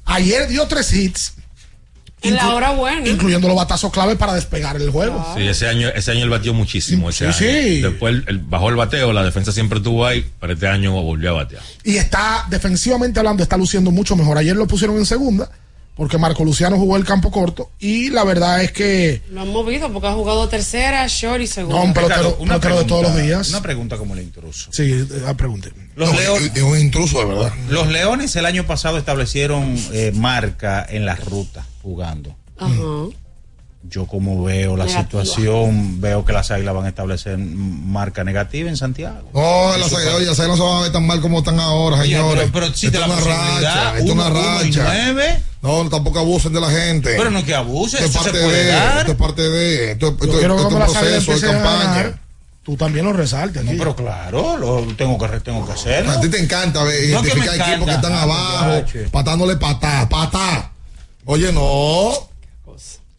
[0.06, 1.34] Ayer dio tres hits,
[2.28, 3.08] En la hora buena.
[3.08, 5.24] incluyendo los batazos clave para despegar el juego.
[5.36, 7.10] Sí, ese año, ese año él batió muchísimo.
[7.10, 7.52] Ese Sí, año.
[7.64, 7.80] sí.
[7.82, 11.32] Después él bajó el bateo, la defensa siempre estuvo ahí, pero este año volvió a
[11.34, 11.62] batear.
[11.84, 14.38] Y está, defensivamente hablando, está luciendo mucho mejor.
[14.38, 15.50] Ayer lo pusieron en segunda,
[15.96, 19.92] porque Marco Luciano jugó el campo corto, y la verdad es que Lo han movido
[19.92, 21.78] porque ha jugado tercera, short y segunda.
[21.78, 23.48] No, un pelotero, una pelotero de todos los pregunta- días.
[23.50, 24.70] Una pregunta como el intruso.
[24.72, 25.70] Sí, eh, ah, pregunte.
[25.94, 27.52] Los, No, Leo- es- es un intruso de verdad.
[27.70, 32.34] los Leones el año pasado establecieron eh, marca en la ruta jugando.
[32.58, 32.72] Ajá.
[33.86, 35.22] Yo como veo la Negativa.
[35.24, 39.28] situación, veo que las águilas van a establecer marca negativa en Santiago.
[39.34, 41.40] No, las águilas, fue- oye, las águilas no se van a ver tan mal como
[41.40, 42.38] están ahora, Oye, señores.
[42.44, 44.84] pero, pero existe Esto la es una racha, esto es una uno- uno y racha.
[44.84, 45.42] nueve.
[45.60, 47.14] No, tampoco abusen de la gente.
[47.14, 48.98] Pero no es que abuse, Esto se parte puede de, dar.
[49.00, 52.20] esto es parte de, esto, esto- Yo esto- es un proceso de campaña.
[52.62, 53.62] tú también lo resaltes.
[53.64, 56.10] No, pero claro, lo tengo que, tengo que hacerlo.
[56.12, 58.82] A ti te encanta ver, No, identificar equipos que están Ah, abajo,
[59.12, 60.70] patándole patá, patá.
[61.26, 62.12] Oye, no.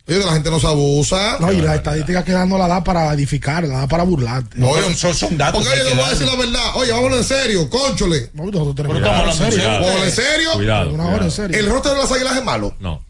[0.07, 1.37] Oye, la gente no se abusa.
[1.39, 4.57] No, y las estadísticas que dan no la da para edificar, la da para burlarte.
[4.59, 6.75] No, oye, son- son datos Porque oye, le voy a decir la verdad.
[6.75, 8.29] Oye, vámonos en serio, conchole.
[8.33, 8.97] No, nosotros tenemos
[9.41, 10.03] en serio.
[10.03, 10.49] en serio.
[10.53, 10.91] Cuidado.
[10.93, 11.31] Una hora en cuidado.
[11.31, 11.57] serio.
[11.59, 12.75] El roster de las águilas es malo.
[12.79, 13.03] No.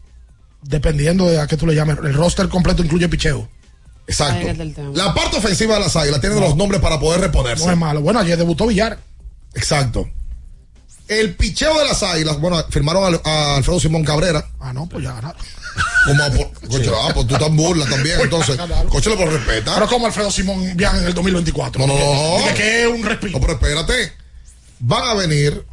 [0.62, 1.98] Dependiendo de a qué tú le llames.
[1.98, 3.46] El roster completo incluye picheo.
[4.06, 4.46] Exacto.
[4.94, 7.66] La parte ofensiva de las águilas tiene los nombres para poder reponerse.
[7.66, 8.00] No es malo.
[8.00, 8.98] Bueno, ayer debutó Villar.
[9.54, 10.08] Exacto.
[11.08, 14.44] El picheo de las águilas, bueno, firmaron a, a Alfredo Simón Cabrera.
[14.60, 15.40] Ah, no, pues ya ganaron.
[16.06, 18.56] Como a por, Concho, ah, pues tú tan burla también, entonces.
[18.56, 18.88] Ganaron.
[18.88, 19.74] Coche por respetar.
[19.74, 21.86] Pero como Alfredo Simón viaja en el 2024.
[21.86, 22.38] No, no, no.
[22.38, 23.32] Dice que es un respiro.
[23.32, 24.12] No, pero espérate.
[24.78, 25.64] Van a venir,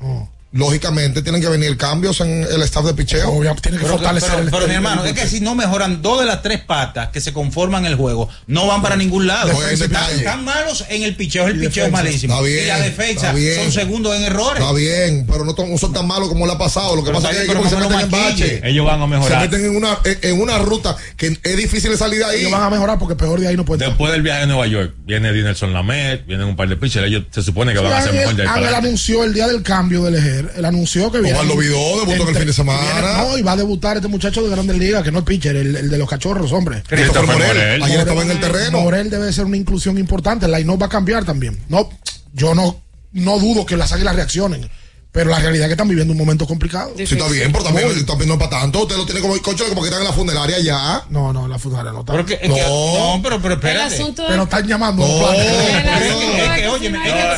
[0.53, 3.29] lógicamente, tienen que venir cambios en el staff de picheo.
[3.29, 6.01] Obvio, tiene que Pero, fortalecer pero- el pero, mi hermano, es que si no mejoran
[6.01, 9.51] dos de las tres patas que se conforman el juego, no van para ningún lado.
[9.51, 11.91] No, están, están malos en el picheo, el picheo es defensa.
[11.91, 12.33] malísimo.
[12.35, 13.55] Está bien, y la defensa está bien.
[13.55, 14.61] son segundos en errores.
[14.61, 16.95] Está bien, pero no, son tan malos como le ha pasado.
[16.95, 18.31] Lo que Pero pasa es que ellos se meten me en maquille.
[18.55, 18.61] bache.
[18.69, 19.41] Ellos van a Se mejorar.
[19.49, 22.39] meten en una, en, una ruta que es difícil de salir de ahí.
[22.41, 23.89] Ellos van a mejorar porque peor de ahí no puede estar.
[23.89, 27.07] Después del viaje a Nueva York, viene Dinelson Lamet, vienen un par de pitchers.
[27.07, 29.63] Ellos se supone que van a ser mejor de ahí Ángel anunció el día del
[29.63, 30.42] cambio de Lejer.
[30.55, 31.43] Él anunció que viene.
[31.43, 32.81] Lo vidó, debutó en el fin de semana.
[32.81, 35.55] viene- no, y va a debutar este muchacho de Grandes Ligas, que no es pitcher,
[35.55, 36.83] el, el de los cachorros, hombre.
[36.87, 37.83] Christopher Morel, Morel.
[37.83, 38.81] ayer estaba en el terreno.
[38.81, 40.45] Morel debe ser una inclusión importante.
[40.45, 41.57] El line va a cambiar también.
[41.69, 41.89] No,
[42.33, 42.81] yo no,
[43.13, 44.69] no dudo que las águilas reaccionen.
[45.13, 46.91] Pero la realidad es que están viviendo un momento complicado.
[46.97, 48.81] Sí, está bien, pero también, también no es para tanto.
[48.81, 51.03] Usted lo tiene como coche como que están en la funeraria ya.
[51.09, 52.13] No, no, la funeraria no está.
[52.13, 52.55] Pero que- es No.
[52.55, 53.93] que- no, pero, pero El espérate.
[53.93, 55.05] asunto Pero están llamando.
[55.07, 55.21] No.
[55.21, 55.31] no.
[55.31, 56.49] El Es que, asunto es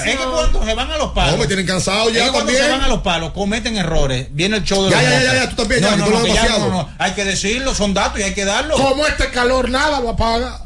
[0.05, 1.31] que, cuando se van a los palos.
[1.33, 2.63] No, me tienen cansado es que ya cuando también.
[2.63, 4.27] se van a los palos, cometen errores.
[4.31, 6.09] Viene el show de Ya, los ya, ya, ya, tú también, no, ya, no, que
[6.11, 6.71] tú no, lo que has ya, demasiado.
[6.71, 8.79] no, no, Hay que decirlo, son datos y hay que darlos.
[8.79, 10.61] Como este calor nada lo apaga.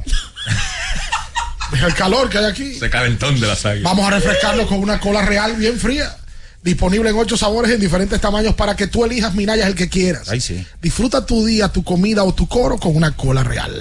[1.86, 2.72] El calor que hay aquí.
[2.76, 3.84] Ese calentón de las águilas.
[3.84, 6.16] Vamos a refrescarlo con una cola real bien fría.
[6.62, 10.30] Disponible en ocho sabores en diferentes tamaños para que tú elijas Minaya el que quieras.
[10.30, 10.66] Ay, sí.
[10.82, 13.74] Disfruta tu día, tu comida o tu coro con una cola real.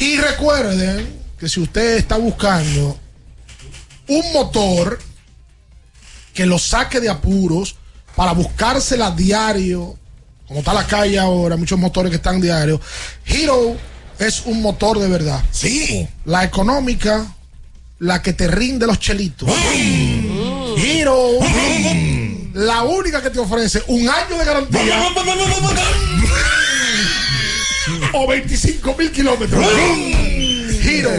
[0.00, 1.06] Y recuerden
[1.38, 2.98] que si usted está buscando
[4.08, 4.98] un motor
[6.32, 7.76] que lo saque de apuros
[8.16, 9.96] para buscársela diario,
[10.46, 12.80] como está la calle ahora, muchos motores que están diario,
[13.24, 13.76] Hero
[14.18, 15.42] es un motor de verdad.
[15.50, 16.06] Sí.
[16.24, 17.24] La económica,
[17.98, 19.48] la que te rinde los chelitos.
[20.84, 21.38] Hero,
[22.52, 25.02] la única que te ofrece un año de garantía
[28.12, 29.64] o 25 mil kilómetros.
[30.84, 31.10] Hero,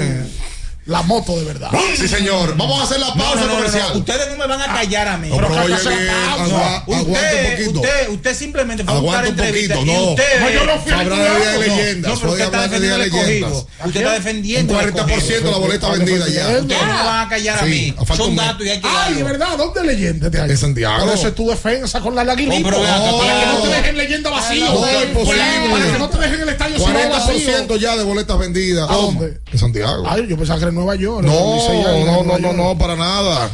[0.86, 1.72] La moto de verdad.
[1.98, 2.56] Sí, señor.
[2.58, 3.90] Vamos a hacer la pausa No, no, no, comercial.
[3.94, 5.30] no, Ustedes no me van a callar a mí.
[5.30, 7.80] No, pero oye bien, aguanta un usted, poquito.
[7.82, 10.10] usted, usted simplemente fue a buscar Aguanta un entrevista poquito, y no.
[10.12, 10.40] usted.
[10.42, 11.60] No, yo no fui ningún de lado.
[11.62, 12.12] leyendas.
[12.14, 13.52] No, pero usted está de defendiendo el leyendas.
[13.86, 16.48] Usted está defendiendo Un el 40% de la boleta vendida ya.
[16.50, 17.96] Ustedes no me van a callar a mí.
[18.16, 20.52] Son datos y hay que Ay, de verdad, ¿dónde leyenda este año?
[20.52, 21.06] En Santiago.
[21.06, 22.24] Por eso es tu defensa con la.
[22.26, 24.66] No, vean, para que no te dejen leyenda vacío.
[24.72, 24.82] No.
[24.82, 27.66] Para que no te dejen el estadio vacío.
[27.68, 28.88] 40% ya de boletas vendidas.
[28.88, 29.40] ¿A dónde?
[29.52, 30.04] En Santiago.
[30.08, 31.26] Ay, yo pensaba que Nueva York.
[31.26, 32.56] No, no, no, no, York.
[32.56, 33.50] no, para nada.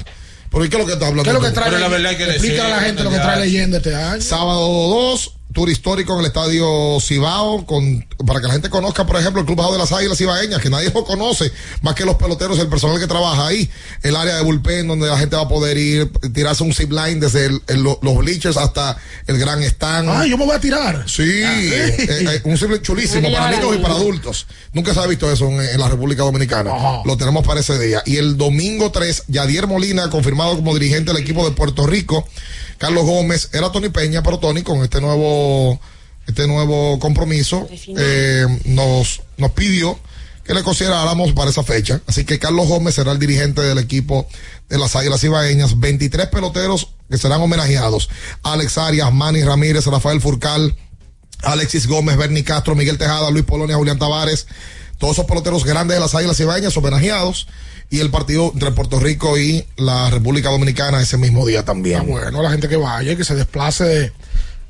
[0.51, 1.24] ¿Pero es lo que está hablando?
[1.24, 1.69] ¿Qué es lo que trae?
[1.69, 4.22] Pero la verdad hay que Explícale a la gente lo que trae leyenda este año.
[4.22, 9.18] Sábado 2, tour histórico en el estadio Cibao, con, para que la gente conozca, por
[9.20, 12.16] ejemplo, el Club Bajo de las Águilas Cibaeñas, que nadie lo conoce, más que los
[12.16, 13.70] peloteros, el personal que trabaja ahí,
[14.04, 17.16] el área de bullpen, donde la gente va a poder ir, tirarse un zip line
[17.20, 18.97] desde el- el- lo- los bleachers hasta
[19.28, 20.10] el gran stand.
[20.10, 21.04] Ay, yo me voy a tirar.
[21.08, 24.47] Sí, eh, eh, un simple chulísimo Tiene que para niños y para adultos.
[24.74, 26.72] Nunca se ha visto eso en, en la República Dominicana.
[27.06, 28.02] Lo tenemos para ese día.
[28.06, 32.28] Y el domingo 3, Yadier Molina, confirmado como dirigente del equipo de Puerto Rico.
[32.78, 35.41] Carlos Gómez, era Tony Peña, pero Tony con este nuevo,
[36.28, 37.68] este nuevo compromiso,
[37.98, 40.00] eh, nos, nos pidió
[40.44, 42.02] que le consideráramos para esa fecha.
[42.08, 44.28] Así que Carlos Gómez será el dirigente del equipo
[44.70, 45.80] de las Águilas Ibaeñas.
[45.80, 48.10] 23 peloteros que serán homenajeados.
[48.44, 50.76] Alex Arias, Manny Ramírez, Rafael Furcal,
[51.44, 54.48] Alexis Gómez, Bernie Castro, Miguel Tejada, Luis Polonia, Julián Tavares,
[54.98, 57.48] todos esos peloteros grandes de las Águilas Ibaeñas homenajeados
[57.89, 62.00] y el partido entre Puerto Rico y la República Dominicana ese mismo día también.
[62.00, 64.14] Ah, bueno, la gente que vaya, que se desplace de,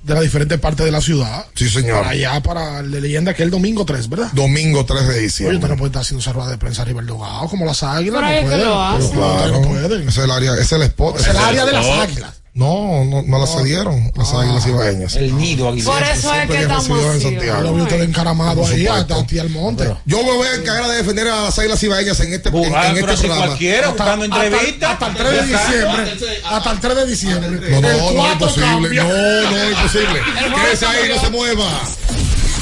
[0.03, 1.45] de las diferentes partes de la ciudad.
[1.55, 1.97] Sí, señor.
[1.99, 4.29] Para allá, para el de leyenda, que es el domingo 3, ¿verdad?
[4.33, 5.57] Domingo 3 de Oye, diciembre.
[5.57, 8.21] usted no puede estar haciendo esa rueda de prensa arriba del dogado, como las águilas.
[8.21, 8.65] Pero no hay que puede.
[8.65, 9.09] lo hacen.
[9.11, 10.07] Pero Claro, no pueden.
[10.09, 11.19] es el área, es el spot.
[11.19, 12.40] Es el área de las águilas.
[12.53, 15.15] No, no, no la cedieron las águilas ibaeñas.
[15.15, 15.93] El nido aguilero.
[15.93, 17.21] Por eso es que estamos en.
[17.21, 17.59] Santiago.
[17.59, 19.95] Yo lo vi usted encaramado ahí hasta al monte.
[20.05, 22.75] Yo me voy a encargar de defender a las águilas ibaeñas en este, en, en
[22.75, 23.45] Ah, pero este si programa.
[23.47, 24.91] cualquiera buscando entrevistas.
[24.91, 26.13] Hasta el 3 de diciembre.
[26.45, 27.49] Hasta el 3 de diciembre.
[27.49, 29.03] No, no, El no, es cambia.
[29.03, 29.09] No,
[29.49, 30.21] no, es imposible.
[30.65, 31.81] Quédese ahí, no se mueva.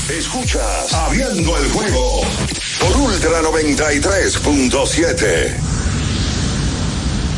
[0.10, 2.22] Escuchas Abriendo el juego
[2.80, 5.79] por Ultra 93.7.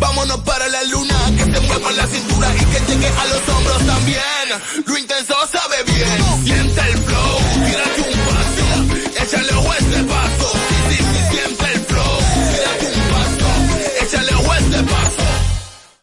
[0.00, 1.14] Vámonos para la luna.
[1.36, 4.48] Que se mueva la cintura y que llegue a los hombros también.
[4.86, 6.44] Lo intenso sabe bien.
[6.44, 7.38] Siente el flow.
[7.66, 9.22] Tírate un paso.
[9.22, 10.52] Échale ojo a este paso.
[10.68, 12.18] Sí, sí, sí, siente el flow.
[12.50, 14.04] Tírate un paso.
[14.04, 15.26] Échale ojo a este paso.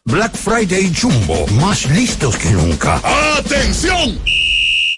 [0.04, 3.02] Black Friday Jumbo, más listos que nunca.
[3.36, 4.37] ¡Atención!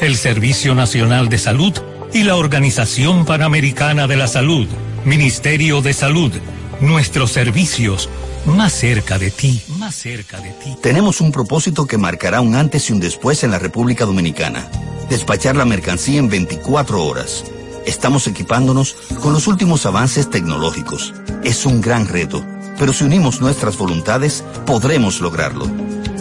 [0.00, 1.72] el Servicio Nacional de Salud
[2.12, 4.66] y la Organización Panamericana de la Salud.
[5.04, 6.32] Ministerio de Salud,
[6.80, 8.08] nuestros servicios
[8.44, 10.76] más cerca de ti, más cerca de ti.
[10.82, 14.68] Tenemos un propósito que marcará un antes y un después en la República Dominicana.
[15.08, 17.44] Despachar la mercancía en 24 horas.
[17.86, 21.14] Estamos equipándonos con los últimos avances tecnológicos.
[21.44, 22.44] Es un gran reto,
[22.78, 25.70] pero si unimos nuestras voluntades, podremos lograrlo.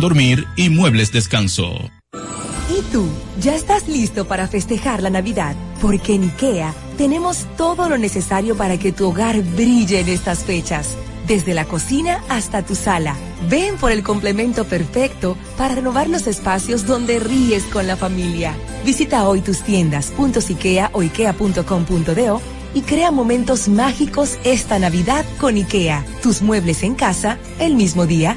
[0.00, 1.90] dormir y muebles descanso.
[2.68, 3.06] ¿Y tú?
[3.40, 5.54] ¿Ya estás listo para festejar la Navidad?
[5.80, 10.96] Porque en IKEA tenemos todo lo necesario para que tu hogar brille en estas fechas.
[11.26, 13.16] Desde la cocina hasta tu sala.
[13.48, 18.54] Ven por el complemento perfecto para renovar los espacios donde ríes con la familia.
[18.84, 20.12] Visita hoy tus tiendas,
[20.48, 22.40] IKEA o ikea.com.do
[22.74, 26.04] y crea momentos mágicos esta Navidad con IKEA.
[26.22, 28.36] Tus muebles en casa el mismo día.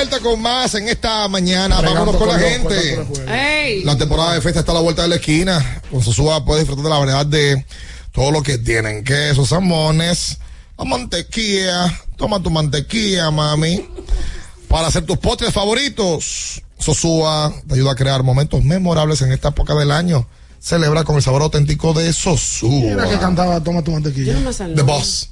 [0.00, 1.82] Vuelta con más en esta mañana.
[1.82, 3.04] Vámonos con la gente.
[3.84, 5.82] La temporada de fiesta está a la vuelta de la esquina.
[5.90, 7.66] Con Sosúa puedes disfrutar de la variedad de
[8.10, 9.04] todo lo que tienen.
[9.04, 10.38] Quesos, salmones,
[10.78, 12.00] la mantequilla.
[12.16, 13.86] Toma tu mantequilla, mami.
[14.68, 16.62] Para hacer tus postres favoritos.
[16.78, 20.26] Sosúa te ayuda a crear momentos memorables en esta época del año.
[20.60, 22.70] Celebra con el sabor auténtico de Sosúa.
[22.70, 24.34] Mira que cantaba Toma tu mantequilla.
[24.74, 25.28] The Boss.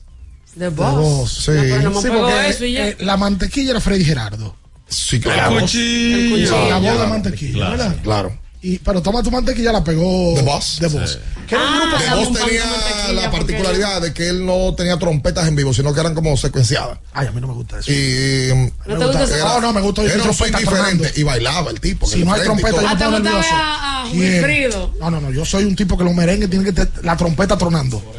[0.58, 1.50] The The Boss, sí.
[1.82, 4.56] No, Sí, porque eh, la mantequilla era Freddy Gerardo.
[4.88, 5.56] Sí, claro.
[5.56, 6.68] El cuchillo.
[6.68, 7.96] La voz de mantequilla, Claro, ¿verdad?
[8.02, 8.38] Claro.
[8.60, 10.78] Y, pero Toma tu mantequilla la pegó The Boss.
[10.80, 11.18] The Boss.
[11.46, 15.54] Que un grupo The Boss tenía la particularidad de que él no tenía trompetas en
[15.54, 16.98] vivo, sino que eran como secuenciadas.
[17.12, 17.92] Ay, a mí no me gusta eso.
[17.92, 18.48] Y
[18.86, 19.36] ¿No te gusta eso?
[19.38, 21.04] No, no, me gusta Era un diferente tronando.
[21.14, 22.06] y bailaba el tipo.
[22.08, 23.54] Si no hay trompeta, yo Ah, me ¿te pongo gusta nervioso.
[23.54, 24.08] a, a.
[24.10, 24.94] Wilfrido?
[25.00, 25.30] No, no, no.
[25.30, 28.00] Yo soy un tipo que los merengues tienen que tener la trompeta tronando.
[28.00, 28.16] Por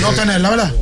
[0.00, 0.74] no tenerla, ¿verdad?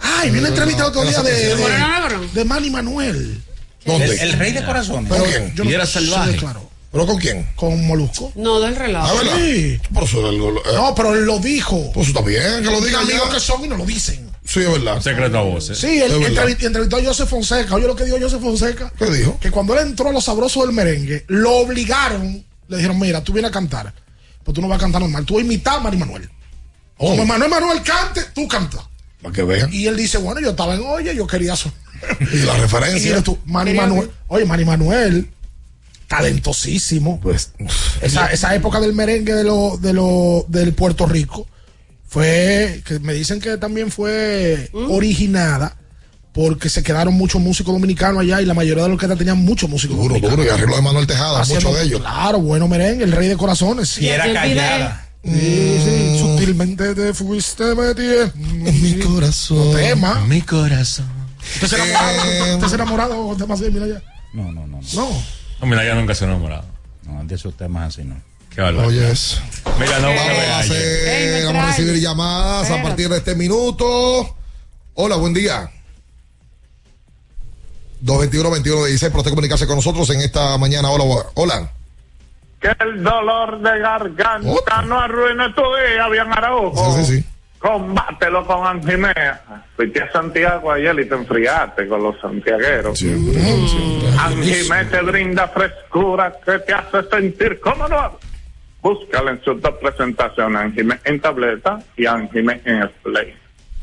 [0.00, 3.42] Ay, vi una entrevista el otro día de, de, de Manny Manuel.
[3.84, 4.04] ¿Dónde?
[4.06, 5.10] El, el rey de corazones.
[5.12, 5.54] ¿Con quién?
[5.54, 6.00] Yo no sé,
[6.36, 6.70] claro.
[6.92, 7.48] ¿Pero con quién?
[7.56, 8.32] Con Molusco.
[8.36, 9.08] No, del relajo.
[9.08, 9.36] Ah, ¿verdad?
[9.38, 9.80] Sí.
[9.94, 11.90] Por eso el- eh, No, pero él lo dijo.
[11.92, 14.30] Pues está bien, que lo diga amigos que son y no lo dicen.
[14.44, 15.00] Sí, es verdad.
[15.00, 15.78] Secreto a voces.
[15.78, 17.74] Sí, él entrevistó a Joseph Fonseca.
[17.74, 18.92] Oye lo que dijo Joseph Fonseca.
[18.98, 19.38] ¿Qué dijo?
[19.40, 22.44] Que cuando él entró a los sabrosos del merengue, lo obligaron.
[22.68, 23.94] Le dijeron, mira, tú vienes a cantar.
[24.44, 25.24] Pues tú no vas a cantar normal.
[25.24, 26.28] Tú vas a imitar a Manny Manuel.
[26.98, 27.10] Oh.
[27.10, 28.80] Como Manuel Manuel cante, tú cantas.
[29.22, 29.72] Para que vean.
[29.72, 31.72] Y él dice, bueno, yo estaba en Oye, yo quería eso.
[32.32, 33.10] Y la Y referencia.
[33.12, 34.10] eres tú, Manuel.
[34.28, 35.28] Oye, Manny Manuel,
[36.08, 37.20] talentosísimo.
[37.20, 37.52] Pues.
[38.00, 41.46] Esa, esa época del merengue de lo, de lo, del Puerto Rico
[42.06, 45.76] fue, que me dicen que también fue originada
[46.32, 49.68] porque se quedaron muchos músicos dominicanos allá y la mayoría de los que tenían muchos
[49.68, 50.36] músicos Duro, dominicanos.
[50.38, 50.48] duro.
[50.48, 52.00] Y arreglo de Manuel Tejada, muchos de ellos.
[52.00, 53.98] Claro, bueno merengue, el rey de corazones.
[53.98, 55.01] Y era callada.
[55.24, 59.72] Sí, sí, sutilmente te fuiste metiendo mi corazón.
[59.76, 60.20] Tema.
[60.26, 61.08] Mi corazón.
[61.54, 62.54] ¿Usted se enamorado?
[62.56, 64.02] ¿Usted se enamorado de más mira ya?
[64.32, 64.80] No, no, no.
[64.94, 65.08] No.
[65.60, 66.64] No, mira, ya nunca se ha enamorado.
[67.04, 68.20] No, de esos temas así no.
[68.50, 68.88] Qué barbaridad.
[68.88, 69.40] Oye, eso.
[69.78, 74.36] Mira, no, Vamos a, hacer, vamos a recibir llamadas a partir de este minuto.
[74.94, 75.70] Hola, buen día.
[78.04, 80.90] 221-21-16, para usted comunicarse con nosotros en esta mañana.
[80.90, 81.72] Hola, hola.
[82.62, 86.92] Que el dolor de garganta no arruine tu día, bien Araujo.
[86.92, 87.26] Sí, sí, sí.
[87.58, 89.42] Combátelo con Anjimea.
[89.74, 93.04] Fuiste a Santiago ayer y te enfriaste con los santiagueros.
[94.18, 98.20] Anjimé te brinda frescura que te hace sentir cómodo.
[98.80, 103.34] Búscala en sus dos presentaciones, Anjimé en tableta y Anjimé en spray.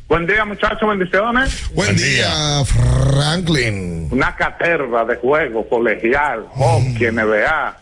[0.08, 1.70] Buen día, muchachos, bendiciones.
[1.74, 4.08] Buen día, Franklin.
[4.10, 7.78] Una caterva de juego colegial, hockey, NBA.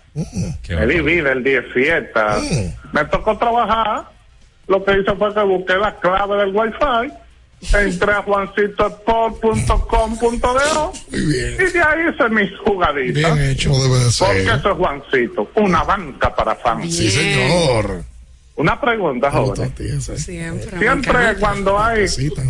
[0.69, 2.39] Me di vida el día de fiesta.
[2.91, 4.09] Me tocó trabajar.
[4.67, 7.11] Lo que hice fue que busqué la clave del wifi.
[7.73, 11.17] Entré a juancitosport.com.do y
[11.71, 13.33] de ahí hice mis jugaditas.
[13.35, 13.71] Bien hecho.
[13.71, 14.27] Debe de ser.
[14.27, 16.95] Porque eso es Juancito, una banca para fans.
[16.95, 18.03] Sí, señor.
[18.55, 19.73] Una pregunta, joven.
[20.17, 20.77] Siempre.
[20.79, 22.05] Siempre cuando hay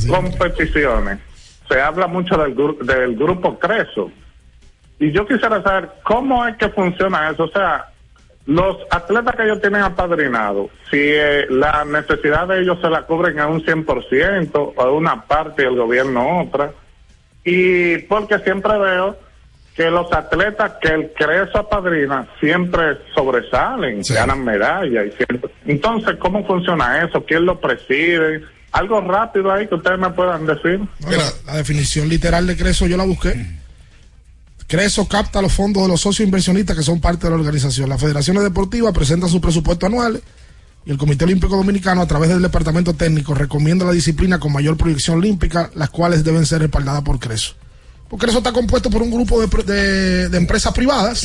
[0.08, 1.20] competiciones
[1.70, 4.10] se habla mucho del, gru- del grupo Creso.
[5.00, 7.44] Y yo quisiera saber cómo es que funciona eso.
[7.44, 7.88] O sea,
[8.48, 13.40] los atletas que ellos tienen apadrinados, si eh, la necesidad de ellos se la cubren
[13.40, 16.72] a un 100% o a una parte y el gobierno otra.
[17.44, 19.18] Y porque siempre veo
[19.76, 25.06] que los atletas que el Creso apadrina siempre sobresalen, ganan medallas.
[25.08, 25.52] y siempre...
[25.66, 27.24] Entonces, ¿cómo funciona eso?
[27.24, 28.42] ¿Quién lo preside?
[28.72, 30.80] Algo rápido ahí que ustedes me puedan decir.
[31.02, 33.36] La, la definición literal de Creso yo la busqué.
[34.68, 37.88] Creso capta los fondos de los socios inversionistas que son parte de la organización.
[37.90, 40.22] Las federaciones deportivas presentan sus presupuestos anuales
[40.86, 44.76] y el Comité Olímpico Dominicano, a través del Departamento Técnico, recomienda la disciplina con mayor
[44.78, 47.56] proyección olímpica, las cuales deben ser respaldadas por Creso.
[48.10, 51.24] Porque Creso está compuesto por un grupo de, de- de empresas privadas,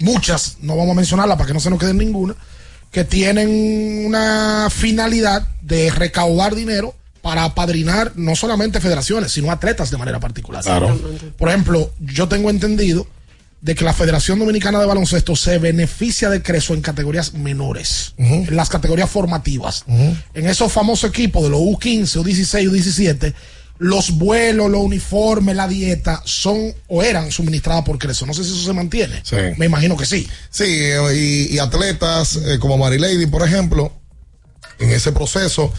[0.00, 2.34] muchas, no vamos a mencionarlas para que no se nos quede ninguna,
[2.92, 9.96] que tienen una finalidad de recaudar dinero para apadrinar no solamente federaciones, sino atletas de
[9.96, 10.62] manera particular.
[10.62, 11.00] Claro.
[11.38, 13.06] Por ejemplo, yo tengo entendido
[13.60, 18.56] de que la Federación Dominicana de Baloncesto se beneficia de Creso en categorías menores, en
[18.56, 19.84] las categorías formativas.
[19.86, 23.34] En esos famosos equipos de los U15, U16, U17,
[23.78, 28.26] los vuelos, los uniformes, la dieta son o eran suministradas por Creso.
[28.26, 29.20] No sé si eso se mantiene.
[29.24, 29.36] Sí.
[29.56, 30.28] Me imagino que sí.
[30.50, 33.92] Sí, eh, y, y atletas eh, como Mary Lady, por ejemplo,
[34.80, 35.72] en ese proceso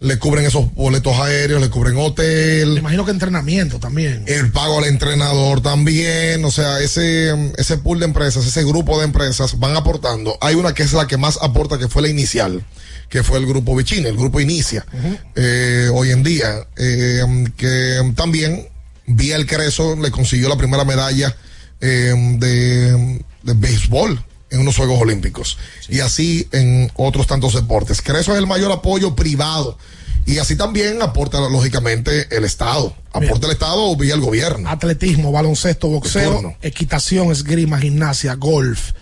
[0.00, 2.72] le cubren esos boletos aéreos, le cubren hotel.
[2.72, 4.24] Me imagino que entrenamiento también.
[4.26, 9.04] El pago al entrenador también, o sea, ese, ese pool de empresas, ese grupo de
[9.04, 10.38] empresas van aportando.
[10.40, 12.64] Hay una que es la que más aporta, que fue la inicial,
[13.10, 14.86] que fue el grupo Vicini, el grupo Inicia,
[15.34, 17.22] eh, hoy en día, eh,
[17.58, 18.68] que también
[19.06, 21.36] vía el Creso le consiguió la primera medalla
[21.80, 25.58] eh, de, de béisbol en unos Juegos Olímpicos.
[25.88, 28.02] Y así en otros tantos deportes.
[28.02, 29.78] Creso es el mayor apoyo privado.
[30.26, 32.94] Y así también aporta, lógicamente, el Estado.
[33.12, 34.68] Aporta el Estado vía el gobierno.
[34.68, 38.92] Atletismo, baloncesto, boxeo, equitación, esgrima, gimnasia, golf,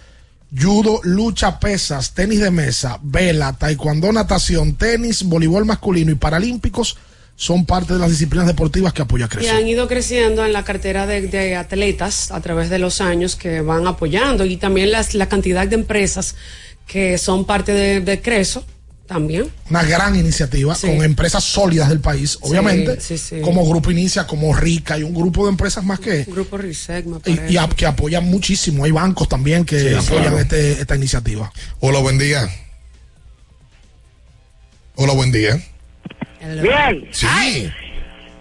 [0.57, 6.97] judo, lucha, pesas, tenis de mesa, vela, taekwondo, natación, tenis, voleibol masculino y paralímpicos
[7.41, 9.55] son parte de las disciplinas deportivas que apoya Y Creso.
[9.55, 13.61] han ido creciendo en la cartera de, de atletas a través de los años que
[13.61, 16.35] van apoyando y también las, la cantidad de empresas
[16.85, 18.65] que son parte de, de Creso
[19.07, 19.49] también.
[19.71, 20.89] Una gran iniciativa Sí.
[20.89, 23.41] con empresas sólidas del país, obviamente, sí, sí.
[23.41, 27.19] como Grupo Inicia, como Rica y un grupo de empresas más que Grupo RISEC, me
[27.19, 27.53] y, parece.
[27.53, 28.85] y a- que apoyan muchísimo.
[28.85, 30.39] Hay bancos también que Sí, apoyan claro.
[30.41, 31.53] este- esta iniciativa.
[31.79, 32.49] Hola, buen día.
[34.97, 35.63] Hola, buen día.
[36.41, 37.09] Bien.
[37.11, 37.71] Sí.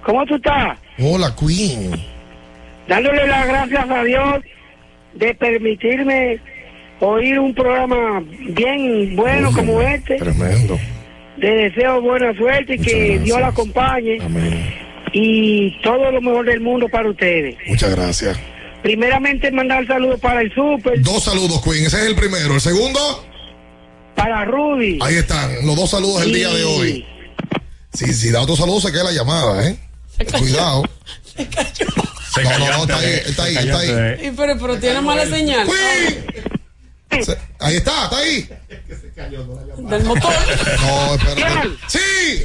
[0.03, 0.77] ¿Cómo tú estás?
[0.99, 1.91] Hola, Queen.
[2.87, 4.43] Dándole las gracias a Dios
[5.13, 6.39] de permitirme
[6.99, 10.15] oír un programa bien bueno como este.
[10.15, 10.79] Tremendo.
[11.37, 14.17] Le deseo buena suerte y que Dios la acompañe.
[15.13, 17.55] Y todo lo mejor del mundo para ustedes.
[17.67, 18.39] Muchas gracias.
[18.81, 21.85] Primeramente mandar saludos para el super, Dos saludos, Queen.
[21.85, 22.53] Ese es el primero.
[22.53, 22.99] El segundo,
[24.15, 24.99] para Rudy.
[25.01, 25.65] ahí están.
[25.65, 27.05] Los dos saludos del día de hoy.
[27.97, 29.77] Si, si da otro saludo, se queda la llamada, ¿eh?
[30.37, 30.83] Cuidado.
[32.43, 34.27] No, no, no, está ahí, está ahí, está ahí.
[34.27, 35.67] Y pero, pero tiene mala señal.
[37.09, 38.47] Se- Ahí está, está ahí.
[39.89, 40.33] Del motor.
[40.81, 41.69] No, espérate.
[41.87, 42.43] Sí.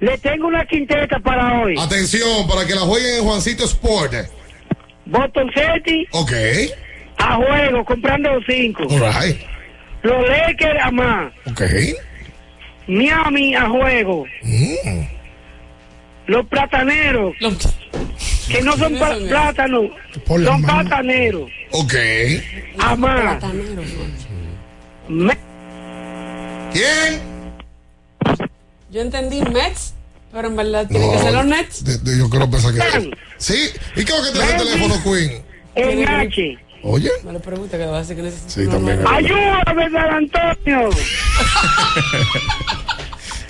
[0.00, 1.74] Le tengo una quinteta para hoy.
[1.78, 4.12] Atención, para que la jueguen en Juancito Sport.
[5.06, 6.32] Boston City Ok.
[7.16, 8.82] a juego, comprando los cinco.
[8.90, 9.40] All right.
[10.02, 11.32] Los Lakers a más.
[11.46, 11.62] Ok.
[12.86, 14.24] Miami a juego.
[14.42, 15.00] Mm.
[16.26, 17.34] Los plataneros.
[18.48, 18.94] Que no son
[19.28, 19.86] plátanos.
[20.26, 21.50] Son plataneros.
[21.72, 21.94] Ok.
[22.78, 23.42] A más.
[25.08, 25.36] Me-
[26.72, 27.20] ¿Quién?
[28.90, 29.94] Yo entendí Mets,
[30.32, 31.84] pero en verdad tienen que No, ser los Nets.
[31.84, 33.10] de- de- yo quiero pensar que.
[33.38, 33.68] Sí.
[33.96, 35.42] ¿Y qué es lo que tiene el teléfono, Queen?
[35.74, 36.58] En H.
[36.88, 37.10] Oye.
[37.24, 38.50] Me lo pregunta que va a decir que necesito.
[38.50, 39.00] Sí, también.
[39.06, 40.90] Ayúdame, San Antonio.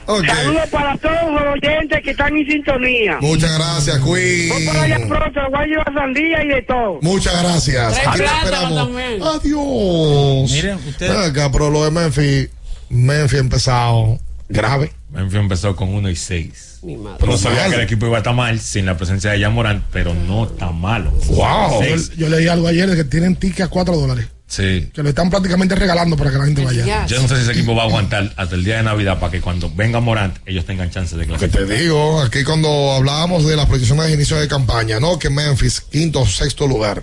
[0.06, 3.18] Saludos para todos los oyentes que están en sintonía.
[3.20, 5.08] Muchas gracias, Voy para allá Queen.
[5.08, 6.98] pronto, voy a llevar sandía y de todo.
[7.02, 7.98] Muchas gracias.
[8.06, 8.74] Aquí esperamos.
[8.86, 9.20] también.
[9.20, 10.50] Adiós.
[10.52, 12.50] Miren, ustedes- acá, pero lo de Memphis,
[12.88, 14.18] Memphis ha empezado
[14.48, 14.92] grave.
[15.10, 16.75] Memphis empezó con 1 y 6.
[17.18, 17.70] Pero no sabía mal.
[17.70, 20.46] que el equipo iba a estar mal sin la presencia de Jan Morant, pero no
[20.46, 21.10] está malo.
[21.28, 21.82] Wow.
[21.82, 24.26] Yo, yo leí algo ayer de que tienen ticket a 4 dólares.
[24.48, 24.90] Sí.
[24.94, 27.04] Que lo están prácticamente regalando para que la gente vaya.
[27.06, 29.32] Yo no sé si ese equipo va a aguantar hasta el día de Navidad para
[29.32, 31.66] que cuando venga Morant ellos tengan chance de Que clasificar.
[31.66, 35.18] te digo, aquí cuando hablábamos de las proyecciones de inicio de campaña, ¿no?
[35.18, 37.02] Que Memphis, quinto o sexto lugar.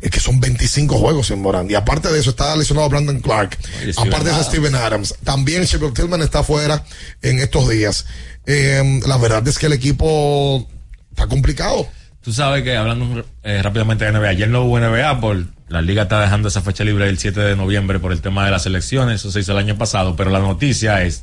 [0.00, 1.70] Es que son 25 juegos sin Morant.
[1.70, 3.56] Y aparte de eso, está lesionado Brandon Clark.
[3.82, 4.48] Oye, Steven aparte de eso, Adams.
[4.48, 5.14] Steven Adams.
[5.22, 6.82] También Shepard Tillman está fuera
[7.22, 8.06] en estos días.
[8.46, 10.68] Eh, la verdad es que el equipo
[11.10, 11.86] está complicado.
[12.22, 16.02] Tú sabes que hablando eh, rápidamente de NBA, ayer no hubo NBA por la liga
[16.02, 19.20] está dejando esa fecha libre el 7 de noviembre por el tema de las elecciones,
[19.20, 21.22] eso se hizo el año pasado, pero la noticia es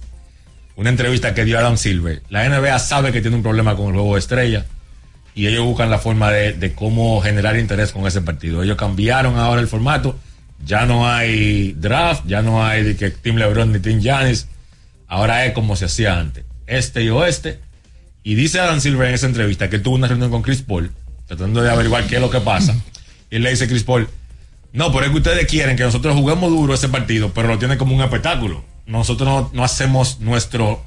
[0.77, 2.23] una entrevista que dio Adam Silver.
[2.29, 4.65] La NBA sabe que tiene un problema con el juego de estrella
[5.35, 8.63] y ellos buscan la forma de, cómo generar interés con ese partido.
[8.63, 10.17] Ellos cambiaron ahora el formato,
[10.65, 14.47] ya no hay draft, ya no hay de que Team LeBron ni Team Giannis,
[15.07, 17.59] ahora es como se hacía antes, este y oeste.
[18.23, 20.91] Y dice Adam Silver en esa entrevista que él tuvo una reunión con Chris Paul,
[21.25, 22.75] tratando de averiguar qué es lo que pasa.
[23.31, 24.07] Y le dice Chris Paul,
[24.73, 27.77] no, pero es que ustedes quieren que nosotros juguemos duro ese partido, pero lo tienen
[27.77, 28.63] como un espectáculo.
[28.85, 30.83] Nosotros no, hacemos nuestro,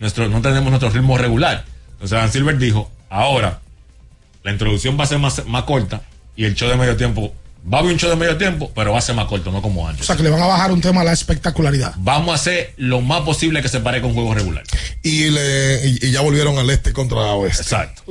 [0.00, 1.64] nuestro, no tenemos nuestro ritmo regular.
[1.92, 3.60] Entonces Adam Silver dijo, ahora,
[4.42, 6.02] la introducción va a ser más, más corta
[6.36, 7.34] y el show de medio tiempo,
[7.72, 9.62] va a haber un show de medio tiempo, pero va a ser más corto, no
[9.62, 10.02] como antes.
[10.02, 11.94] O sea que le van a bajar un tema a la espectacularidad.
[11.96, 14.62] Vamos a hacer lo más posible que se pare con juego regular.
[15.02, 17.62] Y, le, y, y ya volvieron al este contra oeste.
[17.62, 18.02] Exacto.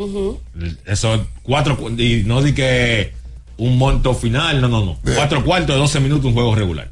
[0.86, 3.14] Eso, cuatro, cu- y no di que
[3.58, 5.00] un monto final, no, no, no.
[5.16, 6.90] Cuatro cuartos de 12 minutos un juego regular.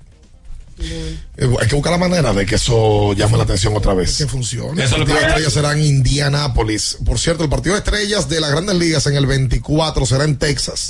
[1.37, 4.17] Eh, Hay que buscar la manera de que eso llame la atención otra vez.
[4.17, 4.83] Que funcione.
[4.83, 6.97] El partido de estrellas será en Indianápolis.
[7.05, 10.37] Por cierto, el partido de estrellas de las grandes ligas en el 24 será en
[10.37, 10.89] Texas.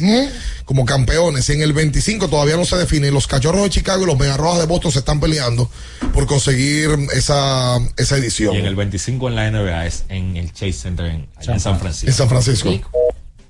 [0.66, 1.50] Como campeones.
[1.50, 3.12] Y en el 25 todavía no se define.
[3.12, 5.70] Los cachorros de Chicago y los megarrojas de Boston se están peleando
[6.14, 8.56] por conseguir esa, esa edición.
[8.56, 11.28] Y en el 25 en la NBA es en el Chase Center en,
[11.60, 12.08] San Francisco.
[12.08, 12.70] En San Francisco.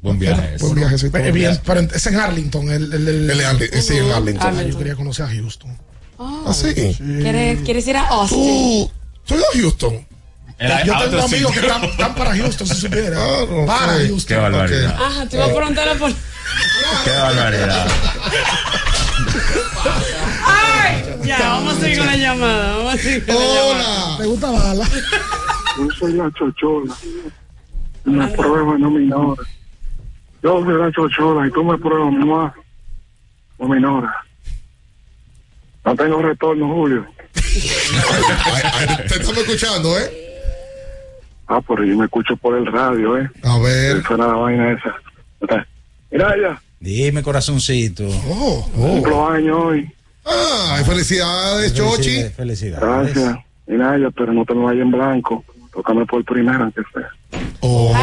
[0.02, 0.58] Buen viaje.
[0.60, 1.12] Buen viajecito.
[1.12, 2.72] Pero, bien, pero es en Arlington.
[2.72, 4.58] El, el, el- El de Arli- sí, en Arlington.
[4.58, 5.78] Ah, Yo quería conocer a Houston.
[6.45, 6.73] ¿Ah, sí?
[6.73, 8.89] ¿Quieres, quieres ir a Austin?
[9.26, 10.07] Tú, a Houston.
[10.60, 11.49] Era- Yo a tengo amigos sitio.
[11.52, 13.18] que están, están para Houston, si supiera.
[13.19, 13.99] Claro, para ok.
[14.07, 14.27] Houston.
[14.27, 14.95] Qué barbaridad.
[15.02, 16.11] Ajá, te iba a preguntar por.
[17.03, 17.88] Qué barbaridad.
[20.45, 21.03] ¡Ay!
[21.23, 22.77] Ya, vamos a seguir con la llamada.
[22.77, 24.18] Vamos a seguir con la llamada.
[24.18, 24.88] ¿Te gusta bala?
[25.77, 26.95] Yo soy la chochola.
[28.03, 29.43] Me prueba no minora.
[30.43, 32.53] Yo soy la chochola y tú me pruebas más
[33.57, 34.14] o minora.
[35.86, 37.06] No tengo retorno, Julio.
[37.34, 40.10] Ay, ay, te estamos escuchando, ¿eh?
[41.48, 43.30] Ah, pero yo me escucho por el radio, ¿eh?
[43.44, 43.98] A ver.
[43.98, 45.66] Esa era la vaina esa.
[46.12, 48.08] Mira ya, Dime, corazoncito.
[48.28, 49.90] Oh, cumplo años hoy.
[50.26, 52.24] Ah, ay, felicidades, Chochi.
[52.36, 53.14] Felicidades.
[53.14, 53.38] Gracias.
[53.68, 55.44] Mira ya, pero no te lo vayas en blanco.
[55.74, 57.10] Tócame por primera, aunque sea.
[57.62, 57.94] Oh.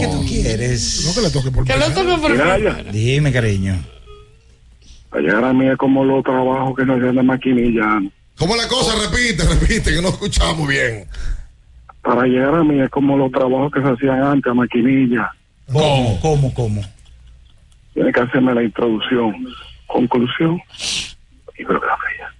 [0.00, 1.04] ¿Qué tú quieres?
[1.06, 2.82] No que le toque por Que lo toque por Mira primera.
[2.82, 2.92] ya.
[2.92, 3.82] Dime, cariño.
[5.12, 8.00] Para llegar a mí es como los trabajos que se hacían de maquinilla.
[8.38, 8.94] ¿Cómo la cosa?
[8.98, 11.04] Repite, repite, que no escuchamos bien.
[12.00, 15.30] Para llegar a mí es como los trabajos que se hacían antes a maquinilla.
[15.70, 16.18] ¿Cómo?
[16.22, 16.54] ¿Cómo?
[16.54, 16.80] ¿Cómo?
[17.92, 19.34] Tiene que hacerme la introducción.
[19.86, 20.58] Conclusión.
[21.58, 22.31] Y bibliografía.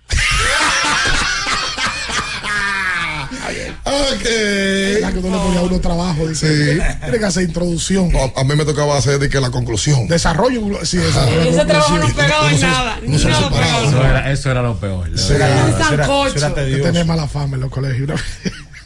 [3.93, 5.01] Ok.
[5.01, 6.27] Ya que tú le ponías a uno trabajo.
[6.29, 6.81] Dice, Sí.
[7.03, 8.11] Tiene que hacer introducción.
[8.17, 10.07] A, a mí me tocaba hacer de que la conclusión.
[10.09, 10.63] Desarrollo.
[10.85, 11.43] Sí, desarrollo.
[11.43, 13.01] Ese trabajo no pegaba en nada.
[13.01, 13.83] se separaba.
[13.89, 15.07] Eso era, eso era lo peor.
[15.09, 15.15] Sí.
[15.15, 17.05] Eso era- Un sancocho.
[17.07, 18.21] mala fama en los colegios.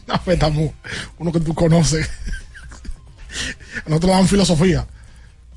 [0.06, 0.70] Una, estamos-
[1.18, 2.08] uno que tú conoces.
[3.86, 4.86] Nosotros daban filosofía.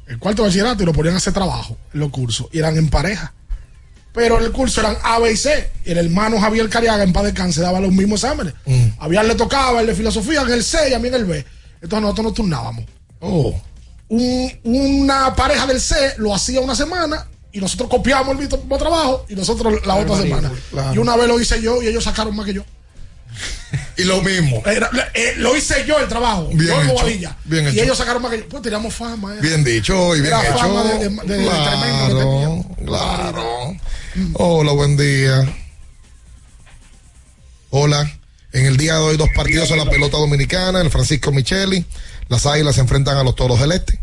[0.07, 2.47] El cuarto bachillerato y lo ponían a hacer trabajo en los cursos.
[2.51, 3.33] Y eran en pareja.
[4.19, 5.69] Pero en el curso eran A, B y C.
[5.85, 8.53] Y el hermano Javier Cariaga en paz descanse daba los mismos exámenes.
[8.97, 11.25] A Javier le tocaba el de filosofía en el C y a mí en el
[11.25, 11.45] B.
[11.81, 12.85] Entonces nosotros nos turnábamos.
[13.21, 13.53] Oh.
[14.09, 19.25] Un- una pareja del C lo hacía una semana y nosotros copiábamos el mismo trabajo
[19.29, 20.51] y nosotros la otra semana.
[20.71, 20.93] claro.
[20.93, 22.63] Y una vez lo hice yo y ellos sacaron más que yo.
[23.97, 24.63] Y lo mismo.
[24.65, 26.47] Era- eh, lo hice yo el trabajo.
[26.53, 27.05] Bien yo hecho,
[27.45, 27.83] bien y hecho.
[27.83, 28.47] ellos sacaron más que yo.
[28.49, 29.35] Pues tiramos fama.
[29.35, 29.39] eh.
[29.41, 30.57] Bien dicho y bien Era hecho.
[30.57, 33.75] fama de- de- de- de tremendo que claro.
[34.33, 35.47] Hola, buen día.
[37.69, 38.11] Hola.
[38.51, 40.81] En el día de hoy, dos partidos en la pelota dominicana.
[40.81, 41.85] El Francisco Micheli.
[42.27, 43.99] Las Águilas se enfrentan a los Toros del Este.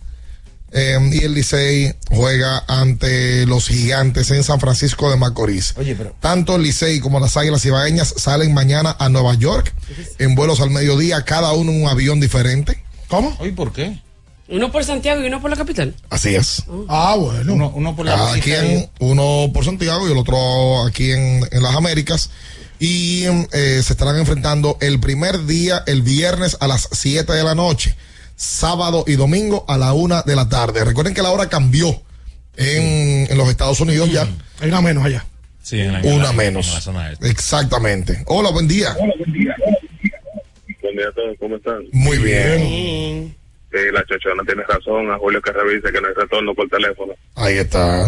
[0.72, 5.74] Eh, y el Licey juega ante los Gigantes en San Francisco de Macorís.
[5.76, 6.14] Oye, pero.
[6.20, 9.72] Tanto el Licey como las Águilas Ibaeñas salen mañana a Nueva York
[10.18, 12.82] en vuelos al mediodía, cada uno en un avión diferente.
[13.08, 13.36] ¿Cómo?
[13.40, 14.00] Oye, ¿por qué?
[14.48, 15.94] Uno por Santiago y uno por la capital.
[16.09, 16.62] Así es.
[16.89, 17.52] Ah, bueno.
[17.55, 21.62] Uno, uno por la Cada quien, uno por Santiago y el otro aquí en, en
[21.62, 22.31] las Américas.
[22.78, 27.55] Y eh, se estarán enfrentando el primer día, el viernes a las 7 de la
[27.55, 27.97] noche,
[28.36, 30.85] sábado y domingo a la 1 de la tarde.
[30.85, 32.01] Recuerden que la hora cambió
[32.56, 34.28] en, en los Estados Unidos ya.
[34.60, 35.24] Hay una menos allá.
[35.62, 36.68] Sí, en la, Una la- menos.
[36.68, 37.28] en la zona este.
[37.31, 38.23] Exactamente.
[38.27, 38.94] Hola, buen día.
[38.97, 39.12] Buen
[40.97, 41.78] día a todos, ¿cómo están?
[41.93, 43.35] Muy bien.
[43.72, 47.14] Sí, la chochona tiene razón, a Julio que revise que no hay retorno por teléfono.
[47.34, 48.06] Ahí está.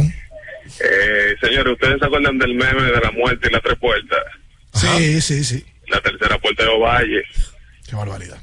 [0.81, 4.19] Eh, señores, ¿ustedes se acuerdan del meme de la muerte y las tres puertas?
[4.75, 5.65] Sí, sí, sí.
[5.89, 7.23] La tercera puerta de Ovalle,
[7.89, 8.39] Qué barbaridad.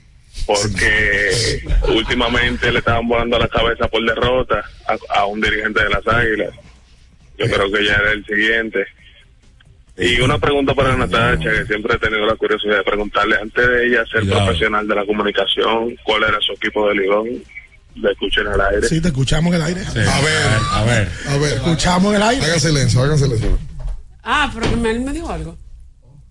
[0.45, 6.07] porque últimamente le estaban volando la cabeza por derrota a, a un dirigente de las
[6.07, 6.53] Águilas.
[7.37, 8.85] Yo creo que ya era el siguiente.
[9.97, 13.87] Y una pregunta para Natacha, que siempre he tenido la curiosidad de preguntarle, antes de
[13.87, 14.45] ella ser Cuidado.
[14.45, 17.27] profesional de la comunicación, ¿cuál era su equipo de ligón?
[17.95, 18.87] Le escuché en el aire.
[18.89, 19.81] Sí, te escuchamos en el aire.
[19.85, 19.99] Sí.
[19.99, 20.59] A ver.
[20.71, 21.09] A ver.
[21.29, 21.53] A ver.
[21.53, 22.45] Escuchamos en el aire.
[22.45, 23.57] Hagan silencio, hagan silencio.
[24.21, 25.57] Ah, pero que me, él me dijo algo.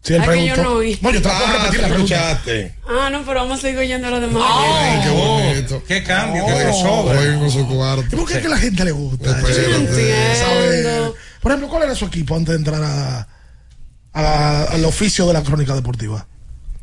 [0.02, 0.62] Sí, él que yo preguntó.
[0.62, 0.98] no oí.
[1.00, 2.14] No, yo te la puedo repetir la pregunta.
[2.14, 2.74] escuchaste.
[2.86, 4.42] Ah, no, pero vamos a seguir oyendo a los demás.
[4.46, 5.82] Ay, qué bonito.
[5.88, 6.44] ¿Qué cambio?
[6.44, 7.16] ¿Qué crossover?
[7.16, 8.04] oigan con su cuarto.
[8.12, 9.40] ¿Y por qué es que a la gente le gusta?
[11.40, 13.26] Por ejemplo, ¿cuál era su equipo antes de entrar a,
[14.14, 16.26] a- al oficio de la crónica deportiva?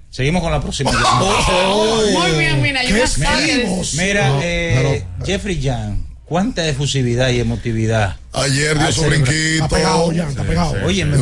[0.10, 0.92] Seguimos con la próxima.
[2.12, 3.94] Muy bien, mira, hay ¿Qué una saga de- escribos?
[3.96, 8.18] Mira, No, eh, Jeffrey Young, cuánta efusividad y emotividad.
[8.34, 9.64] Ayer dio su brinquito.
[9.66, 10.74] Está pegado ya, está pegado.
[10.86, 11.16] Oye, pero,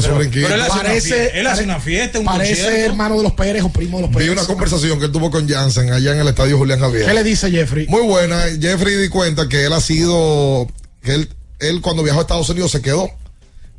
[0.55, 2.85] él hace, una, Parece- fie- él hace una fiesta, un Parece concierto.
[2.85, 4.31] hermano de los Pérez o primo de los Vi Pérez.
[4.31, 7.05] una conversación que él tuvo con Jansen allá en el estadio Julián Javier.
[7.05, 7.85] ¿Qué le dice Jeffrey?
[7.87, 8.43] Muy buena.
[8.59, 10.67] Jeffrey di cuenta que él ha sido,
[11.03, 11.29] que él,
[11.59, 13.09] él cuando viajó a Estados Unidos se quedó,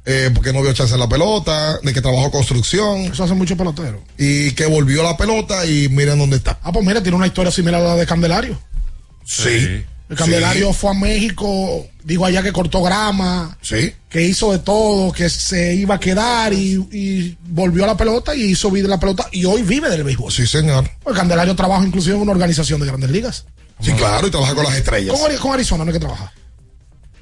[0.06, 3.56] eh, porque no vio chance en la pelota, de que trabajó construcción Eso hace mucho
[3.56, 4.02] pelotero.
[4.18, 6.58] y que volvió la pelota y miren dónde está.
[6.62, 8.58] Ah, pues mira, tiene una historia similar a la de Candelario.
[9.24, 9.84] Sí.
[10.08, 13.92] El Candelario fue a México, dijo allá que cortó grama, Sí.
[14.08, 18.34] que hizo de todo, que se iba a quedar y, y volvió a la pelota
[18.34, 20.32] y hizo vida en la pelota y hoy vive del béisbol.
[20.32, 20.90] Sí, señor.
[21.06, 23.44] El Candelario trabaja inclusive en una organización de grandes ligas.
[23.80, 25.16] Sí, claro, y trabaja con las estrellas.
[25.16, 26.32] Con, con Arizona no es que trabaja.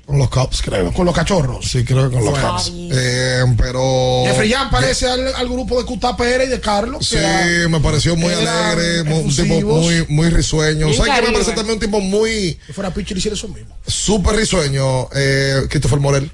[0.09, 0.91] Con los Cubs, creo.
[0.95, 1.71] Con los cachorros.
[1.71, 2.39] Sí, creo que con los.
[2.39, 2.73] Cubs.
[2.75, 4.23] Eh, pero.
[4.25, 7.07] Jeffrey Jan parece al, al grupo de Cutá Pérez y de Carlos.
[7.07, 10.91] Sí, que era- me pareció muy alegre, un tipo muy, muy risueño.
[10.95, 13.77] ¿Sabes qué me parece también un tipo muy, Si fuera pitcher hiciera eso mismo.
[13.87, 15.11] súper risueño?
[15.15, 16.31] Eh, Christopher Morel.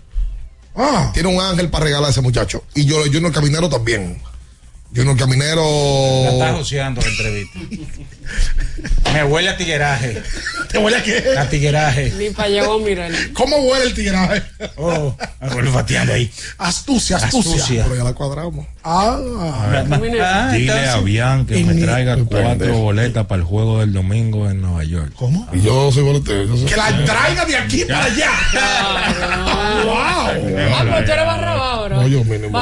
[0.77, 1.11] Ah.
[1.13, 2.63] Tiene un ángel para regalar a ese muchacho.
[2.77, 4.23] Y yo, Junior Caminero también.
[4.95, 5.63] Junior Caminero.
[6.25, 7.59] La está joseando la entrevista.
[9.13, 10.23] Me huele a tigueraje.
[10.71, 11.25] ¿Te huele a qué?
[11.39, 12.13] A tigueraje.
[12.19, 13.13] Ni para allá mirar.
[13.33, 14.43] ¿Cómo huele el tigueraje?
[14.77, 16.31] Oh, olfateando ahí.
[16.59, 17.55] Astucia, astucia.
[17.55, 17.83] Astucia.
[17.85, 18.67] Pero ya la cuadramos.
[18.87, 19.19] Ah.
[19.19, 22.79] Ah, Dile entonces- a Bian que me traiga cuatro pendejo.
[22.81, 25.13] boletas para el juego del domingo en Nueva York.
[25.17, 25.49] ¿Cómo?
[25.55, 26.55] Y yo soy boletero.
[26.57, 28.31] soy- Que la traiga de aquí para allá.
[29.85, 29.95] ¡Wow!
[29.97, 31.97] Ah, pues tú eres barra ahora.
[31.97, 32.59] No, yo mínimo.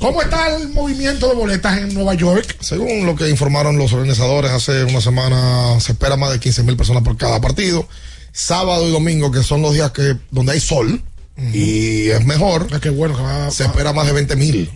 [0.00, 2.56] ¿Cómo está el movimiento de boletas en Nueva York?
[2.60, 6.76] Según lo que informaron los organizadores hace una semana, se espera más de 15 mil
[6.76, 7.86] personas por cada partido.
[8.32, 11.00] Sábado y domingo, que son los días que donde hay sol
[11.52, 14.70] y es mejor, Ah, qué bueno que va- se espera más de 20 mil.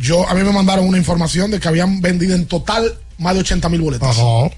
[0.00, 3.40] Yo, a mí me mandaron una información de que habían vendido en total más de
[3.40, 4.08] 80 mil boletas.
[4.18, 4.50] Ajá.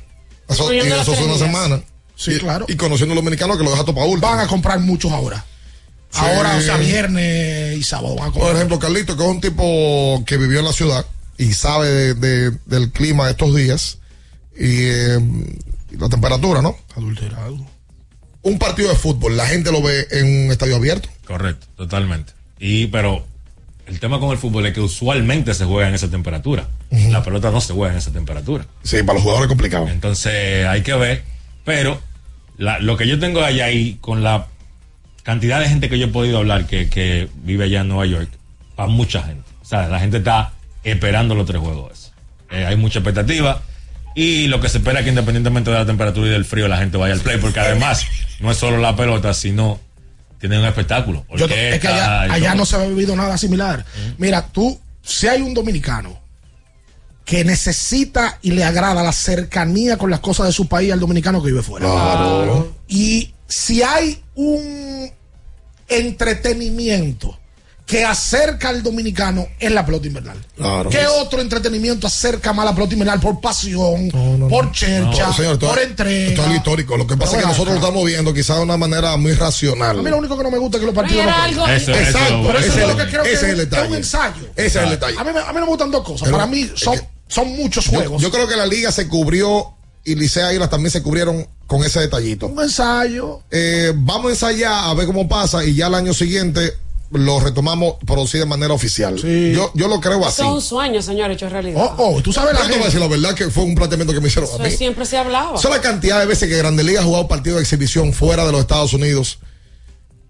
[0.49, 1.83] Eso, y eso es una semana.
[2.15, 2.67] Sí, y, claro.
[2.69, 4.31] Y conociendo a los dominicanos que lo deja todo para último.
[4.31, 5.45] Van a comprar muchos ahora.
[6.11, 6.21] Sí.
[6.21, 8.47] Ahora, o sea, viernes y sábado van a comprar.
[8.49, 11.05] Por ejemplo, Carlito, que es un tipo que vivió en la ciudad
[11.39, 13.99] y sabe de- de- del clima de estos días
[14.55, 15.19] y, eh,
[15.91, 16.77] y la temperatura, ¿no?
[16.95, 17.67] Adulterado.
[18.43, 21.09] Un partido de fútbol, la gente lo ve en un estadio abierto.
[21.27, 22.33] Correcto, totalmente.
[22.61, 23.27] Y pero
[23.87, 26.67] el tema con el fútbol es que usualmente se juega en esa temperatura.
[26.91, 28.65] La pelota no se juega en esa temperatura.
[28.83, 29.89] Sí, para los jugadores es complicado.
[29.89, 31.25] Entonces hay que ver.
[31.65, 32.01] Pero
[32.59, 34.47] la- lo que yo tengo allá ahí con la
[35.23, 38.29] cantidad de gente que yo he podido hablar que, que vive allá en Nueva York,
[38.77, 39.45] para mucha gente.
[39.63, 40.53] O sea, la gente está
[40.85, 42.13] esperando los tres juegos.
[42.51, 43.63] Eh, hay mucha expectativa.
[44.15, 46.77] Y lo que se espera es que independientemente de la temperatura y del frío, la
[46.77, 48.05] gente vaya al play, porque además
[48.41, 49.81] no es solo la pelota, sino
[50.49, 51.25] tiene un espectáculo.
[51.37, 53.85] Yo- es que allá, no se ha vivido nada similar.
[54.19, 56.21] Mira, tú, si hay un dominicano
[57.25, 61.41] que necesita y le agrada la cercanía con las cosas de su país al dominicano
[61.41, 61.87] que vive fuera.
[61.87, 62.75] Claro.
[62.89, 65.13] Y si hay un
[65.87, 67.39] entretenimiento
[67.87, 70.39] que acerca al dominicano es la pelota invernal.
[70.57, 70.89] Claro.
[70.89, 73.21] ¿Qué otro entretenimiento acerca más a la pelota invernal?
[73.21, 74.09] Por pasión,
[74.49, 76.29] por chercha, No, señor, esto, por es- entrega.
[76.29, 76.97] esto es algo histórico.
[76.97, 79.99] Lo que pasa es que nosotros lo estamos viendo quizás de una manera muy racional.
[79.99, 81.67] A mí lo único que no me gusta es que los partidos algo-.
[81.69, 83.57] Eso- Exacto, Pero eso ese es es lo que el- creo que es el es
[83.59, 83.89] detalle.
[83.89, 84.43] un ensayo.
[84.57, 85.19] Ese es el detalle.
[85.19, 86.23] A mí, me- a mí no me gustan dos cosas.
[86.27, 86.99] Pero- Para mí son,
[87.29, 88.23] son muchos Yo, juegos.
[88.23, 92.01] yo creo que la liga se cubrió y Licea Águilas también se cubrieron con ese
[92.01, 92.47] detallito.
[92.47, 93.41] un ensayo.
[93.51, 96.75] Eh, vamos a ensayar a ver cómo pasa y ya el año siguiente
[97.13, 99.19] lo retomamos producir de manera oficial.
[99.19, 99.53] Sí.
[99.55, 100.41] Yo, yo lo creo así.
[100.43, 101.81] Eso es un sueño, señor, hecho realidad.
[101.99, 102.87] Oh, oh, tú sabes la Yo te voy a gente.
[102.87, 104.71] decir la verdad que fue un planteamiento que me hicieron a Eso mí.
[104.71, 105.57] siempre se hablaba.
[105.59, 108.53] Es la cantidad de veces que Grande Liga ha jugado partidos de exhibición fuera de
[108.53, 109.39] los Estados Unidos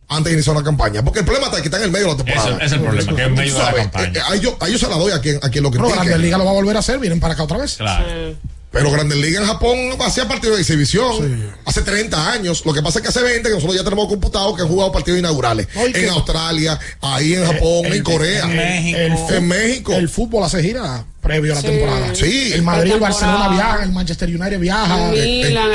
[0.09, 1.03] antes de iniciar una campaña.
[1.03, 2.49] Porque el problema está que está en el medio de la temporada.
[2.57, 4.07] Eso es el problema, que es en medio de la campaña.
[4.09, 5.85] Eh, eh, a, ellos, a ellos se la doy a quien, a quien lo Pero
[5.85, 6.05] critique.
[6.05, 6.99] Grandes Liga lo va a volver a hacer.
[6.99, 7.77] Vienen para acá otra vez.
[7.77, 8.05] Claro.
[8.07, 8.37] Sí.
[8.73, 12.65] Pero Grandes Ligas en Japón hacía partidos de exhibición hace 30 años.
[12.65, 14.91] Lo que pasa es que hace 20 que nosotros ya tenemos computados que han jugado
[14.91, 15.69] partidos inaugurales.
[15.75, 18.99] No, y que- en Australia, ahí en Japón, en Corea, en México.
[18.99, 19.93] El fu- en México.
[19.93, 21.67] El fútbol hace gira previo a la Sí.
[21.67, 22.15] temporada.
[22.15, 22.53] Sí.
[22.55, 23.01] El Madrid, el.
[23.01, 25.09] Barcelona viaja, el Manchester United viaja.
[25.15, 25.71] En- Milan,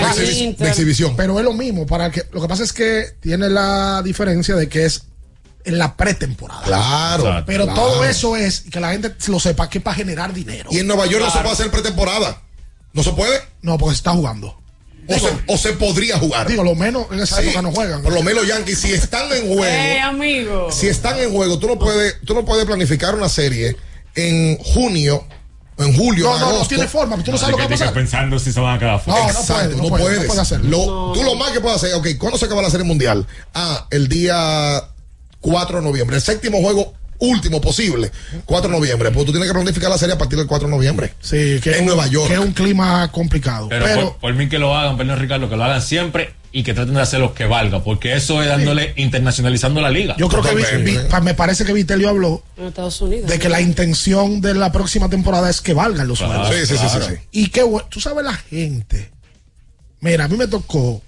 [0.57, 1.15] de exhibición.
[1.15, 1.85] Pero es lo mismo.
[1.85, 5.03] Para que, lo que pasa es que tiene la diferencia de que es
[5.65, 6.63] en la pretemporada.
[6.63, 7.23] Claro.
[7.27, 7.43] Exacto.
[7.45, 7.79] Pero claro.
[7.81, 10.69] todo eso es, que la gente lo sepa, que es para generar dinero.
[10.71, 12.41] Y en Nueva York no se puede hacer pretemporada.
[12.97, 13.39] ¿No se puede?
[13.61, 14.57] No, porque se está jugando.
[15.07, 16.47] O, se, o se podría jugar.
[16.47, 17.43] Digo, lo menos en esa Sí.
[17.43, 18.01] época no juegan.
[18.01, 20.69] Por lo menos los Yankees, si están en juego, Eh, amigo.
[20.71, 23.77] si están en juego, tú no puedes, tú no puedes planificar una serie
[24.15, 25.23] en junio,
[25.77, 27.15] en julio, No, en no, no tiene forma.
[27.23, 27.93] Tú no Así sabes lo que va a pasar.
[27.93, 29.21] pensando si se van a quedar fuera.
[29.21, 30.19] No, Exacto, puede, no, no puede, puedes.
[30.21, 30.69] no puede hacerlo.
[30.69, 33.25] Lo- tú lo más que puedes hacer, ok, ¿cuándo se acaba la serie mundial?
[33.53, 34.83] Ah, el día
[35.39, 38.11] 4 de noviembre, el séptimo juego último posible,
[38.45, 39.11] 4 de noviembre.
[39.11, 41.13] Pues tú tienes que planificar la serie a partir del 4 de noviembre.
[41.21, 42.27] Sí, que En un- Nueva York.
[42.27, 43.67] Que es un clima complicado.
[43.69, 46.63] Pero, Pero, por, por mí que lo hagan, perdón Ricardo, que lo hagan siempre y
[46.63, 50.15] que traten de hacer lo que valga, porque eso es dándole, internacionalizando la liga.
[50.17, 53.29] yo creo que vi- me parece que Vitelio habló En Estados Unidos.
[53.29, 56.67] de que la intención de la próxima temporada es que valgan los Claro, sueldos.
[56.69, 57.15] Sí, sí, sí, sí, claro.
[57.15, 57.21] sí.
[57.31, 59.11] Y qué bueno, tú sabes la gente.
[59.99, 61.01] Mira, a mí me tocó.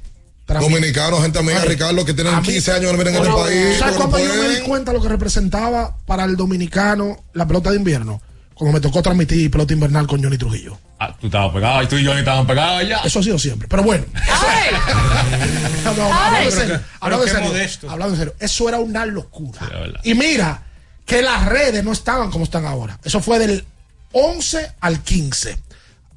[0.60, 3.78] Dominicanos, gente amiga, Ricardo, que tienen a mí- 15 años en este país.
[3.78, 7.78] ¿Sabes cuándo yo me di cuenta lo que representaba para el dominicano la pelota de
[7.78, 8.22] invierno?
[8.56, 10.78] Cuando me tocó transmitir pelota invernal con Johnny Trujillo.
[11.00, 12.98] Ah, tú estabas pegado, y tú y yo estaban pegados ya.
[13.06, 13.68] Eso ha sido siempre.
[13.70, 14.04] Pero bueno.
[14.16, 14.76] ¡Ay!
[15.86, 16.10] No, no,
[17.90, 19.60] hablando en serio, eso era una locura.
[20.04, 20.62] Sí, y mira,
[21.06, 23.00] que las redes no estaban como están ahora.
[23.04, 23.66] Eso fue del
[24.12, 25.58] 11 al 15.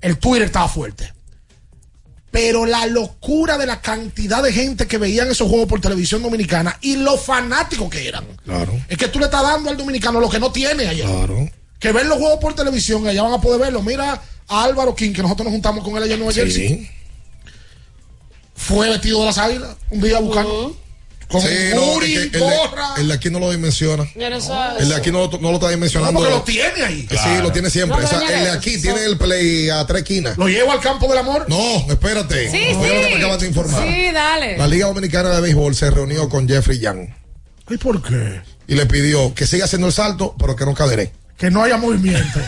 [0.00, 1.12] El Twitter estaba fuerte.
[2.32, 6.78] Pero la locura de la cantidad de gente que veían esos juegos por televisión dominicana
[6.80, 8.24] y lo fanáticos que eran.
[8.44, 8.72] Claro.
[8.88, 11.04] Es que tú le estás dando al dominicano lo que no tiene allá.
[11.04, 11.48] Claro.
[11.78, 13.82] Que ven los juegos por televisión, allá van a poder verlo.
[13.82, 16.90] Mira a Álvaro King, que nosotros nos juntamos con él allá en Nueva Jersey.
[18.54, 20.74] Fue vestido de las águilas un día buscando.
[21.32, 22.88] Con Sí, no, booty, es que el, de, gorra.
[22.98, 24.06] el de aquí no lo dimensiona.
[24.14, 24.82] Ya no sabes.
[24.82, 26.12] El de aquí no, lo- no lo está dimensionando.
[26.12, 27.08] No, porque lo tiene ahí.
[27.10, 27.98] Sí, lo tiene siempre.
[27.98, 30.36] No, O sea, el de aquí tiene el play a tres esquinas.
[30.38, 31.46] ¿Lo llevo al campo del amor?
[31.48, 32.50] No, espérate.
[32.50, 33.14] Sí, Oye lo que me sí.
[33.14, 33.82] acaban de informar.
[33.82, 34.58] Sí, dale.
[34.58, 37.08] La Liga Dominicana de Béisbol se reunió con Jeffrey Young
[37.70, 38.42] ¿Y por qué?
[38.68, 41.12] y le pidió que siga haciendo el salto, pero que no cadere.
[41.38, 42.38] Que no haya movimiento.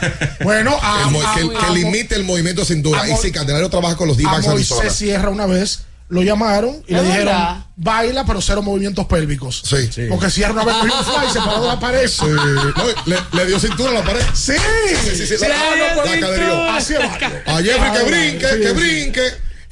[0.45, 3.01] bueno, a, El mo- a- que, a- que limite el movimiento de cintura.
[3.03, 4.81] a Y si Candelario trabaja con los a D-backs Arizona.
[4.83, 7.57] Moisés Sierra una vez lo llamaron y le ¿Es dijeron verdad?
[7.77, 9.89] baila pero cero movimientos pélvicos Sí.
[9.91, 10.07] sí.
[10.11, 12.25] porque Sierra una vez cogió un fly y se paró de la pared Sí.
[12.27, 14.21] No, le, le dio cintura a la pared.
[14.35, 16.71] sí Sí, sí, sí, la- la caderió.
[16.71, 17.01] así es.
[17.01, 18.75] A Jeffrey que brinque, sí, que sí.
[18.75, 19.23] brinque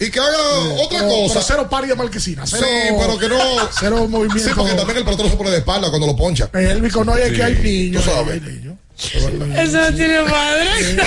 [0.01, 0.39] y que haga
[0.83, 1.35] otra Pero- cosa.
[1.35, 3.39] pero cero pari de marquesina cero, Sí, pero que no.
[3.79, 6.49] cero movimiento Sí, porque también el pelotero se pone de espalda cuando lo poncha.
[6.51, 8.35] pélvico no hay que hay niños Tú sabes.
[8.35, 8.75] hay niños.
[8.99, 10.69] Eso no tiene madre.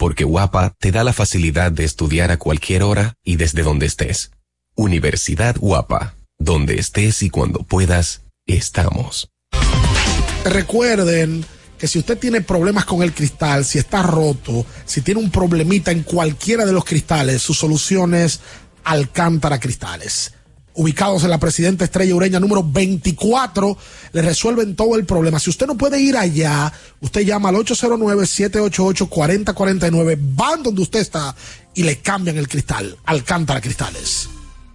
[0.00, 4.30] porque Guapa te da la facilidad de estudiar a cualquier hora y desde donde estés.
[4.74, 9.28] Universidad Guapa, donde estés y cuando puedas, estamos.
[10.42, 11.44] Recuerden
[11.76, 15.90] que si usted tiene problemas con el cristal, si está roto, si tiene un problemita
[15.90, 18.40] en cualquiera de los cristales, su solución es
[18.84, 20.32] Alcántara Cristales.
[20.74, 23.76] Ubicados en la Presidenta Estrella Ureña número 24,
[24.12, 25.38] le resuelven todo el problema.
[25.38, 31.34] Si usted no puede ir allá, usted llama al 809-788-4049, van donde usted está
[31.74, 32.96] y le cambian el cristal.
[33.04, 34.28] Alcántara Cristales.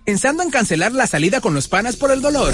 [0.06, 2.54] Pensando en cancelar la salida con los panas por el dolor.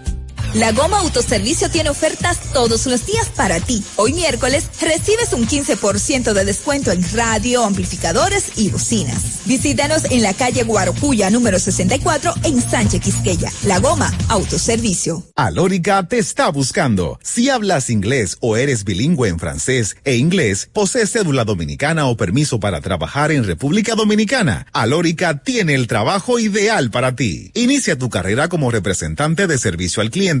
[0.53, 3.81] La Goma Autoservicio tiene ofertas todos los días para ti.
[3.95, 9.45] Hoy miércoles recibes un 15% de descuento en radio, amplificadores y bocinas.
[9.45, 13.49] Visítanos en la calle Guarocuya número 64 en Sánchez Quisqueya.
[13.63, 15.23] La Goma Autoservicio.
[15.37, 17.17] Alórica te está buscando.
[17.23, 22.59] Si hablas inglés o eres bilingüe en francés e inglés, posees cédula dominicana o permiso
[22.59, 27.51] para trabajar en República Dominicana, Alórica tiene el trabajo ideal para ti.
[27.53, 30.40] Inicia tu carrera como representante de servicio al cliente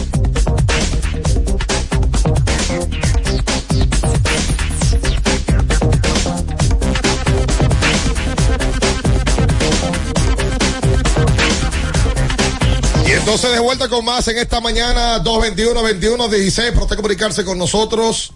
[13.33, 17.57] Entonces de vuelta con más en esta mañana 221 21 16 para usted comunicarse con
[17.57, 18.33] nosotros.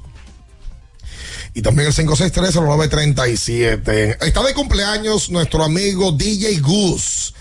[1.54, 4.26] Y también el 563-0937.
[4.26, 7.34] Está de cumpleaños nuestro amigo DJ Goose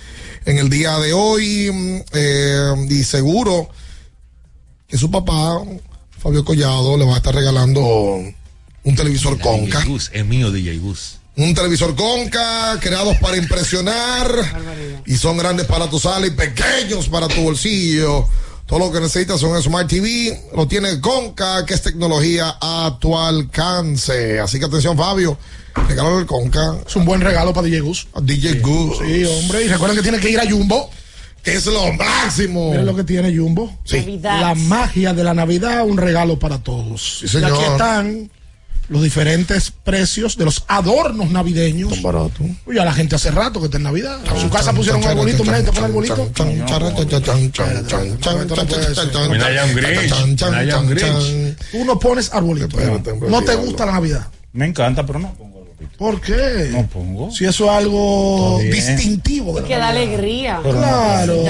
[0.47, 1.71] en el día de hoy.
[1.71, 3.69] mm, eh, y seguro
[4.89, 5.63] que su papá,
[6.19, 7.81] Fabio Collado, le va a estar regalando
[8.83, 9.79] un televisor Conca.
[9.79, 11.21] DJ Gus, es mío DJ Gus.
[11.37, 15.03] Un televisor Conca, creados para impresionar.
[15.05, 18.27] Y son grandes para tu sala y pequeños para tu bolsillo.
[18.67, 20.51] Todo lo que necesitas son Smart TV.
[20.57, 24.39] Lo tiene Conca, que es tecnología a tu alcance.
[24.39, 25.37] Así que atención, Fabio.
[25.89, 26.77] Regalo el Conca.
[26.87, 28.07] Es un buen regalo para DJ Gus.
[28.15, 28.99] A DJ Gus.
[28.99, 29.65] Sí, hombre.
[29.65, 30.89] Y recuerden que tiene que ir a Jumbo.
[31.43, 32.71] Que es lo máximo.
[32.71, 33.77] Miren lo que tiene Jumbo.
[33.85, 33.99] Sí.
[33.99, 34.41] Navidad.
[34.41, 37.25] La magia de la Navidad, un regalo para todos.
[37.27, 38.31] Sí, y aquí están
[38.89, 41.93] los diferentes precios de los adornos navideños.
[41.93, 42.45] Tan barato.
[42.67, 44.19] Uy, a la gente hace rato que está en Navidad.
[44.33, 46.31] En su casa pusieron un arbolito, mira, gente pone arbolito.
[51.73, 52.77] Tú no pones arbolito.
[53.29, 54.29] No te gusta la Navidad.
[54.53, 55.55] Me encanta, pero no pongo.
[55.99, 56.71] ¿Por qué?
[56.73, 57.31] No pongo.
[57.31, 60.61] Si eso es algo distintivo de la Que da alegría.
[60.63, 61.45] Claro.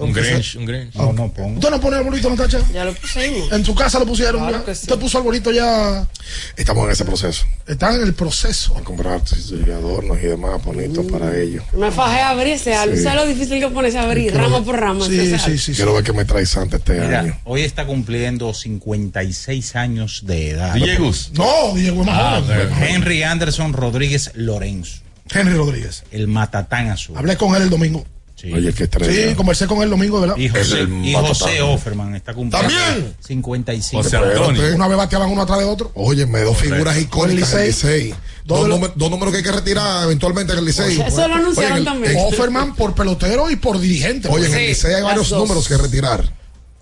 [0.00, 0.94] Un Grinch, un Grinch.
[0.94, 1.54] No, no pongo.
[1.54, 2.58] ¿Usted no pone arbolito, Natacha?
[2.72, 3.52] Ya lo pusimos.
[3.52, 4.40] En su casa lo pusieron.
[4.42, 4.64] Claro ya?
[4.64, 4.82] que sí.
[4.82, 6.08] Usted puso arbolito ya.
[6.56, 7.44] Estamos en ese proceso.
[7.66, 8.76] Están en el proceso.
[8.76, 11.64] A comprar adornos y demás bonitos para ellos.
[11.72, 12.96] Me fajé a abrir ese álbum.
[12.96, 13.02] Sí.
[13.02, 14.34] ¿Sabes lo difícil que ponerse a abrir?
[14.34, 15.04] Rama por rama.
[15.06, 15.58] Sí, sí, sí.
[15.58, 15.72] sí.
[15.74, 17.38] Quiero ver qué me trae Santa este Mira, año.
[17.44, 20.76] hoy está cumpliendo 56 años de edad.
[20.98, 21.30] Gus.
[21.34, 22.68] No, Diego es más Ah.
[22.80, 25.00] Henry Anderson Rodríguez Lorenzo,
[25.32, 26.04] Henry Rodríguez.
[26.10, 27.16] el matatán azul.
[27.16, 28.04] Hablé con él el domingo.
[28.40, 28.52] Sí.
[28.54, 29.28] Oye, qué estrella.
[29.30, 30.36] Sí, conversé con él el domingo, ¿verdad?
[30.38, 31.12] y José, Es el y.
[31.12, 33.14] José Offerman está cumpliendo ¿También?
[33.20, 34.02] 55.
[34.02, 34.74] José Antonio.
[34.76, 35.90] Una vez bateaban uno atrás de otro.
[35.94, 38.14] Óyeme, dos figuras icónicas del Licey.
[38.46, 38.64] Dos
[38.96, 41.00] de números que hay que retirar eventualmente en el Licey.
[41.00, 42.12] Eso lo anunciaron Oye, en el- también.
[42.16, 44.28] en- Offerman por pelotero y por dirigente.
[44.28, 45.38] Oye, en Sí, el Licey hay varios dos.
[45.40, 46.32] números que retirar.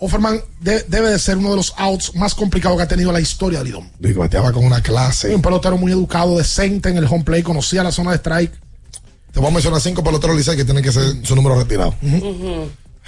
[0.00, 3.20] Offerman de- debe de ser uno de los outs más complicados que ha tenido la
[3.20, 3.90] historia del Lidón.
[3.98, 5.34] Digo, bateaba con una clase.
[5.34, 8.52] Un pelotero muy educado, decente en el home play, conocía la zona de strike.
[9.32, 11.94] Te voy a mencionar cinco peloteros del Licey que tienen que ser su número retirado.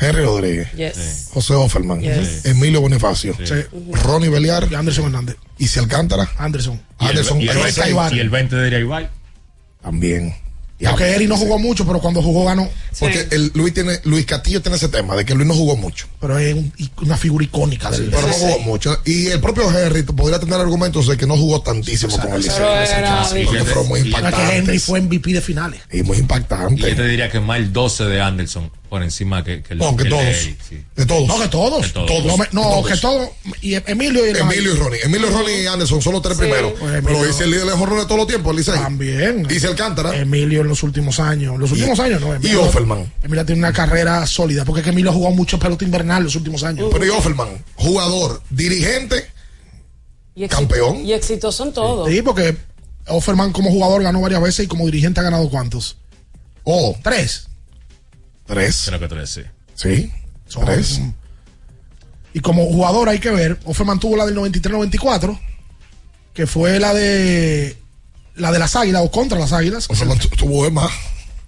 [0.03, 1.29] Henry Rodríguez, Yes.
[1.33, 2.45] José Offerman, Yes.
[2.47, 3.55] Emilio Bonifacio, Sí.
[4.05, 5.37] Ronnie Beliar Y Anderson Hernández.
[5.59, 6.29] y si Alcántara.
[6.39, 6.81] Anderson.
[7.01, 8.15] Y el, Anderson y el Ese 20, Ibar.
[8.15, 9.09] y el 20 de Iraibay.
[9.83, 10.35] también.
[10.87, 12.69] Aunque Eri no jugó mucho, pero cuando jugó ganó.
[12.99, 16.07] Porque el Luis tiene, Luis Castillo tiene ese tema de que Luis no jugó mucho.
[16.21, 18.99] Pero es un- una figura icónica del Pero no jugó mucho.
[19.05, 22.67] Y el propio Henry podría tener argumentos de que no jugó tantísimo con el Liceo.
[23.45, 24.85] Porque fueron muy No, es que Henry impactantes.
[24.85, 25.81] fue MVP de finales.
[25.93, 26.95] Y muy Y yo impactante.
[26.95, 30.05] te diría que más el 12 de Anderson por encima que, que el No, que
[30.05, 30.37] todos.
[30.37, 30.85] Sí.
[30.97, 31.27] De todos.
[31.29, 31.87] No, que todos.
[31.87, 32.07] Que todos.
[32.09, 32.27] Todos.
[32.27, 32.89] No, me- no, Todos.
[32.89, 33.29] que todos.
[33.63, 35.01] Y Emilio y el Emilio y Ronnie.
[35.05, 36.43] Emilio, Ronnie y Anderson son los tres Sí.
[36.43, 36.73] primeros.
[36.79, 38.75] Pues Pero dice el líder de jorrones de todos los tiempos, Licey.
[38.75, 39.47] También.
[39.49, 40.15] Y si Alcántara.
[40.17, 41.57] Emilio en los últimos años.
[41.59, 42.33] Los últimos años, ¿no?
[42.33, 43.11] y Emilio, Offerman.
[43.23, 44.65] Emilio tiene una carrera sólida.
[44.65, 46.89] Porque es que Emilio jugó mucho pelota invernal los últimos años.
[46.93, 49.31] Pero y Offerman, jugador, dirigente,
[50.35, 51.07] Y Campeón.
[51.07, 52.09] Y exitoso en todo.
[52.09, 52.57] Sí, porque
[53.07, 55.97] Offerman como jugador ganó varias veces y como dirigente ha ganado cuántos?
[56.65, 57.47] oh, Tres.
[58.51, 58.85] Tres.
[58.87, 59.43] Creo que tres, sí.
[59.75, 60.13] Sí,
[60.47, 61.01] Son- tres.
[62.33, 65.39] Y como jugador hay que ver, Offerman tuvo la del 93-94,
[66.35, 67.77] que fue la de
[68.37, 69.89] la de las águilas o contra las águilas.
[69.91, 70.91] Offerman tu- tuvo más.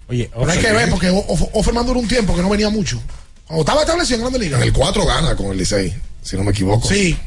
[0.09, 2.69] Oye, Pero hay que ver, porque O- O- Offerman duró un tiempo que no venía
[2.69, 3.01] mucho.
[3.45, 4.57] Cuando estaba establecido en Grande Liga.
[4.57, 6.87] En el 4 gana con el Licey, si no me equivoco.
[6.87, 7.17] Sí.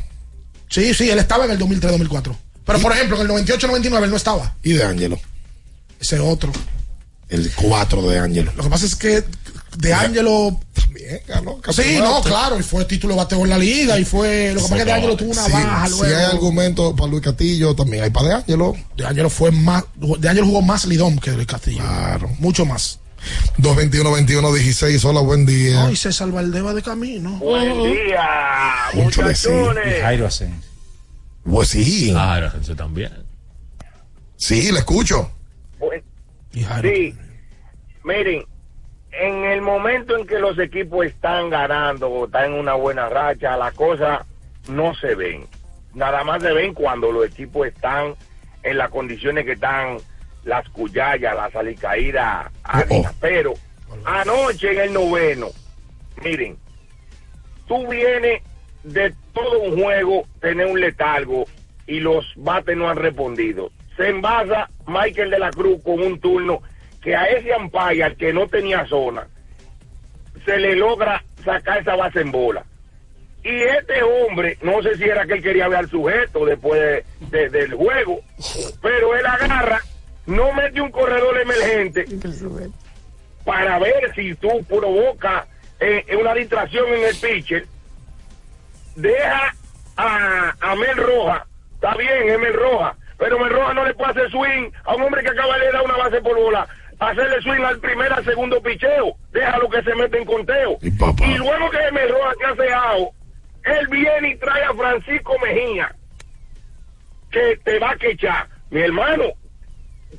[0.69, 2.37] Sí, sí, él estaba en el 2003-2004.
[2.65, 4.55] Pero por ejemplo, en el 98-99 él no estaba.
[4.63, 5.19] Y de Ángelo,
[6.01, 6.53] Ese otro.
[7.29, 8.53] el 4 de Ángelo.
[8.57, 9.25] Lo que pasa es que
[9.77, 10.59] De Angelo.
[10.73, 11.59] También ganó.
[11.71, 13.99] Sí, no, claro, y fue título de bateo en la liga.
[13.99, 14.53] Y fue.
[14.55, 16.17] Lo que pasa es que De Angelo tuvo una Sí, baja Si luego.
[16.17, 18.75] hay argumento para Luis Castillo, también hay para De Ángelo.
[18.97, 19.85] De Angelo fue más.
[20.19, 21.79] De Angelo jugó más Lidón que Luis Castillo.
[21.83, 22.31] Claro.
[22.39, 22.99] Mucho más.
[23.59, 25.05] 221-21-16.
[25.05, 25.85] Hola, buen día.
[25.87, 27.33] Ay, César Valdeva de camino.
[27.39, 28.29] Buen día,
[28.95, 29.49] Mucho de sí.
[29.49, 30.03] muchachones.
[30.03, 30.71] Jairo Asensio.
[31.45, 32.13] Pues sí.
[32.17, 33.13] Ah, gente también.
[34.37, 35.31] Sí, le escucho.
[35.79, 36.03] Pues,
[36.53, 36.89] Y Jairo.
[36.89, 37.15] Sí,
[38.05, 38.45] miren,
[39.19, 43.57] en el momento en que los equipos están ganando o están en una buena racha,
[43.57, 44.21] las cosas
[44.69, 45.47] no se ven.
[45.95, 48.15] Nada más se ven cuando los equipos están
[48.63, 49.99] en las condiciones que están
[50.45, 53.15] las cuyayas, las alicaídas, águilas.
[53.21, 53.55] Pero
[54.05, 55.49] anoche en el noveno,
[56.23, 56.59] miren,
[57.67, 58.43] tú vienes
[58.83, 61.47] de todo un juego tener un letargo
[61.87, 63.71] y los bates no han respondido.
[63.97, 66.61] Se envasa Michael de la Cruz con un turno
[67.07, 69.29] que a ese umpire que no tenía zona
[70.45, 72.65] se le logra sacar esa base en bola.
[73.45, 77.05] Y este hombre, no sé si era que él quería ver al sujeto después de-
[77.31, 78.23] de- del juego,
[78.83, 79.81] pero él agarra,
[80.27, 82.07] no mete un corredor emergente
[83.45, 85.45] para ver si tú provocas
[85.79, 87.67] eh, una distracción en el pitcher.
[88.97, 89.55] Deja
[89.97, 94.11] a, a Mel Roja, está bien, es Mel Roja, pero Mel Roja no le puede
[94.11, 96.67] hacer swing a un hombre que acaba de dar una base por bola,
[96.99, 100.79] hacerle swing al primer, al segundo picheo, déjalo que se mete en conteo.
[100.83, 101.25] Y papá.
[101.25, 103.09] Y luego que Mel Roja te hace out,
[103.65, 105.95] él viene y trae a Francisco Mejía,
[107.31, 108.47] que te va a quechar.
[108.71, 109.25] Mi hermano,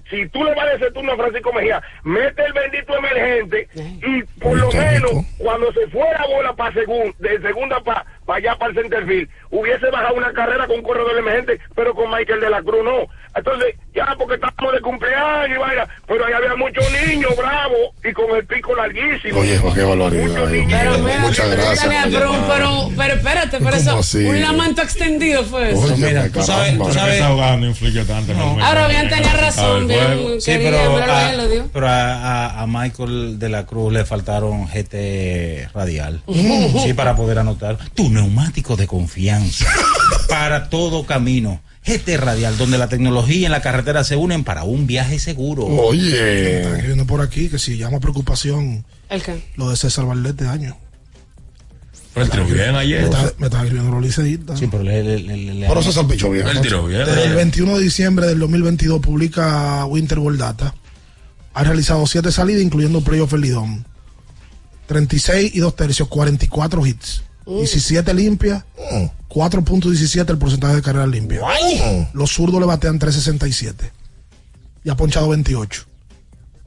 [0.10, 4.24] si tú le vas a ese turno a Francisco Mejía, mete el bendito emergente y
[4.40, 5.26] por lo menos rico.
[5.38, 10.16] cuando se fuera bola para segun, de segunda para allá para el centerfield, hubiese bajado
[10.16, 13.08] una carrera con un corredor emergente, pero con Michael de la Cruz no.
[13.38, 18.12] Entonces, ya porque estamos de cumpleaños y vaya, pero ahí había muchos niños bravos y
[18.14, 19.40] con el pico larguísimo.
[19.40, 19.84] Oye, qué
[21.04, 21.88] mira, Muchas pero, gracias.
[22.12, 24.26] pero, pero, pero espérate, pero ¿Cómo eso, así?
[24.26, 25.82] un lamento extendido fue eso.
[25.82, 28.34] Oye, mira, tú sabes- tú sabes- Está ahogando, inflige tanto.
[28.34, 28.64] realmente.
[28.64, 30.42] Ahora bien tenía razón, bien.
[30.42, 31.70] Sí, pero, a, ahí, lo dio.
[31.74, 32.14] pero a,
[32.48, 36.22] a- a Michael de la Cruz le faltaron GT radial.
[36.84, 37.78] Sí, para poder anotar.
[37.96, 39.66] Tu neumático de confianza.
[40.30, 41.62] para todo camino.
[41.88, 45.64] GT radial, donde la tecnología y la carretera se unen para un viaje seguro.
[45.64, 46.62] Están Oye.
[46.74, 49.44] escribiendo por aquí que si llama preocupación ¿El qué?
[49.56, 50.78] lo de César Valdés de año.
[52.14, 53.04] Pero él tiró bien Me ayer.
[53.04, 54.60] está, me está escribiendo los liceístas.
[54.60, 56.48] Sí, pero le, le- le- le- Pero se salpichó bien.
[56.48, 57.00] Él tiró bien.
[57.06, 57.36] Desde el ayer.
[57.36, 60.74] 21 de diciembre del 2022 publica Winter Ball Data.
[61.54, 63.86] Ha realizado 7 salidas, incluyendo playoff Lidón.
[64.88, 67.24] 36 y 2 tercios, 44 hits.
[67.48, 68.64] 17 limpias,
[69.30, 71.44] 4.17 el porcentaje de carreras limpias.
[72.14, 73.74] Los zurdos le batean 3.67.
[74.84, 75.86] Y ha ponchado 28.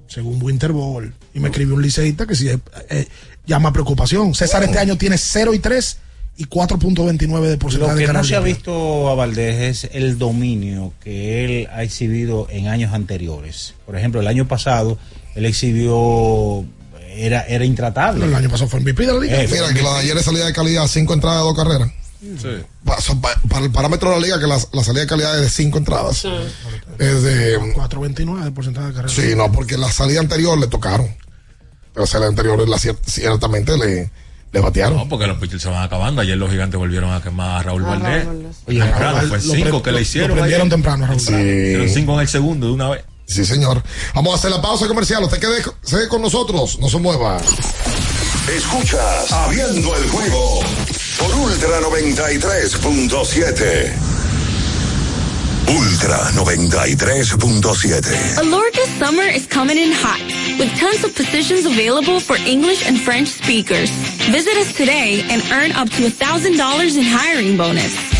[0.09, 1.15] Según Winter Ball.
[1.35, 2.59] Y me escribió un liceísta que sí eh,
[2.89, 3.07] eh,
[3.47, 4.35] llama preocupación.
[4.35, 5.97] César este año tiene 0 y 3
[6.36, 9.90] y 4.29 de porcentaje Lo de que no carreras se ha visto a Valdés es
[9.94, 13.74] el dominio que él ha exhibido en años anteriores.
[13.86, 14.98] Por ejemplo, el año pasado
[15.35, 16.65] él exhibió
[17.12, 18.24] era era intratable.
[18.27, 19.43] El año pasado fue MVP de la liga.
[19.43, 21.91] Eh, Mira, que la de ayer es salida de calidad, cinco entradas, dos carreras.
[22.85, 22.99] Pa-
[23.49, 25.78] para el parámetro de la liga, que la, la salida de calidad es de cinco
[25.78, 26.24] entradas.
[26.99, 27.59] Es de.
[27.74, 29.12] 4.29 de porcentaje de carreras.
[29.12, 31.09] Sí, no, porque la salida anterior le tocaron.
[31.93, 34.11] Pero la salida anterior, la cier- ciertamente le,
[34.53, 34.97] Le batearon.
[34.99, 36.20] No, porque los pitchers se van acabando.
[36.23, 38.27] Ayer los gigantes volvieron a quemar a Raúl Valdés.
[38.66, 40.28] Oye, temprano, fue lo cinco pre- que lo- le hicieron.
[40.31, 40.74] lo prendieron ayer.
[40.74, 41.20] temprano a Raúl.
[41.20, 41.32] Sí.
[41.32, 43.05] Hicieron cinco en el segundo de una vez.
[43.31, 43.81] Sí, señor.
[44.12, 45.23] Vamos a hacer la pausa comercial.
[45.23, 45.62] Usted quede,
[46.09, 46.81] con nosotros.
[46.81, 47.40] No se mueva.
[48.48, 50.65] Escuchas Abriendo el juego
[51.16, 53.93] por Ultra 93.7.
[55.69, 58.39] Ultra 93.7.
[58.39, 60.20] Alorca summer is coming in hot,
[60.59, 63.93] with tons of positions available for English and French speakers.
[64.32, 68.20] Visit us today and earn up to $1,000 in hiring bonus.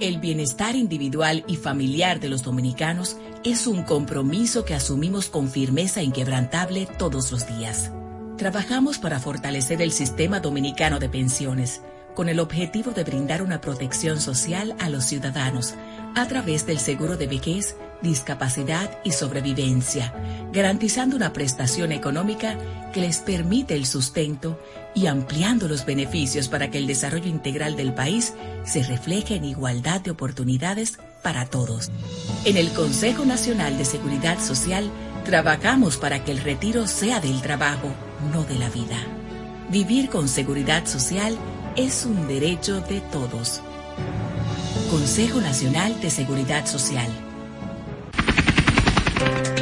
[0.00, 6.02] El bienestar individual y familiar de los dominicanos es un compromiso que asumimos con firmeza
[6.02, 7.90] inquebrantable todos los días.
[8.36, 11.82] Trabajamos para fortalecer el sistema dominicano de pensiones
[12.14, 15.74] con el objetivo de brindar una protección social a los ciudadanos
[16.14, 20.14] a través del seguro de vejez, discapacidad y sobrevivencia,
[20.52, 22.56] garantizando una prestación económica
[22.92, 24.60] que les permite el sustento
[24.98, 28.34] y ampliando los beneficios para que el desarrollo integral del país
[28.64, 31.92] se refleje en igualdad de oportunidades para todos.
[32.44, 34.90] En el Consejo Nacional de Seguridad Social
[35.24, 37.92] trabajamos para que el retiro sea del trabajo,
[38.32, 38.96] no de la vida.
[39.70, 41.38] Vivir con seguridad social
[41.76, 43.60] es un derecho de todos.
[44.90, 47.08] Consejo Nacional de Seguridad Social.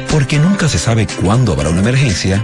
[0.09, 2.43] Porque nunca se sabe cuándo habrá una emergencia,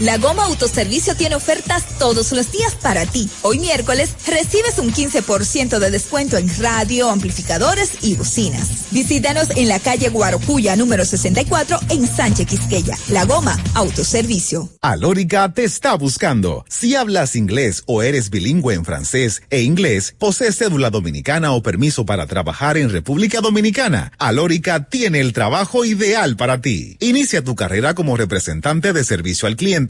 [0.00, 3.28] La Goma Autoservicio tiene ofertas todos los días para ti.
[3.42, 8.90] Hoy miércoles recibes un 15% de descuento en radio, amplificadores y bocinas.
[8.92, 12.96] Visítanos en la calle Guarocuya número 64 en Sánchez Quisqueya.
[13.10, 14.70] La Goma Autoservicio.
[14.80, 16.64] Alórica te está buscando.
[16.66, 22.06] Si hablas inglés o eres bilingüe en francés e inglés, posees cédula dominicana o permiso
[22.06, 26.96] para trabajar en República Dominicana, Alórica tiene el trabajo ideal para ti.
[27.00, 29.89] Inicia tu carrera como representante de servicio al cliente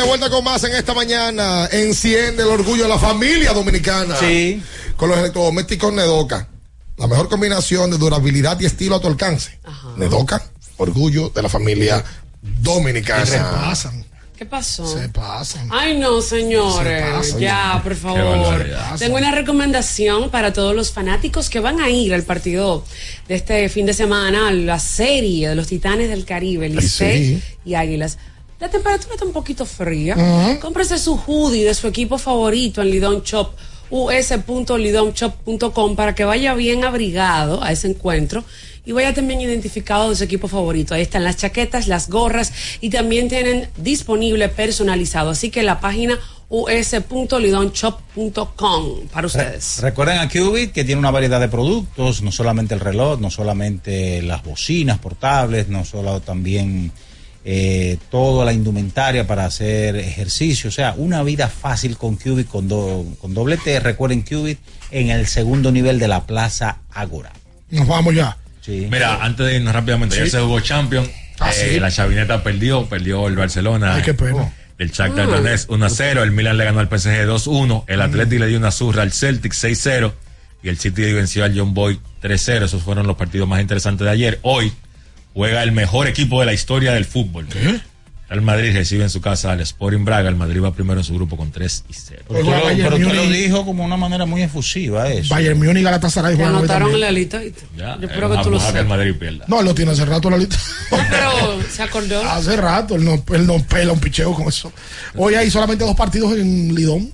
[0.00, 1.68] de vuelta con más en esta mañana.
[1.70, 4.16] Enciende el orgullo de la familia dominicana.
[4.16, 4.62] Sí.
[4.96, 6.48] Con los electrodomésticos Nedoca.
[6.96, 9.58] La mejor combinación de durabilidad y estilo a tu alcance.
[9.96, 10.42] Nedoca,
[10.76, 12.04] orgullo de la familia
[12.42, 13.26] dominicana.
[13.26, 14.04] Se pasan.
[14.36, 14.86] ¿Qué pasó?
[14.86, 15.68] Se pasan.
[15.70, 17.04] Ay, no, señores.
[17.04, 17.40] Se pasan.
[17.40, 18.66] ya, por favor.
[18.98, 22.84] Tengo una recomendación para todos los fanáticos que van a ir al partido
[23.28, 27.42] de este fin de semana, a la serie de los Titanes del Caribe, Licey sí.
[27.66, 28.16] y Águilas.
[28.60, 30.58] La temperatura está un poquito fría.
[30.60, 33.54] Cómprese su hoodie de su equipo favorito en Lidon Shop
[33.90, 38.44] us.lidomshop.com para que vaya bien abrigado a ese encuentro
[38.84, 40.94] y vaya también identificado de su equipo favorito.
[40.94, 45.30] Ahí están las chaquetas, las gorras y también tienen disponible personalizado.
[45.30, 46.18] Así que la página
[46.50, 49.78] us.lidonshop.com para ustedes.
[49.80, 54.20] Recuerden a Qubit que tiene una variedad de productos, no solamente el reloj, no solamente
[54.22, 56.90] las bocinas portables, no solo también
[57.44, 62.68] eh, toda la indumentaria para hacer ejercicio, o sea, una vida fácil con Qubit con,
[62.68, 63.80] do- con doble T.
[63.80, 64.58] Recuerden Qubit
[64.90, 67.32] en el segundo nivel de la Plaza Agora.
[67.70, 68.36] Nos vamos ya.
[68.60, 68.88] Sí.
[68.90, 70.20] Mira, antes de irnos rápidamente, Sí.
[70.22, 71.08] ayer se jugó Champions.
[71.38, 71.80] Ah, eh, sí.
[71.80, 73.94] La Chavineta perdió, perdió el Barcelona.
[73.94, 74.52] Ay, qué pena.
[74.76, 75.36] Del Shakhtar Ah.
[75.36, 76.22] Donetsk 1 a 0.
[76.22, 77.84] El Milan le ganó al PSG 2-1.
[77.86, 80.12] El Atleti le dio una zurra al Celtic 6-0.
[80.62, 82.66] Y el City venció al John Boy 3-0.
[82.66, 84.38] Esos fueron los partidos más interesantes de ayer.
[84.42, 84.70] Hoy
[85.34, 87.46] juega el mejor equipo de la historia del fútbol.
[88.30, 90.28] El Madrid recibe en su casa al Sporting Braga.
[90.28, 92.22] El Madrid va primero en su grupo con 3 y 0.
[92.28, 93.42] Pero usted, lo, Bayern pero usted lo Múnich.
[93.42, 95.34] dijo como una manera muy efusiva eso.
[95.34, 97.42] Bayern Múnich y Galatasaray juegan anotaron en la lista.
[97.42, 98.86] Yo eh, espero que tú lo sepas.
[98.86, 99.44] Madrid pierda.
[99.48, 100.56] No, él lo tiene hace rato la lista.
[101.10, 102.22] Pero se acordó.
[102.22, 104.72] hace rato, él no, él no pela un picheo con eso.
[105.16, 107.12] Hoy hay solamente dos partidos en Lidón.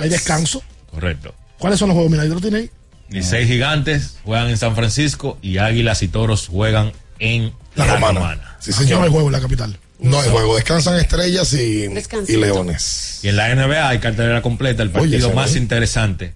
[0.00, 0.64] Hay descanso.
[0.90, 1.32] Correcto.
[1.58, 2.10] ¿Cuáles son los juegos?
[2.10, 2.70] Mira, ahí lo tiene ahí.
[3.12, 7.94] Y seis gigantes juegan en San Francisco y Águilas y Toros juegan en La La,
[7.94, 8.20] Romana.
[8.20, 8.56] Romana.
[8.60, 9.04] Sí, Aquí no señor.
[9.04, 9.78] hay juego en la capital.
[9.98, 10.56] No hay juego.
[10.56, 11.86] Descansan estrellas y,
[12.28, 13.20] y leones.
[13.22, 14.82] Y en la NBA hay cartelera completa.
[14.82, 15.62] El Oye, partido ese más güey.
[15.62, 16.34] interesante.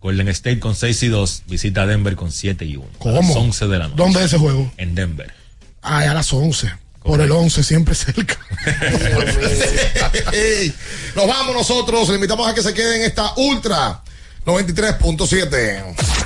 [0.00, 2.88] Golden State con 6 y 2 visita a Denver con 7 y 1.
[2.98, 3.18] ¿Cómo?
[3.18, 3.96] A las 11 de la noche.
[3.96, 4.72] ¿Dónde es ese juego?
[4.76, 5.32] En Denver.
[5.82, 6.70] Ah, a las 11.
[7.02, 8.36] Por el 11, siempre cerca.
[11.14, 12.08] Nos vamos nosotros.
[12.08, 14.02] Le invitamos a que se queden en esta Ultra
[14.44, 16.25] 93.7.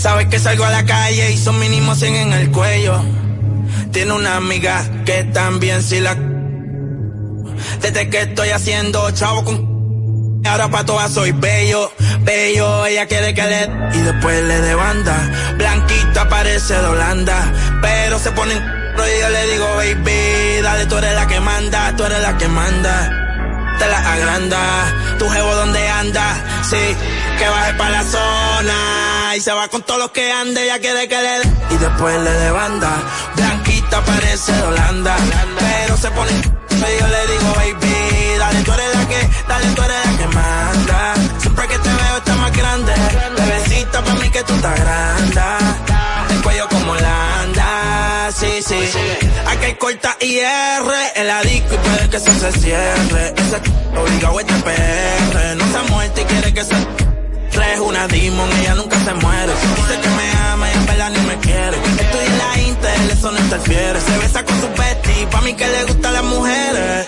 [0.00, 3.04] Sabes que salgo a la calle y son mínimo 100 en el cuello.
[3.92, 6.16] Tiene una amiga que también si la.
[7.82, 10.40] Desde que estoy haciendo chavo con.
[10.46, 13.70] Ahora pa' todas soy bello, bello, ella quiere que le.
[13.92, 15.54] Y después le de banda.
[15.58, 17.52] Blanquita parece de Holanda.
[17.82, 18.62] Pero se pone en.
[18.62, 22.48] Y yo le digo, baby, dale, tú eres la que manda, tú eres la que
[22.48, 23.16] manda
[23.78, 25.16] te la agranda.
[25.18, 26.96] Tu jevo donde anda, sí,
[27.38, 29.19] que baje para la zona.
[29.36, 31.42] Y se va con todos los que ande, ya quiere que le dé.
[31.70, 32.90] Y después le de banda.
[33.36, 35.16] Blanquita parece de Holanda.
[35.58, 36.32] Pero se pone.
[36.32, 40.26] Y yo le digo, baby, dale, tú eres la que, dale, tú eres la que
[40.34, 41.14] manda.
[41.38, 42.92] Siempre que te veo está más grande.
[43.36, 45.40] Bebecita, para mí que tú estás grande.
[46.30, 48.90] El cuello como Holanda, sí, sí.
[49.46, 53.34] Aquí hay corta IR en la disco y puede que eso se cierre.
[53.36, 53.60] Ese
[53.96, 55.56] obligado a este PR.
[55.56, 57.09] No se ha y quiere que se
[57.58, 59.52] es una demon, ella nunca se muere.
[59.76, 61.76] Dice que me ama y en verdad ni me quiere.
[61.76, 64.00] Estoy en la Intel, eso no interfiere.
[64.00, 67.06] Se besa con su bestie, pa' mí que le gustan las mujeres.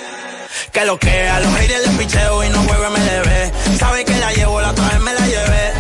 [0.73, 3.79] Que lo que a los haters les picheo y no juego MLB.
[3.79, 5.73] Sabe que la llevo, la otra vez me la llevé.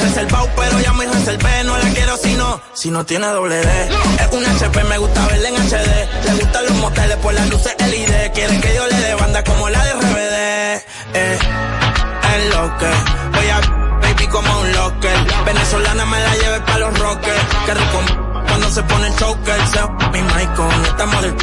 [0.00, 1.64] Reservado, pero ya me reservé.
[1.64, 3.88] No la quiero si no, si no tiene doble D.
[4.20, 6.24] Es un HP, me gusta verla en HD.
[6.24, 8.32] Le gustan los moteles por las luces LED.
[8.32, 10.84] Quieren que yo le dé banda como la de RBD.
[11.14, 11.38] Eh,
[12.36, 12.86] es lo que
[13.36, 13.83] voy a
[14.34, 15.16] como un locker.
[15.46, 17.44] Venezolana me la lleve pa' los rockers.
[17.66, 18.00] Que rico
[18.48, 19.60] cuando se pone el choker.
[19.68, 19.80] Se
[20.12, 21.34] mi mic con esta model.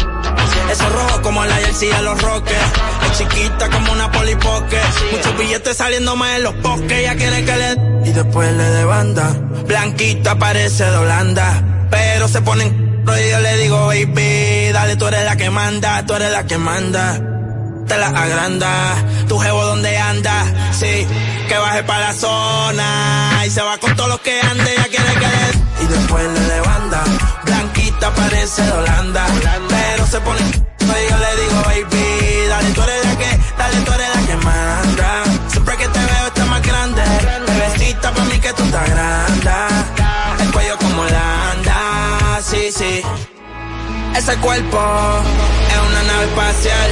[0.72, 2.72] Eso rojo como la jersey a los rockers.
[3.06, 4.80] Es chiquita como una polipoque.
[5.12, 6.92] Muchos billetes saliendo más en los bosques.
[6.92, 9.34] Ella quiere que le y después le de banda.
[9.68, 11.88] Blanquita parece de Holanda.
[11.90, 16.14] Pero se ponen y yo le digo, baby, dale, tú eres la que manda, tú
[16.14, 17.20] eres la que manda.
[17.92, 18.72] Te la agranda.
[19.28, 21.06] Tu jevo donde anda, sí,
[21.48, 23.44] que baje para la zona.
[23.46, 25.84] Y se va con todos los que ande, ya quiere que le...
[25.84, 27.04] Y después le levanta,
[27.44, 29.26] blanquita parece de Holanda.
[29.70, 30.40] Pero se pone...
[30.42, 34.36] Y yo le digo, baby, dale, tú eres la que, dale, tú eres la que
[34.38, 35.24] manda.
[35.48, 37.02] Siempre que te veo está más grande.
[37.48, 39.52] Bebecita para mí que tú estás grande.
[40.40, 43.02] El cuello como Holanda, sí, sí.
[44.16, 44.80] Ese cuerpo
[45.72, 46.90] es una nave espacial,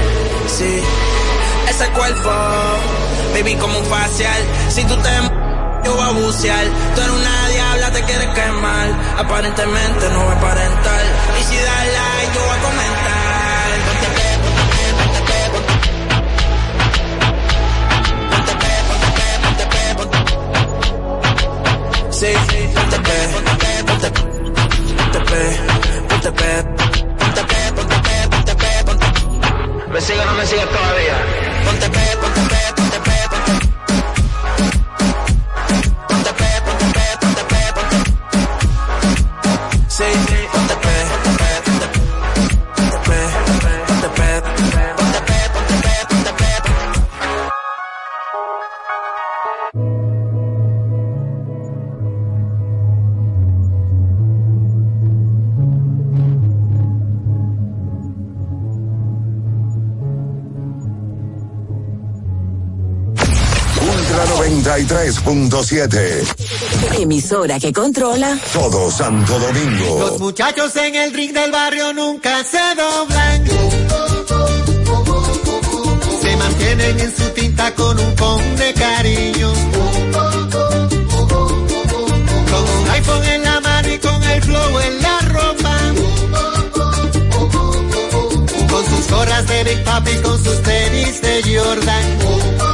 [0.61, 2.29] Ese cuerpo,
[3.33, 4.41] baby, como un facial.
[4.67, 5.09] Si tú te
[5.85, 6.65] yo voy a bucear.
[6.95, 8.89] Tú eres una diabla, te quieres quemar.
[9.17, 11.01] Aparentemente no voy a aparentar.
[11.39, 13.69] Y si das like, yo voy a comentar.
[13.87, 15.39] Ponte pe, ponte pe, ponte pe,
[18.29, 19.15] ponte pe, ponte pe,
[22.75, 24.21] ponte pe, ponte pe, ponte pe,
[24.97, 25.41] ponte pe,
[26.09, 27.08] ponte pe,
[29.91, 31.15] ¿Me sigue o no me sigue todavía?
[31.65, 33.51] Ponte pe, ponte pe, ponte pe, ponte
[36.07, 37.61] Ponte pe, ponte pe, ponte pe,
[39.87, 40.28] ponte
[64.89, 66.99] 93.7.
[66.99, 69.99] Emisora que controla Todo Santo Domingo.
[69.99, 73.45] Los muchachos en el ring del barrio nunca se doblan.
[76.21, 79.53] Se mantienen en su tinta con un con de cariño.
[82.49, 85.77] Con un iPhone en la mano y con el flow en la ropa.
[88.71, 92.68] Con sus gorras de Big Papi, con sus tenis de Jordan.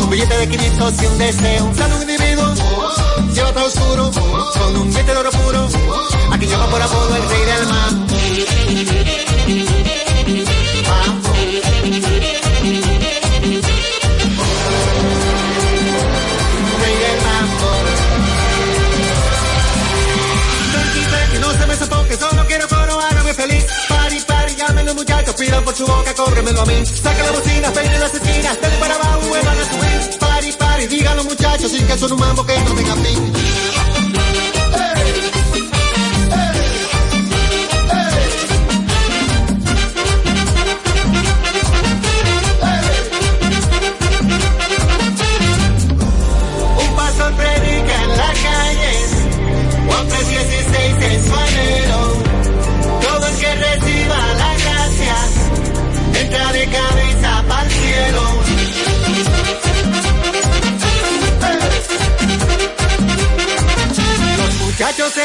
[0.00, 1.64] Un billete de 500 y un deseo.
[1.64, 2.54] Un individuo,
[3.34, 5.68] lleva todo oscuro, con un billete de oro puro,
[6.30, 9.23] aquí llama por apodo el rey del mambo.
[25.36, 26.86] Pidan por su boca, córremelo a mí.
[26.86, 30.18] Saca la bocina, peine las esquinas, denle para abajo, vuelvan a subir.
[30.18, 33.32] Pari, pari, digan los muchachos, sin que son un mambo que no tenga fin.
[46.78, 48.92] Un pastor predica en la calle,
[49.86, 52.03] Juan 3:16 en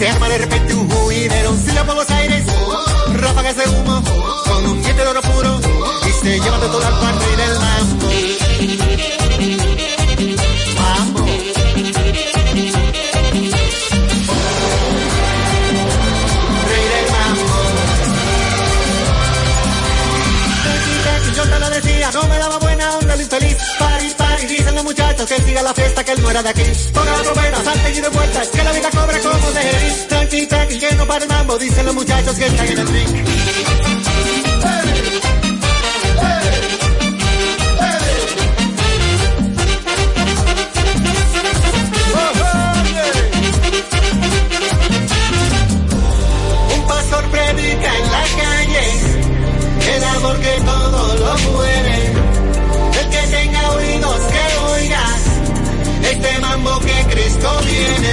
[0.00, 1.54] se arma de repente un juidero.
[1.62, 2.42] Si por los aires,
[3.16, 4.02] ráfagas de humo,
[4.46, 5.60] con un diente de oro puro,
[6.08, 7.99] y se lleva de cuarto y del mambo.
[25.30, 26.62] Que siga la fiesta, que él no era de aquí.
[26.92, 30.08] Ponga la trompeta, salte y de vueltas, que la vida cobra como de Jerez.
[30.08, 33.24] Tranqui, tranqui, que no para el mambo, dicen los muchachos que están en el ring.
[46.74, 48.84] Un pastor predica en la calle
[49.94, 52.19] el amor que todo lo muere.
[56.20, 58.12] Mete mambo que Cristo viene.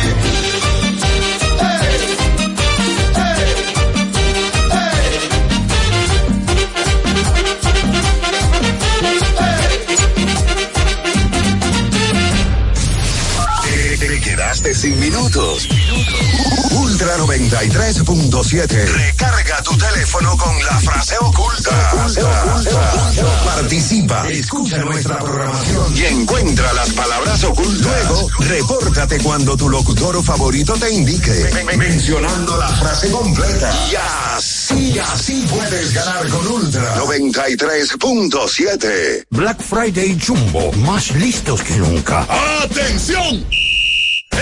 [13.99, 15.76] Te quedaste sin minutos
[16.71, 18.85] Ultra 93.7.
[18.85, 21.91] Recarga tu teléfono con la frase oculta.
[23.45, 27.81] Participa, escucha nuestra programación y encuentra las palabras ocultas.
[27.81, 33.71] Luego, repórtate cuando tu locutor favorito te indique, mencionando la frase completa.
[33.91, 33.95] Y
[34.35, 39.25] así, así puedes ganar con Ultra 93.7.
[39.29, 42.25] Black Friday Jumbo, más listos que nunca.
[42.63, 43.45] ¡Atención!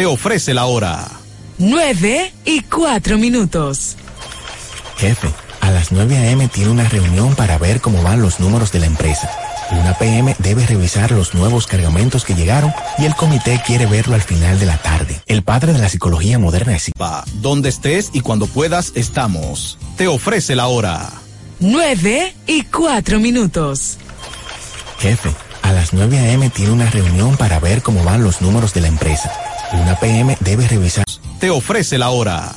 [0.00, 1.06] Te ofrece la hora.
[1.58, 3.96] 9 y 4 minutos.
[4.96, 5.28] Jefe,
[5.60, 6.48] a las 9 a.m.
[6.48, 9.30] tiene una reunión para ver cómo van los números de la empresa.
[9.72, 14.22] Una PM debe revisar los nuevos cargamentos que llegaron y el comité quiere verlo al
[14.22, 15.20] final de la tarde.
[15.26, 16.90] El padre de la psicología moderna es...
[16.98, 19.76] Va, donde estés y cuando puedas estamos.
[19.98, 21.10] Te ofrece la hora.
[21.58, 23.98] 9 y 4 minutos.
[24.98, 25.28] Jefe,
[25.60, 26.48] a las 9 a.m.
[26.48, 29.30] tiene una reunión para ver cómo van los números de la empresa.
[29.72, 31.04] Una PM debe revisar.
[31.38, 32.52] Te ofrece la hora.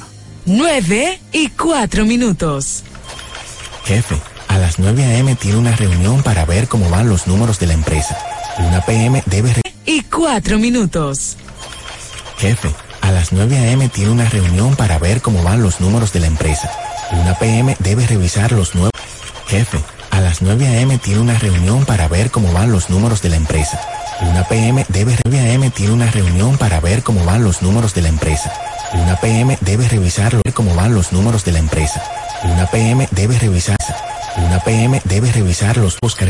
[0.46, 2.84] 9 y 4 minutos.
[3.86, 5.36] Jefe, a las 9 a.m.
[5.36, 8.18] tiene una reunión para ver cómo van los números de la empresa.
[8.60, 9.54] Una PM debe...
[9.86, 11.38] Y 4 minutos.
[12.38, 12.70] Jefe,
[13.02, 13.90] a las 9 a.m.
[13.90, 16.72] tiene una reunión para ver cómo van los números de la empresa.
[17.12, 18.92] Una PM debe revisar los nuevos...
[19.48, 19.80] Jefe,
[20.12, 20.98] a las 9 a.m.
[20.98, 23.80] tiene una reunión para ver cómo van los números de la empresa.
[24.30, 25.70] Una PM debe 9 a.m.
[25.72, 28.52] tiene una reunión para ver cómo van los números de la empresa.
[28.94, 32.02] Una PM debe revisar cómo van los números de la empresa.
[32.44, 33.78] Una PM debe revisar.
[34.38, 36.24] Una PM debe revisar los cargamentos